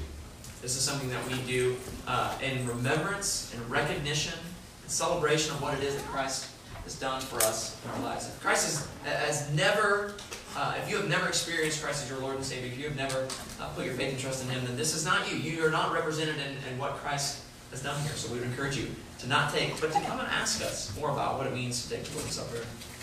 This 0.62 0.76
is 0.76 0.82
something 0.82 1.10
that 1.10 1.26
we 1.28 1.34
do 1.46 1.76
uh, 2.06 2.36
in 2.40 2.66
remembrance 2.66 3.52
and 3.54 3.70
recognition 3.70 4.38
and 4.82 4.90
celebration 4.90 5.52
of 5.54 5.60
what 5.60 5.74
it 5.74 5.82
is 5.82 5.96
that 5.96 6.04
Christ 6.06 6.48
has 6.84 6.94
done 6.98 7.20
for 7.20 7.36
us 7.42 7.76
in 7.84 7.90
our 7.90 8.00
lives. 8.08 8.30
Christ 8.40 8.68
is, 8.68 8.88
has 9.04 9.52
never, 9.52 10.14
uh, 10.56 10.74
if 10.82 10.90
you 10.90 10.96
have 10.96 11.08
never 11.08 11.28
experienced 11.28 11.82
Christ 11.82 12.04
as 12.04 12.10
your 12.10 12.20
Lord 12.20 12.36
and 12.36 12.44
Savior, 12.44 12.66
if 12.66 12.78
you 12.78 12.84
have 12.84 12.96
never 12.96 13.26
uh, 13.60 13.68
put 13.74 13.84
your 13.84 13.94
faith 13.94 14.12
and 14.12 14.18
trust 14.18 14.44
in 14.44 14.50
Him, 14.50 14.64
then 14.64 14.76
this 14.76 14.94
is 14.94 15.04
not 15.04 15.30
you. 15.30 15.38
You 15.38 15.64
are 15.64 15.70
not 15.70 15.92
represented 15.92 16.36
in, 16.36 16.56
in 16.70 16.78
what 16.78 16.96
Christ 16.96 17.42
has 17.70 17.82
done 17.82 18.00
here. 18.02 18.12
So 18.12 18.32
we 18.32 18.38
would 18.38 18.48
encourage 18.48 18.76
you 18.76 18.88
to 19.20 19.28
not 19.28 19.52
take, 19.52 19.80
but 19.80 19.92
to 19.92 20.00
come 20.00 20.18
and 20.18 20.28
ask 20.28 20.62
us 20.62 20.96
more 20.98 21.10
about 21.10 21.38
what 21.38 21.46
it 21.46 21.54
means 21.54 21.82
to 21.84 21.94
take 21.94 22.04
the 22.04 22.18
Lord's 22.18 22.34
Supper, 22.34 22.58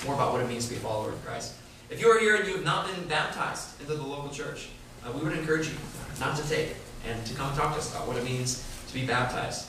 more 0.05 0.15
about 0.15 0.31
what 0.33 0.41
it 0.41 0.47
means 0.47 0.65
to 0.65 0.71
be 0.71 0.77
a 0.77 0.79
follower 0.79 1.09
of 1.09 1.25
Christ. 1.25 1.53
If 1.89 1.99
you 1.99 2.07
are 2.07 2.19
here 2.19 2.35
and 2.35 2.47
you 2.47 2.55
have 2.55 2.65
not 2.65 2.85
been 2.85 3.07
baptized 3.07 3.81
into 3.81 3.95
the 3.95 4.03
local 4.03 4.29
church, 4.29 4.69
uh, 5.03 5.11
we 5.11 5.21
would 5.21 5.37
encourage 5.37 5.67
you 5.67 5.75
not 6.19 6.37
to 6.37 6.47
take 6.47 6.75
and 7.07 7.25
to 7.25 7.33
come 7.33 7.55
talk 7.55 7.73
to 7.73 7.79
us 7.79 7.91
about 7.93 8.07
what 8.07 8.17
it 8.17 8.23
means 8.23 8.63
to 8.87 8.93
be 8.93 9.05
baptized. 9.05 9.67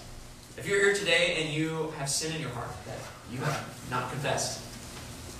If 0.58 0.68
you're 0.68 0.80
here 0.80 0.94
today 0.94 1.38
and 1.40 1.54
you 1.54 1.94
have 1.96 2.10
sin 2.10 2.34
in 2.34 2.40
your 2.42 2.50
heart 2.50 2.70
that 2.84 2.98
you 3.32 3.38
have 3.38 3.86
not 3.90 4.10
confessed, 4.10 4.60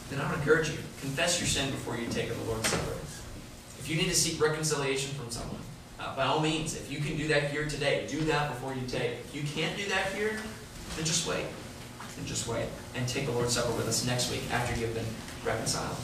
then 0.08 0.20
I 0.20 0.30
would 0.30 0.38
encourage 0.38 0.70
you, 0.70 0.78
confess 1.00 1.40
your 1.40 1.48
sin 1.48 1.70
before 1.70 1.96
you 1.96 2.06
take 2.08 2.28
the 2.28 2.44
Lord's 2.44 2.68
Supper. 2.68 2.92
If 3.78 3.86
you 3.88 3.96
need 3.96 4.08
to 4.08 4.14
seek 4.14 4.40
reconciliation 4.40 5.14
from 5.14 5.30
someone, 5.30 5.60
uh, 5.98 6.14
by 6.14 6.24
all 6.24 6.40
means, 6.40 6.76
if 6.76 6.90
you 6.90 6.98
can 6.98 7.16
do 7.16 7.28
that 7.28 7.50
here 7.50 7.66
today, 7.66 8.06
do 8.08 8.20
that 8.22 8.50
before 8.50 8.74
you 8.74 8.86
take. 8.86 9.12
If 9.24 9.34
you 9.34 9.42
can't 9.42 9.76
do 9.76 9.88
that 9.88 10.12
here, 10.12 10.38
then 10.96 11.04
just 11.04 11.26
wait. 11.26 11.46
Then 12.16 12.26
just 12.26 12.46
wait. 12.46 12.66
And 12.94 13.08
take 13.08 13.26
the 13.26 13.32
Lord's 13.32 13.54
Supper 13.54 13.72
with 13.72 13.88
us 13.88 14.06
next 14.06 14.30
week 14.30 14.42
after 14.50 14.78
you've 14.78 14.94
been 14.94 15.06
reconciled. 15.44 15.96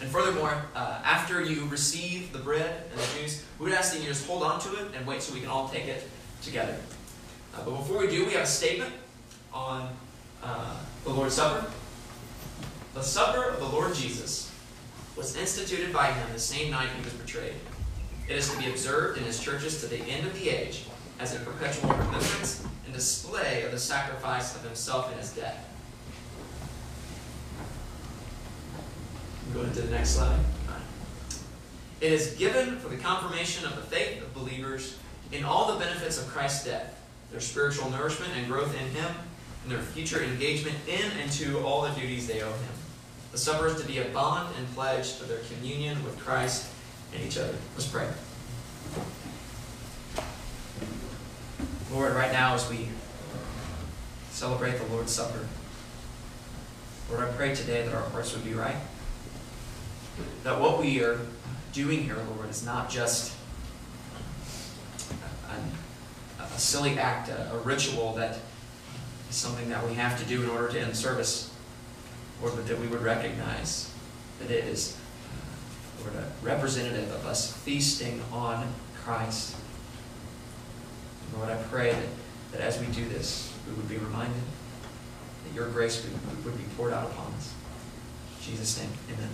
And 0.00 0.08
furthermore, 0.10 0.64
uh, 0.74 1.00
after 1.04 1.42
you 1.42 1.66
receive 1.66 2.32
the 2.32 2.38
bread 2.38 2.84
and 2.90 3.00
the 3.00 3.20
juice, 3.20 3.44
we 3.58 3.66
would 3.66 3.74
ask 3.74 3.92
that 3.92 4.00
you 4.00 4.06
just 4.06 4.26
hold 4.26 4.42
on 4.42 4.60
to 4.60 4.68
it 4.76 4.94
and 4.96 5.06
wait 5.06 5.22
so 5.22 5.34
we 5.34 5.40
can 5.40 5.48
all 5.48 5.68
take 5.68 5.86
it 5.86 6.08
together. 6.42 6.76
Uh, 7.54 7.64
but 7.64 7.72
before 7.72 7.98
we 7.98 8.06
do, 8.06 8.24
we 8.24 8.32
have 8.32 8.44
a 8.44 8.46
statement 8.46 8.92
on 9.52 9.88
uh, 10.42 10.76
the 11.04 11.10
Lord's 11.10 11.34
Supper. 11.34 11.66
The 12.98 13.04
supper 13.04 13.44
of 13.44 13.60
the 13.60 13.66
Lord 13.66 13.94
Jesus 13.94 14.52
was 15.14 15.36
instituted 15.36 15.92
by 15.92 16.10
him 16.10 16.32
the 16.32 16.38
same 16.40 16.72
night 16.72 16.88
he 16.96 17.04
was 17.04 17.12
betrayed. 17.12 17.54
It 18.28 18.34
is 18.34 18.50
to 18.50 18.58
be 18.58 18.68
observed 18.68 19.18
in 19.18 19.24
his 19.24 19.38
churches 19.38 19.80
to 19.82 19.86
the 19.86 19.98
end 19.98 20.26
of 20.26 20.34
the 20.34 20.48
age 20.48 20.82
as 21.20 21.32
a 21.32 21.38
perpetual 21.38 21.90
remembrance 21.90 22.66
and 22.84 22.92
display 22.92 23.62
of 23.62 23.70
the 23.70 23.78
sacrifice 23.78 24.56
of 24.56 24.64
himself 24.64 25.12
in 25.12 25.18
his 25.18 25.30
death. 25.30 25.64
Go 29.54 29.60
into 29.60 29.82
the 29.82 29.92
next 29.92 30.16
slide. 30.16 30.40
It 32.00 32.10
is 32.10 32.34
given 32.34 32.80
for 32.80 32.88
the 32.88 32.96
confirmation 32.96 33.64
of 33.64 33.76
the 33.76 33.82
faith 33.82 34.20
of 34.20 34.34
believers 34.34 34.98
in 35.30 35.44
all 35.44 35.72
the 35.72 35.78
benefits 35.78 36.20
of 36.20 36.26
Christ's 36.26 36.64
death, 36.64 37.00
their 37.30 37.40
spiritual 37.40 37.90
nourishment 37.90 38.32
and 38.36 38.48
growth 38.48 38.74
in 38.74 38.88
Him, 38.88 39.14
and 39.62 39.70
their 39.70 39.82
future 39.82 40.24
engagement 40.24 40.76
in 40.88 41.08
and 41.22 41.30
to 41.34 41.60
all 41.60 41.82
the 41.82 41.90
duties 41.90 42.26
they 42.26 42.42
owe 42.42 42.50
Him. 42.50 42.77
The 43.32 43.38
supper 43.38 43.66
is 43.68 43.80
to 43.80 43.86
be 43.86 43.98
a 43.98 44.04
bond 44.06 44.54
and 44.56 44.66
pledge 44.74 45.20
of 45.20 45.28
their 45.28 45.40
communion 45.40 46.02
with 46.04 46.18
Christ 46.18 46.66
and 47.14 47.22
each 47.22 47.38
other. 47.38 47.54
Let's 47.74 47.86
pray. 47.86 48.08
Lord, 51.92 52.14
right 52.14 52.32
now 52.32 52.54
as 52.54 52.68
we 52.68 52.88
celebrate 54.30 54.78
the 54.78 54.84
Lord's 54.86 55.12
Supper, 55.12 55.46
Lord, 57.10 57.24
I 57.26 57.32
pray 57.32 57.54
today 57.54 57.82
that 57.82 57.94
our 57.94 58.08
hearts 58.10 58.34
would 58.34 58.44
be 58.44 58.54
right. 58.54 58.76
That 60.44 60.60
what 60.60 60.78
we 60.78 61.02
are 61.02 61.20
doing 61.72 62.02
here, 62.02 62.16
Lord, 62.36 62.50
is 62.50 62.64
not 62.64 62.90
just 62.90 63.34
a, 66.38 66.42
a 66.42 66.58
silly 66.58 66.98
act, 66.98 67.28
a, 67.28 67.52
a 67.52 67.58
ritual 67.58 68.14
that 68.14 68.38
is 69.30 69.36
something 69.36 69.68
that 69.70 69.86
we 69.86 69.94
have 69.94 70.18
to 70.20 70.26
do 70.26 70.42
in 70.42 70.50
order 70.50 70.68
to 70.68 70.80
end 70.80 70.96
service, 70.96 71.47
Lord, 72.40 72.54
but 72.56 72.66
that 72.66 72.78
we 72.78 72.86
would 72.86 73.02
recognize 73.02 73.92
that 74.40 74.50
it 74.50 74.64
is, 74.64 74.96
uh, 75.26 76.02
Lord, 76.02 76.14
a 76.16 76.30
representative 76.44 77.10
of 77.12 77.26
us 77.26 77.52
feasting 77.52 78.22
on 78.32 78.72
Christ. 79.02 79.56
Lord, 81.36 81.50
I 81.50 81.56
pray 81.64 81.92
that, 81.92 82.08
that 82.52 82.60
as 82.60 82.80
we 82.80 82.86
do 82.86 83.08
this, 83.08 83.52
we 83.66 83.74
would 83.74 83.88
be 83.88 83.98
reminded 83.98 84.42
that 85.44 85.54
your 85.54 85.68
grace 85.68 86.04
would, 86.04 86.44
would 86.44 86.56
be 86.56 86.64
poured 86.76 86.92
out 86.92 87.10
upon 87.10 87.32
us. 87.34 87.54
In 88.38 88.44
Jesus' 88.52 88.78
name, 88.80 88.90
amen. 89.12 89.30